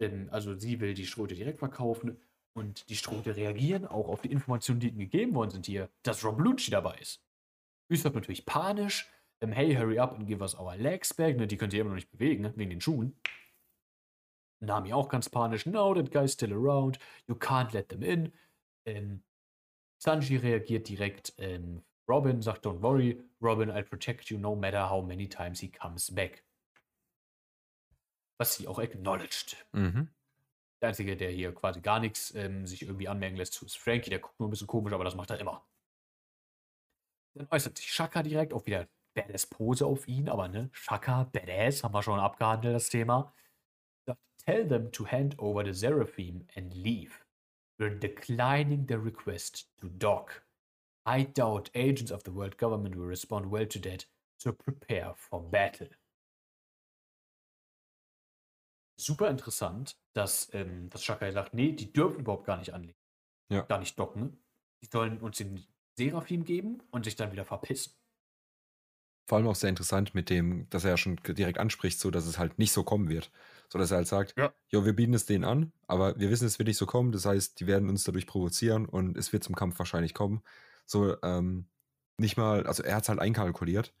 Ähm, 0.00 0.28
also 0.30 0.54
sie 0.54 0.80
will 0.80 0.94
die 0.94 1.06
Schrote 1.06 1.34
direkt 1.34 1.58
verkaufen 1.58 2.16
und 2.54 2.88
die 2.88 2.96
Schrote 2.96 3.36
reagieren 3.36 3.86
auch 3.86 4.08
auf 4.08 4.22
die 4.22 4.30
Informationen, 4.30 4.80
die 4.80 4.88
ihnen 4.88 4.98
gegeben 4.98 5.34
worden 5.34 5.50
sind 5.50 5.66
hier, 5.66 5.90
dass 6.02 6.24
Rob 6.24 6.38
Lucci 6.38 6.70
dabei 6.70 6.96
ist. 6.98 7.20
Ist 7.88 8.04
natürlich 8.04 8.46
panisch. 8.46 9.10
Ähm, 9.40 9.52
hey, 9.52 9.74
hurry 9.74 9.98
up 9.98 10.14
and 10.14 10.26
give 10.26 10.40
us 10.40 10.58
our 10.58 10.76
legs 10.76 11.12
back. 11.12 11.36
Ne, 11.36 11.46
die 11.46 11.56
könnt 11.56 11.72
ihr 11.72 11.80
immer 11.80 11.90
noch 11.90 11.96
nicht 11.96 12.10
bewegen, 12.10 12.42
ne, 12.42 12.52
wegen 12.56 12.70
den 12.70 12.80
Schuhen. 12.80 13.16
Nami 14.60 14.92
auch 14.92 15.08
ganz 15.08 15.28
panisch. 15.28 15.66
No, 15.66 15.94
that 15.94 16.10
guy's 16.10 16.32
still 16.32 16.52
around. 16.52 16.98
You 17.26 17.34
can't 17.34 17.72
let 17.72 17.88
them 17.88 18.02
in. 18.02 18.32
Ähm, 18.86 19.22
Sanji 19.98 20.36
reagiert 20.36 20.88
direkt. 20.88 21.34
Ähm, 21.38 21.82
Robin 22.08 22.42
sagt, 22.42 22.66
don't 22.66 22.82
worry, 22.82 23.22
Robin, 23.40 23.70
I'll 23.70 23.84
protect 23.84 24.30
you 24.30 24.38
no 24.38 24.54
matter 24.54 24.90
how 24.90 25.02
many 25.02 25.28
times 25.28 25.60
he 25.60 25.68
comes 25.68 26.10
back. 26.14 26.44
Was 28.38 28.56
sie 28.56 28.68
auch 28.68 28.78
acknowledged. 28.78 29.56
Mhm. 29.72 30.08
Der 30.82 30.88
Einzige, 30.88 31.16
der 31.16 31.30
hier 31.30 31.54
quasi 31.54 31.80
gar 31.80 32.00
nichts 32.00 32.34
ähm, 32.34 32.66
sich 32.66 32.82
irgendwie 32.82 33.08
anmerken 33.08 33.36
lässt, 33.36 33.62
ist 33.62 33.78
Frankie. 33.78 34.10
Der 34.10 34.18
guckt 34.18 34.38
nur 34.38 34.48
ein 34.48 34.50
bisschen 34.50 34.66
komisch, 34.66 34.92
aber 34.92 35.04
das 35.04 35.14
macht 35.14 35.30
er 35.30 35.38
immer. 35.38 35.66
Dann 37.34 37.48
äußert 37.50 37.78
sich 37.78 37.92
Shaka 37.92 38.22
direkt, 38.22 38.52
auch 38.52 38.66
wieder 38.66 38.86
Badass 39.14 39.46
Pose 39.46 39.86
auf 39.86 40.06
ihn, 40.08 40.28
aber 40.28 40.48
ne, 40.48 40.70
Shaka, 40.72 41.24
Badass, 41.24 41.82
haben 41.82 41.94
wir 41.94 42.02
schon 42.02 42.20
abgehandelt, 42.20 42.74
das 42.74 42.88
Thema. 42.88 43.32
Sagt, 44.06 44.20
Tell 44.44 44.68
them 44.68 44.92
to 44.92 45.06
hand 45.06 45.38
over 45.38 45.64
the 45.64 45.72
Seraphim 45.72 46.46
and 46.54 46.74
leave. 46.74 47.24
We're 47.78 47.98
declining 47.98 48.86
the 48.86 48.96
request 48.96 49.68
to 49.80 49.88
dock. 49.88 50.43
I 51.06 51.24
doubt 51.24 51.70
agents 51.74 52.10
of 52.10 52.22
the 52.24 52.34
world 52.34 52.56
government 52.56 52.96
will 52.96 53.06
respond 53.06 53.50
well 53.50 53.66
to 53.66 53.78
that, 53.80 54.06
so 54.38 54.52
prepare 54.52 55.14
for 55.16 55.40
battle. 55.40 55.88
Super 58.96 59.28
interessant, 59.28 59.96
dass, 60.14 60.48
ähm, 60.54 60.88
dass 60.90 61.02
Shaka 61.02 61.30
sagt, 61.32 61.52
nee, 61.52 61.72
die 61.72 61.92
dürfen 61.92 62.20
überhaupt 62.20 62.46
gar 62.46 62.58
nicht 62.58 62.72
anlegen. 62.72 62.98
Ja. 63.50 63.62
Gar 63.62 63.80
nicht 63.80 63.98
docken. 63.98 64.38
Die 64.82 64.88
sollen 64.90 65.20
uns 65.20 65.38
den 65.38 65.66
Seraphim 65.96 66.44
geben 66.44 66.82
und 66.90 67.04
sich 67.04 67.16
dann 67.16 67.32
wieder 67.32 67.44
verpissen. 67.44 67.94
Vor 69.26 69.38
allem 69.38 69.48
auch 69.48 69.54
sehr 69.54 69.70
interessant 69.70 70.14
mit 70.14 70.28
dem, 70.28 70.68
dass 70.68 70.84
er 70.84 70.90
ja 70.90 70.96
schon 70.96 71.16
direkt 71.16 71.58
anspricht, 71.58 71.98
so 71.98 72.10
dass 72.10 72.26
es 72.26 72.38
halt 72.38 72.58
nicht 72.58 72.72
so 72.72 72.84
kommen 72.84 73.08
wird. 73.08 73.30
So 73.70 73.78
dass 73.78 73.90
er 73.90 73.98
halt 73.98 74.06
sagt, 74.08 74.34
Ja. 74.36 74.54
jo, 74.68 74.84
wir 74.84 74.92
bieten 74.94 75.14
es 75.14 75.24
denen 75.24 75.44
an, 75.44 75.72
aber 75.86 76.18
wir 76.18 76.30
wissen, 76.30 76.46
es 76.46 76.58
wird 76.58 76.68
nicht 76.68 76.76
so 76.76 76.86
kommen. 76.86 77.10
Das 77.10 77.24
heißt, 77.24 77.58
die 77.58 77.66
werden 77.66 77.88
uns 77.88 78.04
dadurch 78.04 78.26
provozieren 78.26 78.86
und 78.86 79.16
es 79.16 79.32
wird 79.32 79.42
zum 79.42 79.54
Kampf 79.54 79.78
wahrscheinlich 79.78 80.12
kommen. 80.14 80.42
So, 80.86 81.20
ähm, 81.22 81.66
nicht 82.18 82.36
mal, 82.36 82.66
also 82.66 82.82
er 82.82 82.96
hat 82.96 83.02
es 83.04 83.08
halt 83.08 83.20
einkalkuliert 83.20 83.94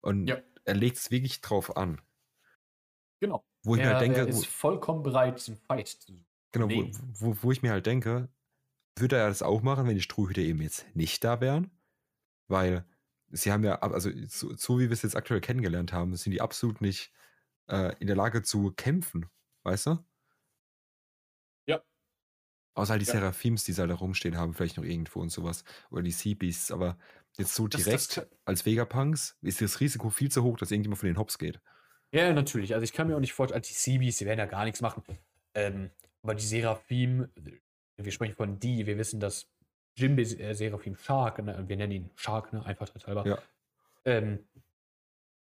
und 0.00 0.26
Ja. 0.28 0.38
er 0.64 0.74
legt 0.74 0.98
es 0.98 1.10
wirklich 1.10 1.40
drauf 1.40 1.76
an. 1.76 2.00
Genau. 3.20 3.44
Wo 3.64 3.74
ich 3.74 3.80
er, 3.80 3.86
mir 3.86 3.94
halt 3.94 4.02
denke, 4.02 4.20
er 4.20 4.26
wo, 4.26 4.38
ist 4.38 4.46
vollkommen 4.46 5.02
bereit, 5.02 5.38
diesen 5.38 5.56
Fight 5.56 5.88
zu 5.88 6.24
genau, 6.52 6.68
wo, 6.70 6.90
wo, 7.18 7.36
wo 7.42 7.52
ich 7.52 7.62
mir 7.62 7.72
halt 7.72 7.86
denke, 7.86 8.28
würde 8.96 9.16
er 9.16 9.28
das 9.28 9.42
auch 9.42 9.62
machen, 9.62 9.86
wenn 9.86 9.94
die 9.94 10.02
Strohhüte 10.02 10.40
eben 10.40 10.62
jetzt 10.62 10.86
nicht 10.94 11.24
da 11.24 11.40
wären? 11.40 11.70
Weil 12.48 12.84
sie 13.30 13.52
haben 13.52 13.64
ja, 13.64 13.80
also 13.80 14.10
so, 14.28 14.54
so 14.54 14.78
wie 14.78 14.84
wir 14.84 14.92
es 14.92 15.02
jetzt 15.02 15.16
aktuell 15.16 15.40
kennengelernt 15.40 15.92
haben, 15.92 16.16
sind 16.16 16.32
die 16.32 16.40
absolut 16.40 16.80
nicht 16.80 17.12
äh, 17.68 17.94
in 17.98 18.06
der 18.06 18.16
Lage 18.16 18.42
zu 18.42 18.72
kämpfen, 18.72 19.26
weißt 19.64 19.86
du? 19.86 19.98
Außer 22.78 22.92
halt 22.92 23.02
die 23.02 23.06
Ja. 23.06 23.14
Seraphims, 23.14 23.64
die 23.64 23.72
sie 23.72 23.80
halt 23.80 23.90
da 23.90 23.94
rumstehen 23.96 24.36
haben, 24.36 24.54
vielleicht 24.54 24.76
noch 24.76 24.84
irgendwo 24.84 25.20
und 25.20 25.30
sowas. 25.30 25.64
Oder 25.90 26.02
die 26.02 26.10
Sea 26.12 26.34
Beasts, 26.34 26.70
aber 26.70 26.96
jetzt 27.36 27.54
so 27.54 27.66
Das- 27.68 27.82
direkt 27.84 28.16
das- 28.16 28.26
als 28.44 28.64
Vegapunks 28.66 29.36
ist 29.42 29.60
das 29.60 29.80
Risiko 29.80 30.10
viel 30.10 30.30
zu 30.30 30.42
hoch, 30.42 30.56
dass 30.58 30.70
irgendjemand 30.70 30.98
von 31.00 31.08
den 31.08 31.18
Hops 31.18 31.38
geht. 31.38 31.60
Ja, 32.12 32.32
natürlich. 32.32 32.74
Also 32.74 32.84
ich 32.84 32.92
kann 32.92 33.08
mir 33.08 33.16
auch 33.16 33.20
nicht 33.20 33.32
vorstellen, 33.32 33.60
also 33.60 33.68
die 33.68 33.74
Seabees, 33.74 34.16
die 34.18 34.26
werden 34.26 34.38
ja 34.38 34.46
gar 34.46 34.64
nichts 34.64 34.80
machen. 34.80 35.02
Ähm, 35.54 35.90
aber 36.22 36.34
die 36.34 36.44
Seraphim, 36.44 37.28
wir 37.96 38.12
sprechen 38.12 38.34
von 38.36 38.58
die, 38.60 38.86
wir 38.86 38.96
wissen, 38.96 39.18
dass 39.20 39.46
Jimbe 39.96 40.22
äh, 40.22 40.54
Seraphim 40.54 40.94
Shark, 40.96 41.42
ne, 41.44 41.64
wir 41.66 41.76
nennen 41.76 41.92
ihn 41.92 42.10
Shark, 42.14 42.52
ne, 42.52 42.64
einfach 42.64 42.88
halber. 43.06 43.26
Ja. 43.26 43.38
Ähm, 44.04 44.38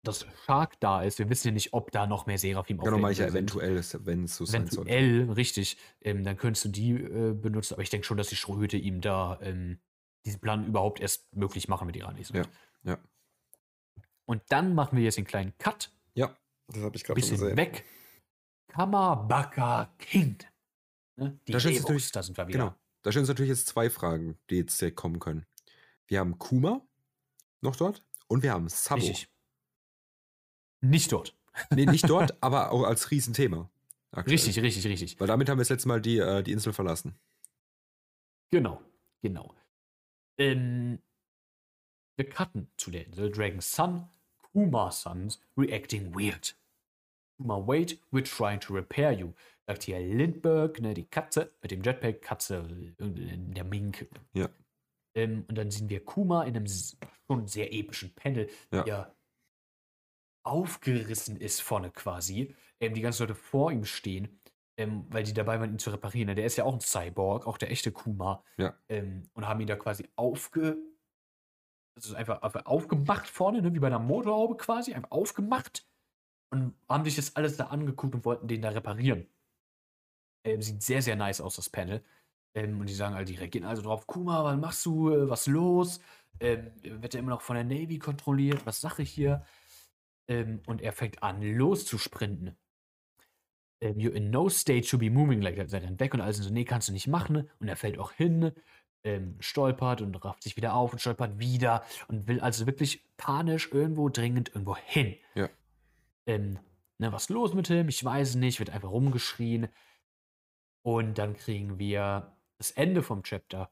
dass 0.07 0.27
Shark 0.47 0.79
da 0.81 1.03
ist, 1.03 1.19
wir 1.19 1.29
wissen 1.29 1.49
ja 1.49 1.53
nicht, 1.53 1.73
ob 1.73 1.91
da 1.91 2.07
noch 2.07 2.27
mehr 2.27 2.39
Seraphim 2.39 2.79
Genau, 2.79 2.99
meine 2.99 3.13
ich 3.13 3.19
ja 3.19 3.27
eventuell, 3.27 3.83
wenn 4.05 4.25
es 4.25 4.37
so 4.37 4.45
sein 4.45 4.67
soll. 4.69 4.87
Eventuell, 4.89 5.31
richtig. 5.33 5.77
Ähm, 6.01 6.25
dann 6.25 6.37
könntest 6.37 6.65
du 6.65 6.69
die 6.71 6.93
äh, 6.93 7.33
benutzen, 7.35 7.75
aber 7.75 7.83
ich 7.83 7.91
denke 7.91 8.07
schon, 8.07 8.17
dass 8.17 8.29
die 8.29 8.37
Strohhüte 8.37 8.77
ihm 8.77 9.01
da 9.01 9.39
ähm, 9.43 9.79
diesen 10.25 10.41
Plan 10.41 10.67
überhaupt 10.67 11.01
erst 11.01 11.35
möglich 11.35 11.69
machen 11.69 11.87
mit 11.87 11.97
ihrer. 11.97 12.15
Ja, 12.33 12.43
ja. 12.85 12.99
Und 14.25 14.43
dann 14.49 14.75
machen 14.75 14.97
wir 14.97 15.05
jetzt 15.05 15.17
den 15.19 15.25
kleinen 15.25 15.57
Cut, 15.59 15.93
Ja, 16.15 16.37
das 16.69 16.83
habe 16.83 16.97
ich 16.97 17.09
ein 17.09 17.15
bisschen 17.15 17.57
weg. 17.57 17.85
Kamabaka 18.69 19.95
King. 19.99 20.39
Ne? 21.17 21.39
Die 21.47 21.53
Da 21.53 21.59
natürlich- 21.59 22.13
da 22.13 22.23
sind 22.23 22.37
wir 22.37 22.47
wieder. 22.49 22.59
Genau. 22.59 22.75
Da 23.03 23.13
stellen 23.13 23.23
uns 23.23 23.29
natürlich 23.29 23.51
jetzt 23.51 23.69
zwei 23.69 23.89
Fragen, 23.89 24.37
die 24.51 24.57
jetzt 24.57 24.81
direkt 24.81 24.97
kommen 24.97 25.21
können. 25.21 25.47
Wir 26.09 26.19
haben 26.21 26.39
Kuma 26.39 26.83
noch 27.61 27.77
dort 27.77 28.03
und 28.27 28.43
wir 28.43 28.53
haben 28.53 28.69
Sabo. 28.69 29.01
Richtig. 29.01 29.29
Nicht 30.81 31.13
dort. 31.13 31.35
Nee, 31.71 31.87
nicht 31.87 32.09
dort, 32.09 32.37
aber 32.43 32.71
auch 32.73 32.83
als 32.85 33.11
Riesenthema. 33.11 33.69
aktuell. 34.13 34.35
Richtig, 34.35 34.59
richtig, 34.61 34.87
richtig. 34.87 35.21
Weil 35.21 35.27
damit 35.27 35.49
haben 35.49 35.59
wir 35.59 35.63
das 35.63 35.71
letzte 35.71 35.89
Mal 35.89 36.01
die, 36.01 36.19
äh, 36.19 36.43
die 36.43 36.53
Insel 36.53 36.73
verlassen. 36.73 37.15
Genau, 38.51 38.81
genau. 39.23 39.55
Ähm, 40.39 40.99
wir 42.17 42.29
cutten 42.29 42.69
zu 42.77 42.91
der 42.91 43.07
Insel. 43.07 43.31
Dragon's 43.31 43.71
Son, 43.75 44.09
Kuma 44.53 44.91
Sons 44.91 45.41
reacting 45.57 46.15
weird. 46.15 46.57
Kuma, 47.39 47.67
wait, 47.67 47.99
we're 48.13 48.23
trying 48.25 48.61
to 48.61 48.73
repair 48.75 49.13
you. 49.13 49.33
Sagt 49.67 49.83
hier 49.83 49.99
Lindbergh, 49.99 50.81
ne, 50.81 50.95
die 50.95 51.05
Katze 51.07 51.53
mit 51.61 51.71
dem 51.73 51.83
Jetpack, 51.83 52.23
Katze, 52.23 52.59
äh, 52.99 53.37
der 53.37 53.65
Mink. 53.65 54.07
Ja. 54.33 54.49
Ähm, 55.15 55.45
und 55.49 55.57
dann 55.59 55.71
sehen 55.71 55.89
wir 55.89 56.05
Kuma 56.05 56.45
in 56.45 56.57
einem 56.57 56.67
schon 57.27 57.49
sehr 57.49 57.73
epischen 57.73 58.15
Panel, 58.15 58.49
Ja. 58.73 58.85
der 58.85 59.16
aufgerissen 60.47 61.37
ist 61.37 61.61
vorne 61.61 61.91
quasi. 61.91 62.55
Ähm, 62.81 62.95
die 62.95 63.01
ganzen 63.01 63.23
Leute 63.23 63.35
vor 63.35 63.73
ihm 63.73 63.85
stehen, 63.85 64.41
ähm, 64.77 65.07
weil 65.09 65.25
die 65.25 65.33
dabei 65.33 65.61
waren, 65.61 65.73
ihn 65.73 65.79
zu 65.79 65.91
reparieren. 65.91 66.35
Der 66.35 66.45
ist 66.45 66.57
ja 66.57 66.65
auch 66.65 66.75
ein 66.75 66.81
Cyborg, 66.81 67.47
auch 67.47 67.59
der 67.59 67.71
echte 67.71 67.93
Kuma. 67.93 68.45
Ja. 68.57 68.75
Ähm, 68.89 69.29
und 69.35 69.49
haben 69.49 69.61
ihn 69.61 69.67
da 69.67 69.77
quasi 69.77 70.09
aufge. 70.17 70.77
Also 71.97 72.15
einfach, 72.15 72.43
einfach 72.43 72.67
aufgemacht 72.67 73.27
vorne, 73.27 73.63
ne, 73.63 73.73
wie 73.75 73.79
bei 73.79 73.87
einer 73.87 73.99
Motorhaube 73.99 74.57
quasi, 74.57 74.93
einfach 74.93 75.11
aufgemacht. 75.11 75.87
Und 76.51 76.75
haben 76.89 77.05
sich 77.05 77.17
das 77.17 77.35
alles 77.37 77.57
da 77.57 77.67
angeguckt 77.67 78.15
und 78.15 78.25
wollten 78.25 78.49
den 78.49 78.63
da 78.63 78.69
reparieren. 78.69 79.27
Ähm, 80.45 80.63
sieht 80.63 80.83
sehr, 80.83 81.03
sehr 81.03 81.17
nice 81.17 81.41
aus, 81.41 81.57
das 81.57 81.71
Panel. 81.71 82.05
Ähm, 82.55 82.81
und 82.81 82.89
die 82.89 82.95
sagen 82.95 83.15
halt, 83.15 83.29
die 83.29 83.35
reagieren 83.35 83.67
also 83.67 83.83
drauf, 83.83 84.07
Kuma, 84.07 84.45
was 84.45 84.57
machst 84.57 84.87
du, 84.87 85.11
äh, 85.11 85.29
was 85.29 85.47
los? 85.47 86.01
Ähm, 86.39 86.71
wird 86.83 87.15
er 87.15 87.21
immer 87.21 87.31
noch 87.31 87.41
von 87.41 87.57
der 87.57 87.65
Navy 87.65 87.99
kontrolliert? 87.99 88.65
Was 88.67 88.81
Sache 88.81 89.03
hier? 89.03 89.45
Ähm, 90.29 90.61
und 90.67 90.83
er 90.83 90.93
fängt 90.93 91.23
an, 91.23 91.43
loszusprinten. 91.43 92.57
Ähm, 93.81 93.97
you're 93.97 94.13
in 94.13 94.31
no 94.31 94.49
state 94.49 94.89
to 94.89 94.99
be 94.99 95.11
moving, 95.11 95.41
like, 95.41 95.57
seid 95.69 95.85
dann 95.85 96.01
weg 96.01 96.15
und 96.15 96.21
alles 96.21 96.39
so, 96.39 96.51
nee, 96.51 96.65
kannst 96.65 96.89
du 96.89 96.93
nicht 96.93 97.07
machen. 97.07 97.49
Und 97.61 97.69
er 97.69 97.77
fällt 97.77 97.99
auch 97.99 98.13
hin, 98.13 98.53
ähm, 99.05 99.37
stolpert 99.39 100.03
und 100.03 100.15
rafft 100.25 100.43
sich 100.43 100.57
wieder 100.57 100.75
auf 100.75 100.93
und 100.93 100.99
stolpert 100.99 101.39
wieder 101.39 101.85
und 102.09 102.27
will 102.27 102.41
also 102.41 102.67
wirklich 102.67 103.05
panisch 103.17 103.71
irgendwo 103.73 104.09
dringend 104.09 104.49
irgendwo 104.49 104.77
hin. 104.77 105.17
Ja. 105.35 105.49
Ähm, 106.27 106.59
ne, 106.99 107.13
was 107.13 107.25
ist 107.25 107.31
los 107.31 107.55
mit 107.55 107.71
ihm? 107.71 107.89
Ich 107.89 108.05
weiß 108.05 108.31
es 108.31 108.35
nicht, 108.35 108.59
wird 108.59 108.71
einfach 108.71 108.91
rumgeschrien. 108.91 109.69
Und 110.83 111.19
dann 111.19 111.37
kriegen 111.37 111.79
wir 111.79 112.37
das 112.59 112.73
Ende 112.73 113.03
vom 113.03 113.23
Chapter. 113.23 113.71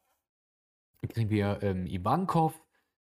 Dann 1.00 1.10
kriegen 1.10 1.30
wir 1.30 1.58
ähm, 1.62 1.86
Ivankov, 1.86 2.60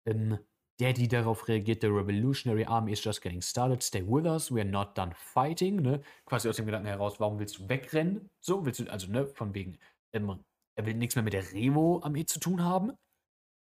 ähm, 0.06 0.38
der, 0.80 0.94
die 0.94 1.08
darauf 1.08 1.46
reagiert, 1.46 1.82
the 1.82 1.88
Revolutionary 1.88 2.64
Army 2.64 2.92
is 2.92 3.04
just 3.04 3.20
getting 3.20 3.42
started, 3.42 3.82
stay 3.82 4.02
with 4.02 4.26
us, 4.26 4.50
we 4.50 4.60
are 4.60 4.68
not 4.68 4.96
done 4.96 5.12
fighting, 5.14 5.82
ne? 5.82 6.00
Quasi 6.24 6.48
aus 6.48 6.56
dem 6.56 6.66
Gedanken 6.66 6.88
heraus, 6.88 7.20
warum 7.20 7.38
willst 7.38 7.58
du 7.58 7.68
wegrennen? 7.68 8.30
So, 8.40 8.64
willst 8.64 8.80
du, 8.80 8.90
also, 8.90 9.06
ne, 9.10 9.26
von 9.26 9.54
wegen, 9.54 9.78
ähm, 10.12 10.42
er 10.76 10.86
will 10.86 10.94
nichts 10.94 11.14
mehr 11.14 11.22
mit 11.22 11.34
der 11.34 11.52
Revo-Armee 11.52 12.24
zu 12.24 12.40
tun 12.40 12.64
haben. 12.64 12.92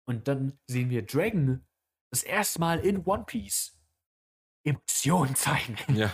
Und 0.08 0.28
dann 0.28 0.58
sehen 0.68 0.90
wir 0.90 1.06
Dragon 1.06 1.66
das 2.12 2.24
erste 2.24 2.60
Mal 2.60 2.80
in 2.80 3.04
One 3.06 3.26
Piece 3.26 3.80
Emotionen 4.64 5.36
zeigen. 5.36 5.78
Ja. 5.96 6.12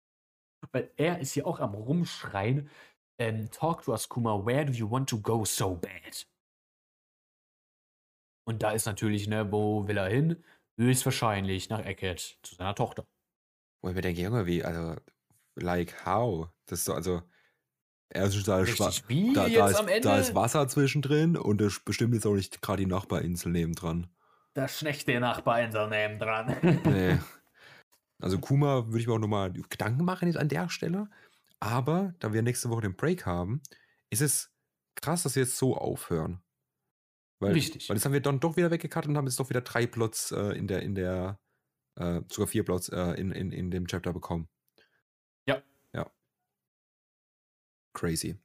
Weil 0.72 0.92
er 0.96 1.18
ist 1.18 1.32
hier 1.32 1.46
auch 1.46 1.58
am 1.58 1.74
Rumschreien. 1.74 2.68
Ähm, 3.18 3.50
Talk 3.50 3.82
to 3.84 3.92
us, 3.92 4.08
Kuma. 4.08 4.44
Where 4.44 4.64
do 4.64 4.72
you 4.72 4.90
want 4.90 5.08
to 5.10 5.18
go 5.18 5.44
so 5.44 5.74
bad? 5.74 6.26
Und 8.44 8.62
da 8.62 8.72
ist 8.72 8.86
natürlich, 8.86 9.28
ne, 9.28 9.50
wo 9.52 9.86
will 9.86 9.96
er 9.96 10.08
hin? 10.08 10.42
Höchstwahrscheinlich 10.76 11.68
nach 11.68 11.84
Eckert 11.84 12.38
zu 12.42 12.54
seiner 12.54 12.74
Tochter. 12.74 13.06
Wo 13.82 13.88
ich 13.88 13.94
mir 13.94 14.00
denke, 14.00 14.22
Junge, 14.22 14.46
wie, 14.46 14.64
also, 14.64 14.96
like 15.56 16.06
how? 16.06 16.48
Das 16.66 16.80
ist 16.80 16.84
so, 16.86 16.94
also, 16.94 17.22
da 18.12 18.24
ist, 18.24 18.48
Richtig, 18.48 19.08
wie 19.08 19.32
da, 19.32 19.48
da, 19.48 19.68
ist, 19.68 20.04
da 20.04 20.18
ist 20.18 20.34
Wasser 20.34 20.66
zwischendrin 20.66 21.36
und 21.36 21.60
das 21.60 21.78
bestimmt 21.78 22.14
jetzt 22.14 22.26
auch 22.26 22.34
nicht 22.34 22.60
gerade 22.60 22.82
die 22.82 22.90
Nachbarinsel 22.90 23.52
nebendran. 23.52 24.08
Da 24.54 24.66
schlecht 24.66 25.06
der 25.06 25.20
Nachbarinsel 25.20 25.88
neben 25.88 26.18
dran. 26.18 26.56
Nee. 26.84 27.18
Also 28.22 28.38
Kuma 28.38 28.86
würde 28.86 28.98
ich 28.98 29.06
mir 29.06 29.14
auch 29.14 29.18
nochmal 29.18 29.50
Gedanken 29.50 30.04
machen 30.04 30.28
jetzt 30.28 30.36
an 30.36 30.50
der 30.50 30.68
Stelle. 30.68 31.08
Aber 31.58 32.14
da 32.18 32.34
wir 32.34 32.42
nächste 32.42 32.68
Woche 32.68 32.82
den 32.82 32.94
Break 32.94 33.24
haben, 33.24 33.62
ist 34.10 34.20
es 34.20 34.52
krass, 34.94 35.22
dass 35.22 35.36
wir 35.36 35.44
jetzt 35.44 35.56
so 35.56 35.74
aufhören. 35.74 36.42
Weil, 37.40 37.52
Richtig. 37.52 37.88
Weil 37.88 37.96
jetzt 37.96 38.04
haben 38.04 38.12
wir 38.12 38.20
dann 38.20 38.38
doch 38.40 38.56
wieder 38.56 38.70
weggekattet 38.70 39.08
und 39.08 39.16
haben 39.16 39.26
jetzt 39.26 39.40
doch 39.40 39.48
wieder 39.50 39.62
drei 39.62 39.86
Plots 39.86 40.30
äh, 40.32 40.52
in 40.58 40.66
der, 40.68 40.82
in 40.82 40.94
der, 40.94 41.40
äh, 41.98 42.20
sogar 42.30 42.46
vier 42.46 42.64
Plots 42.64 42.88
äh, 42.90 43.12
in, 43.14 43.32
in, 43.32 43.50
in 43.50 43.70
dem 43.70 43.86
Chapter 43.86 44.12
bekommen. 44.12 44.48
Ja. 45.48 45.62
Ja. 45.94 46.10
Crazy. 47.94 48.36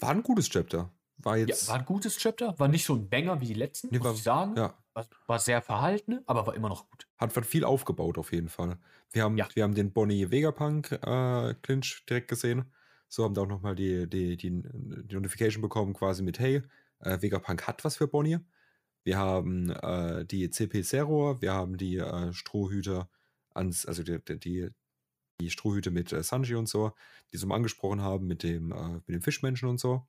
War 0.00 0.10
ein 0.10 0.22
gutes 0.22 0.48
Chapter. 0.48 0.92
War 1.18 1.36
Ja, 1.36 1.46
jetzt. 1.46 1.68
war 1.68 1.78
ein 1.78 1.84
gutes 1.84 2.16
Chapter, 2.18 2.58
war 2.58 2.68
nicht 2.68 2.84
so 2.84 2.94
ein 2.94 3.08
Banger 3.08 3.40
wie 3.40 3.46
die 3.46 3.54
letzten, 3.54 3.88
Nee, 3.90 3.98
muss 3.98 4.06
war- 4.06 4.14
ich 4.14 4.22
sagen. 4.22 4.56
ja, 4.56 4.76
War, 4.94 5.06
war 5.26 5.38
sehr 5.38 5.62
verhalten, 5.62 6.20
aber 6.26 6.46
war 6.46 6.54
immer 6.54 6.68
noch 6.68 6.88
gut. 6.90 7.06
hat 7.18 7.36
hat 7.36 7.46
viel 7.46 7.64
aufgebaut 7.64 8.18
auf 8.18 8.32
jeden 8.32 8.48
Fall. 8.48 8.78
Wir 9.10 9.22
haben, 9.24 9.36
Ja. 9.36 9.48
wir 9.54 9.62
haben 9.62 9.74
den 9.74 9.92
Bonnie 9.92 10.30
Vegapunk 10.30 10.92
äh, 10.92 11.54
Clinch 11.62 12.04
direkt 12.08 12.28
gesehen. 12.28 12.72
So 13.08 13.24
haben 13.24 13.34
da 13.34 13.42
auch 13.42 13.46
nochmal 13.46 13.74
die, 13.74 14.08
die, 14.08 14.36
die, 14.36 14.62
die 14.62 15.14
Notification 15.14 15.60
bekommen, 15.62 15.92
quasi 15.94 16.22
mit, 16.22 16.38
hey, 16.38 16.62
äh, 17.02 17.20
Vegapunk 17.20 17.66
hat 17.66 17.84
was 17.84 17.96
für 17.96 18.08
Bonnie. 18.08 18.38
Wir 19.04 19.18
haben 19.18 19.70
äh, 19.70 20.24
die 20.24 20.48
CP 20.50 20.82
Zero, 20.82 21.40
wir 21.40 21.52
haben 21.52 21.76
die 21.76 21.96
äh, 21.96 22.32
Strohhüte 22.32 23.08
ans, 23.50 23.84
also 23.86 24.02
die, 24.02 24.18
die, 24.38 24.70
die, 25.40 25.50
Strohhüte 25.50 25.90
mit 25.90 26.12
äh, 26.12 26.22
Sanji 26.22 26.54
und 26.54 26.68
so, 26.68 26.92
die 27.32 27.36
so 27.36 27.46
mal 27.46 27.56
angesprochen 27.56 28.00
haben 28.00 28.26
mit 28.26 28.42
dem, 28.42 28.72
äh, 28.72 29.00
mit 29.06 29.08
dem 29.08 29.22
Fischmenschen 29.22 29.68
und 29.68 29.78
so. 29.78 30.06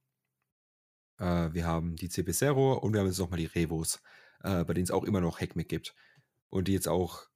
Äh, 1.20 1.54
wir 1.54 1.66
haben 1.66 1.96
die 1.96 2.10
CP 2.10 2.32
Zero 2.34 2.74
und 2.74 2.94
wir 2.94 3.00
haben 3.00 3.08
jetzt 3.08 3.20
nochmal 3.20 3.40
die 3.40 3.46
Revos, 3.46 4.02
äh, 4.44 4.64
bei 4.64 4.74
denen 4.74 4.86
es 4.86 4.92
auch 4.92 5.04
immer 5.04 5.22
noch 5.22 5.40
Hackmick 5.42 5.70
gibt. 5.70 5.96
Und 6.50 6.68
die 6.68 6.74
jetzt 6.74 6.88
auch 6.88 7.28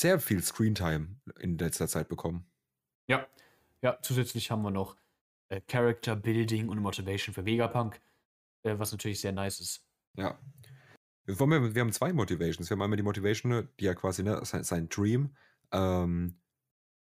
sehr 0.00 0.20
viel 0.20 0.42
Screentime 0.42 1.16
in 1.38 1.58
letzter 1.58 1.88
Zeit 1.88 2.08
bekommen. 2.08 2.50
Ja. 3.08 3.26
Ja, 3.82 3.98
zusätzlich 4.02 4.50
haben 4.50 4.62
wir 4.62 4.70
noch 4.70 4.96
äh, 5.48 5.60
Character 5.66 6.16
Building 6.16 6.68
und 6.68 6.78
Motivation 6.80 7.34
für 7.34 7.44
Vegapunk, 7.44 8.00
äh, 8.62 8.78
was 8.78 8.92
natürlich 8.92 9.20
sehr 9.20 9.32
nice 9.32 9.60
ist. 9.60 9.84
Ja. 10.14 10.38
Wir, 11.24 11.38
wir 11.38 11.80
haben 11.80 11.92
zwei 11.92 12.12
Motivations. 12.12 12.70
Wir 12.70 12.74
haben 12.74 12.82
einmal 12.82 12.96
die 12.96 13.02
Motivation, 13.02 13.68
die 13.78 13.84
ja 13.84 13.94
quasi 13.94 14.22
ne, 14.22 14.40
sein, 14.44 14.64
sein 14.64 14.88
Dream, 14.88 15.36
ähm, 15.72 16.40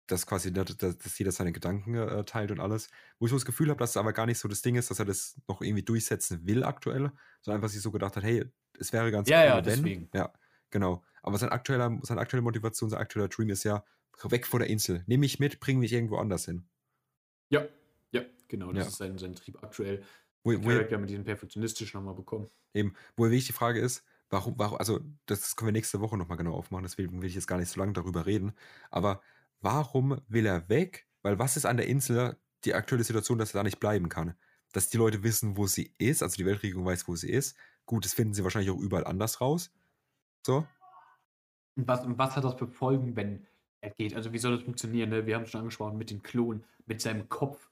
dass 0.06 0.26
quasi, 0.26 0.50
ne, 0.50 0.64
dass, 0.64 0.76
dass 0.76 1.18
jeder 1.18 1.32
seine 1.32 1.52
Gedanken 1.52 1.94
äh, 1.94 2.24
teilt 2.24 2.50
und 2.50 2.60
alles. 2.60 2.88
Wo 3.18 3.26
ich 3.26 3.30
so 3.30 3.36
das 3.36 3.44
Gefühl 3.44 3.68
habe, 3.68 3.78
dass 3.78 3.90
es 3.90 3.96
aber 3.96 4.12
gar 4.12 4.26
nicht 4.26 4.38
so 4.38 4.48
das 4.48 4.62
Ding 4.62 4.76
ist, 4.76 4.90
dass 4.90 4.98
er 4.98 5.04
das 5.04 5.40
noch 5.46 5.60
irgendwie 5.60 5.82
durchsetzen 5.82 6.46
will 6.46 6.64
aktuell, 6.64 7.12
sondern 7.42 7.60
einfach 7.60 7.68
sich 7.68 7.82
so 7.82 7.90
gedacht 7.90 8.16
hat, 8.16 8.24
hey, 8.24 8.44
es 8.78 8.92
wäre 8.92 9.10
ganz 9.10 9.28
Ja, 9.28 9.44
ja, 9.44 9.56
wenn. 9.56 9.64
deswegen. 9.64 10.10
Ja, 10.14 10.32
genau. 10.70 11.04
Aber 11.22 11.38
sein 11.38 11.50
aktueller, 11.50 11.98
seine 12.02 12.20
aktuelle 12.20 12.42
Motivation, 12.42 12.90
sein 12.90 13.00
aktueller 13.00 13.28
Dream 13.28 13.50
ist 13.50 13.64
ja, 13.64 13.84
weg 14.24 14.46
von 14.46 14.60
der 14.60 14.70
Insel. 14.70 15.02
Nimm 15.06 15.20
mich 15.20 15.38
mit, 15.38 15.60
bring 15.60 15.78
mich 15.78 15.92
irgendwo 15.92 16.16
anders 16.16 16.46
hin. 16.46 16.68
Ja. 17.50 17.66
Genau, 18.54 18.72
das 18.72 18.84
Ja. 18.84 18.88
ist 18.88 18.98
sein, 18.98 19.18
sein 19.18 19.34
Trieb 19.34 19.60
aktuell. 19.64 20.04
Wo, 20.44 20.52
wo, 20.52 20.68
Charakter 20.68 20.96
mit 20.98 21.10
diesem 21.10 21.24
perfektionistischen 21.24 21.98
nochmal 21.98 22.14
bekommen. 22.14 22.48
Eben, 22.72 22.94
wo 23.16 23.24
wirklich 23.24 23.46
die 23.46 23.52
Frage 23.52 23.80
ist, 23.80 24.04
warum, 24.30 24.54
warum, 24.58 24.78
also 24.78 25.00
das 25.26 25.56
können 25.56 25.68
wir 25.68 25.72
nächste 25.72 26.00
Woche 26.00 26.16
nochmal 26.16 26.38
genau 26.38 26.54
aufmachen, 26.54 26.84
deswegen 26.84 27.20
will 27.20 27.28
ich 27.28 27.34
jetzt 27.34 27.48
gar 27.48 27.58
nicht 27.58 27.68
so 27.68 27.80
lange 27.80 27.94
darüber 27.94 28.26
reden. 28.26 28.52
Aber 28.92 29.20
warum 29.60 30.20
will 30.28 30.46
er 30.46 30.68
weg? 30.68 31.08
Weil 31.22 31.40
was 31.40 31.56
ist 31.56 31.66
an 31.66 31.78
der 31.78 31.88
Insel 31.88 32.36
die 32.64 32.74
aktuelle 32.74 33.02
Situation, 33.02 33.38
dass 33.38 33.54
er 33.54 33.58
da 33.58 33.62
nicht 33.64 33.80
bleiben 33.80 34.08
kann? 34.08 34.34
Dass 34.72 34.88
die 34.88 34.98
Leute 34.98 35.24
wissen, 35.24 35.56
wo 35.56 35.66
sie 35.66 35.92
ist, 35.98 36.22
also 36.22 36.36
die 36.36 36.46
Weltregierung 36.46 36.84
weiß, 36.84 37.08
wo 37.08 37.16
sie 37.16 37.30
ist. 37.30 37.56
Gut, 37.86 38.04
das 38.04 38.14
finden 38.14 38.34
sie 38.34 38.44
wahrscheinlich 38.44 38.70
auch 38.70 38.78
überall 38.78 39.04
anders 39.04 39.40
raus. 39.40 39.72
So. 40.46 40.64
Und 41.74 41.88
was, 41.88 42.04
und 42.04 42.18
was 42.18 42.36
hat 42.36 42.44
das 42.44 42.54
für 42.54 42.68
Folgen, 42.68 43.16
wenn 43.16 43.46
er 43.80 43.90
geht? 43.90 44.14
Also 44.14 44.32
wie 44.32 44.38
soll 44.38 44.54
das 44.54 44.62
funktionieren? 44.62 45.10
Ne? 45.10 45.26
Wir 45.26 45.34
haben 45.34 45.42
es 45.42 45.50
schon 45.50 45.60
angesprochen 45.60 45.98
mit 45.98 46.10
den 46.10 46.22
Klonen, 46.22 46.64
mit 46.86 47.00
seinem 47.00 47.28
Kopf. 47.28 47.68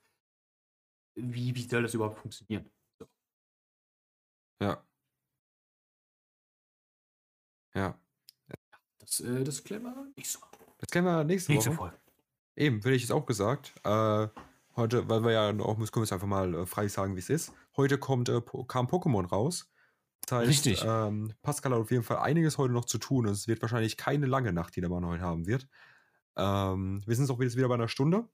Wie, 1.14 1.54
wie 1.54 1.68
soll 1.68 1.82
das 1.82 1.94
überhaupt 1.94 2.18
funktionieren? 2.18 2.70
Ja. 4.60 4.82
Ja. 7.74 7.98
Das, 8.98 9.20
äh, 9.20 9.44
das 9.44 9.62
klären 9.64 9.82
wir 9.82 10.12
nächste 10.16 10.40
Woche. 10.40 10.50
Das 10.78 10.88
kennen 10.90 11.06
wir 11.06 11.24
nächste 11.24 11.52
Nächste 11.52 11.70
Woche. 11.70 11.76
Folge. 11.76 11.96
Eben, 12.56 12.76
hätte 12.76 12.92
ich 12.92 13.04
es 13.04 13.10
auch 13.10 13.26
gesagt. 13.26 13.72
Äh, 13.84 14.28
heute, 14.76 15.08
weil 15.08 15.24
wir 15.24 15.32
ja 15.32 15.48
auch, 15.60 15.76
müssen 15.78 15.92
können 15.92 16.02
wir 16.02 16.04
es 16.04 16.12
einfach 16.12 16.26
mal 16.26 16.54
äh, 16.54 16.66
frei 16.66 16.88
sagen, 16.88 17.14
wie 17.14 17.20
es 17.20 17.30
ist. 17.30 17.52
Heute 17.76 17.98
kommt, 17.98 18.28
äh, 18.28 18.40
kam 18.68 18.86
Pokémon 18.86 19.26
raus. 19.26 19.70
Das 20.26 20.38
heißt, 20.38 20.48
Richtig. 20.48 20.84
Ähm, 20.86 21.32
Pascal 21.42 21.72
hat 21.72 21.80
auf 21.80 21.90
jeden 21.90 22.04
Fall 22.04 22.18
einiges 22.18 22.58
heute 22.58 22.72
noch 22.72 22.84
zu 22.84 22.98
tun. 22.98 23.26
Es 23.26 23.48
wird 23.48 23.60
wahrscheinlich 23.62 23.96
keine 23.96 24.26
lange 24.26 24.52
Nacht, 24.52 24.76
die 24.76 24.80
der 24.80 24.90
Mann 24.90 25.04
heute 25.04 25.22
haben 25.22 25.46
wird. 25.46 25.66
Ähm, 26.36 27.02
wir 27.06 27.16
sind 27.16 27.24
jetzt 27.24 27.34
auch 27.34 27.40
jetzt 27.40 27.56
wieder 27.56 27.68
bei 27.68 27.74
einer 27.74 27.88
Stunde. 27.88 28.28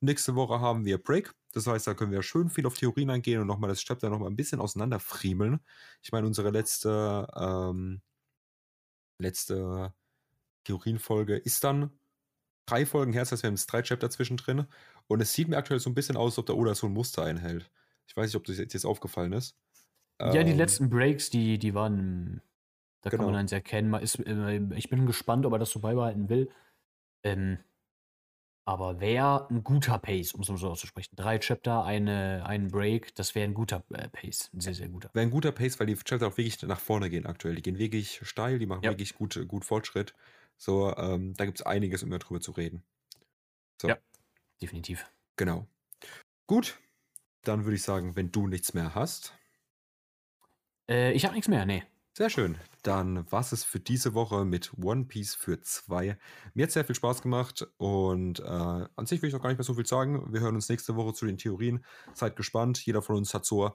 Nächste 0.00 0.34
Woche 0.34 0.60
haben 0.60 0.84
wir 0.84 1.02
Break. 1.02 1.34
Das 1.52 1.66
heißt, 1.66 1.86
da 1.86 1.94
können 1.94 2.12
wir 2.12 2.22
schön 2.22 2.50
viel 2.50 2.66
auf 2.66 2.74
Theorien 2.74 3.10
eingehen 3.10 3.40
und 3.40 3.46
nochmal 3.46 3.68
das 3.70 3.80
Chapter 3.80 4.10
nochmal 4.10 4.30
ein 4.30 4.36
bisschen 4.36 4.60
auseinanderfriemeln. 4.60 5.60
Ich 6.02 6.12
meine, 6.12 6.26
unsere 6.26 6.50
letzte, 6.50 7.26
ähm, 7.34 8.02
letzte 9.18 9.94
Theorienfolge 10.64 11.36
ist 11.36 11.64
dann 11.64 11.98
drei 12.66 12.86
Folgen 12.86 13.12
her, 13.12 13.22
das 13.22 13.32
heißt, 13.32 13.42
wir 13.44 13.48
haben 13.48 13.54
jetzt 13.56 13.66
drei 13.66 13.82
Chapter 13.82 14.10
zwischendrin. 14.10 14.66
Und 15.08 15.20
es 15.22 15.32
sieht 15.32 15.48
mir 15.48 15.56
aktuell 15.56 15.80
so 15.80 15.90
ein 15.90 15.94
bisschen 15.94 16.16
aus, 16.16 16.32
als 16.32 16.38
ob 16.38 16.46
der 16.46 16.56
Oda 16.56 16.74
so 16.74 16.86
ein 16.88 16.92
Muster 16.92 17.24
einhält. 17.24 17.70
Ich 18.08 18.16
weiß 18.16 18.26
nicht, 18.26 18.36
ob 18.36 18.44
das 18.44 18.58
jetzt, 18.58 18.84
aufgefallen 18.86 19.32
ist. 19.32 19.56
Ja, 20.24 20.42
die 20.42 20.52
Ähm, 20.52 20.58
letzten 20.58 20.90
Breaks, 20.90 21.30
die, 21.30 21.58
die 21.58 21.74
waren, 21.74 22.42
da 23.02 23.10
kann 23.10 23.20
Genau. 23.20 23.30
man 23.30 23.36
eins 23.36 23.52
erkennen. 23.52 23.90
Man 23.90 24.02
ist, 24.02 24.18
äh, 24.20 24.58
ich 24.74 24.88
bin 24.90 25.06
gespannt, 25.06 25.46
ob 25.46 25.52
er 25.52 25.58
das 25.58 25.70
so 25.70 25.80
beibehalten 25.80 26.28
will. 26.28 26.50
Ähm, 27.24 27.58
aber 28.66 29.00
wäre 29.00 29.48
ein 29.48 29.64
guter 29.64 29.98
Pace, 29.98 30.34
um 30.34 30.42
es 30.42 30.48
mal 30.50 30.58
so 30.58 30.70
auszusprechen. 30.70 31.16
Drei 31.16 31.38
Chapter, 31.38 31.84
eine, 31.84 32.44
ein 32.46 32.70
Break, 32.70 33.14
das 33.14 33.34
wäre 33.34 33.48
ein 33.48 33.54
guter 33.54 33.84
äh, 33.94 34.08
Pace. 34.10 34.50
Ein 34.52 34.60
sehr, 34.60 34.74
sehr 34.74 34.88
guter. 34.88 35.10
Wäre 35.14 35.26
ein 35.26 35.30
guter 35.30 35.52
Pace, 35.52 35.78
weil 35.80 35.86
die 35.86 35.94
Chapter 35.96 36.26
auch 36.28 36.36
wirklich 36.36 36.60
nach 36.62 36.80
vorne 36.80 37.10
gehen 37.10 37.26
aktuell. 37.26 37.54
Die 37.54 37.62
gehen 37.62 37.78
wirklich 37.78 38.20
steil, 38.28 38.58
die 38.58 38.66
machen 38.66 38.82
Ja. 38.82 38.90
wirklich 38.90 39.14
gut, 39.14 39.38
gut 39.48 39.64
Fortschritt. 39.64 40.14
So, 40.58 40.94
ähm, 40.96 41.34
da 41.34 41.44
gibt 41.46 41.60
es 41.60 41.66
einiges, 41.66 42.02
um 42.02 42.10
darüber 42.10 42.40
zu 42.40 42.52
reden. 42.52 42.84
So, 43.80 43.88
Ja. 43.88 43.98
Definitiv. 44.60 45.06
genau. 45.36 45.66
Gut, 46.48 46.80
dann 47.44 47.64
würde 47.64 47.76
ich 47.76 47.82
sagen, 47.84 48.16
wenn 48.16 48.32
du 48.32 48.48
nichts 48.48 48.74
mehr 48.74 48.94
hast, 48.94 49.34
Äh, 50.88 51.12
ich 51.12 51.24
habe 51.24 51.34
nichts 51.34 51.48
mehr, 51.48 51.64
nee. 51.66 51.84
Sehr 52.16 52.30
schön. 52.30 52.58
Dann 52.86 53.28
war 53.32 53.40
es 53.40 53.64
für 53.64 53.80
diese 53.80 54.14
Woche 54.14 54.44
mit 54.44 54.72
One 54.80 55.06
Piece 55.06 55.34
für 55.34 55.60
zwei. 55.60 56.16
Mir 56.54 56.62
hat 56.62 56.70
sehr 56.70 56.84
viel 56.84 56.94
Spaß 56.94 57.20
gemacht 57.20 57.66
und 57.78 58.38
äh, 58.38 58.44
an 58.44 59.06
sich 59.06 59.20
will 59.20 59.28
ich 59.28 59.34
auch 59.34 59.42
gar 59.42 59.48
nicht 59.48 59.58
mehr 59.58 59.64
so 59.64 59.74
viel 59.74 59.86
sagen. 59.86 60.32
Wir 60.32 60.38
hören 60.38 60.54
uns 60.54 60.68
nächste 60.68 60.94
Woche 60.94 61.12
zu 61.12 61.26
den 61.26 61.36
Theorien. 61.36 61.84
Seid 62.14 62.36
gespannt. 62.36 62.78
Jeder 62.86 63.02
von 63.02 63.16
uns 63.16 63.34
hat 63.34 63.44
so 63.44 63.74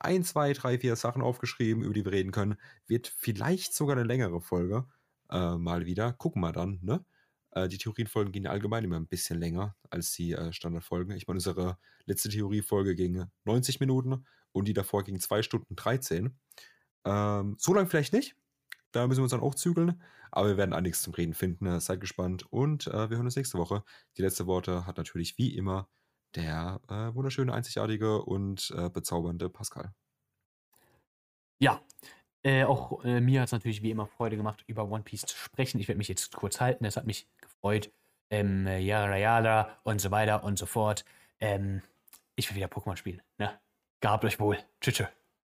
ein, 0.00 0.24
zwei, 0.24 0.54
drei, 0.54 0.76
vier 0.76 0.96
Sachen 0.96 1.22
aufgeschrieben, 1.22 1.84
über 1.84 1.94
die 1.94 2.04
wir 2.04 2.10
reden 2.10 2.32
können. 2.32 2.56
Wird 2.88 3.06
vielleicht 3.06 3.74
sogar 3.74 3.96
eine 3.96 4.04
längere 4.04 4.40
Folge. 4.40 4.86
Äh, 5.30 5.56
mal 5.56 5.86
wieder. 5.86 6.12
Gucken 6.14 6.42
wir 6.42 6.50
dann, 6.50 6.80
ne? 6.82 7.04
Äh, 7.52 7.68
die 7.68 7.78
Theorienfolgen 7.78 8.32
gehen 8.32 8.48
allgemein 8.48 8.82
immer 8.82 8.96
ein 8.96 9.06
bisschen 9.06 9.38
länger 9.38 9.76
als 9.88 10.10
die 10.10 10.32
äh, 10.32 10.52
Standardfolgen. 10.52 11.16
Ich 11.16 11.28
meine, 11.28 11.36
unsere 11.36 11.78
letzte 12.06 12.28
Theoriefolge 12.28 12.96
ging 12.96 13.24
90 13.44 13.78
Minuten 13.78 14.26
und 14.50 14.66
die 14.66 14.74
davor 14.74 15.04
ging 15.04 15.20
2 15.20 15.42
Stunden 15.44 15.76
13. 15.76 16.36
Ähm, 17.04 17.54
so 17.56 17.72
lange 17.72 17.88
vielleicht 17.88 18.12
nicht. 18.12 18.34
Da 18.92 19.06
müssen 19.06 19.20
wir 19.20 19.24
uns 19.24 19.32
dann 19.32 19.40
auch 19.40 19.54
zügeln. 19.54 20.00
Aber 20.30 20.48
wir 20.48 20.56
werden 20.56 20.74
einiges 20.74 21.02
zum 21.02 21.14
Reden 21.14 21.34
finden. 21.34 21.80
Seid 21.80 22.00
gespannt 22.00 22.44
und 22.50 22.86
äh, 22.86 23.10
wir 23.10 23.16
hören 23.16 23.26
uns 23.26 23.36
nächste 23.36 23.58
Woche. 23.58 23.82
Die 24.16 24.22
letzte 24.22 24.46
Worte 24.46 24.86
hat 24.86 24.98
natürlich 24.98 25.38
wie 25.38 25.56
immer 25.56 25.88
der 26.34 26.80
äh, 26.88 27.14
wunderschöne, 27.14 27.52
einzigartige 27.52 28.22
und 28.22 28.72
äh, 28.76 28.90
bezaubernde 28.90 29.48
Pascal. 29.48 29.92
Ja, 31.58 31.80
äh, 32.42 32.64
auch 32.64 33.04
äh, 33.04 33.20
mir 33.20 33.40
hat 33.40 33.48
es 33.48 33.52
natürlich 33.52 33.82
wie 33.82 33.90
immer 33.90 34.06
Freude 34.06 34.36
gemacht, 34.36 34.64
über 34.66 34.88
One 34.90 35.02
Piece 35.02 35.22
zu 35.22 35.36
sprechen. 35.36 35.80
Ich 35.80 35.88
werde 35.88 35.98
mich 35.98 36.08
jetzt 36.08 36.34
kurz 36.36 36.60
halten, 36.60 36.84
es 36.84 36.96
hat 36.96 37.06
mich 37.06 37.26
gefreut. 37.40 37.90
Ähm, 38.30 38.66
äh, 38.66 38.78
yada 38.78 39.16
yada 39.16 39.78
und 39.84 40.00
so 40.00 40.10
weiter 40.10 40.44
und 40.44 40.58
so 40.58 40.66
fort. 40.66 41.04
Ähm, 41.40 41.82
ich 42.36 42.48
will 42.50 42.56
wieder 42.56 42.66
Pokémon 42.68 42.96
spielen. 42.96 43.22
Ne? 43.38 43.58
Gehabt 44.00 44.24
euch 44.24 44.38
wohl. 44.38 44.58
Tschüss. 44.80 44.94
tschüss. 44.94 45.17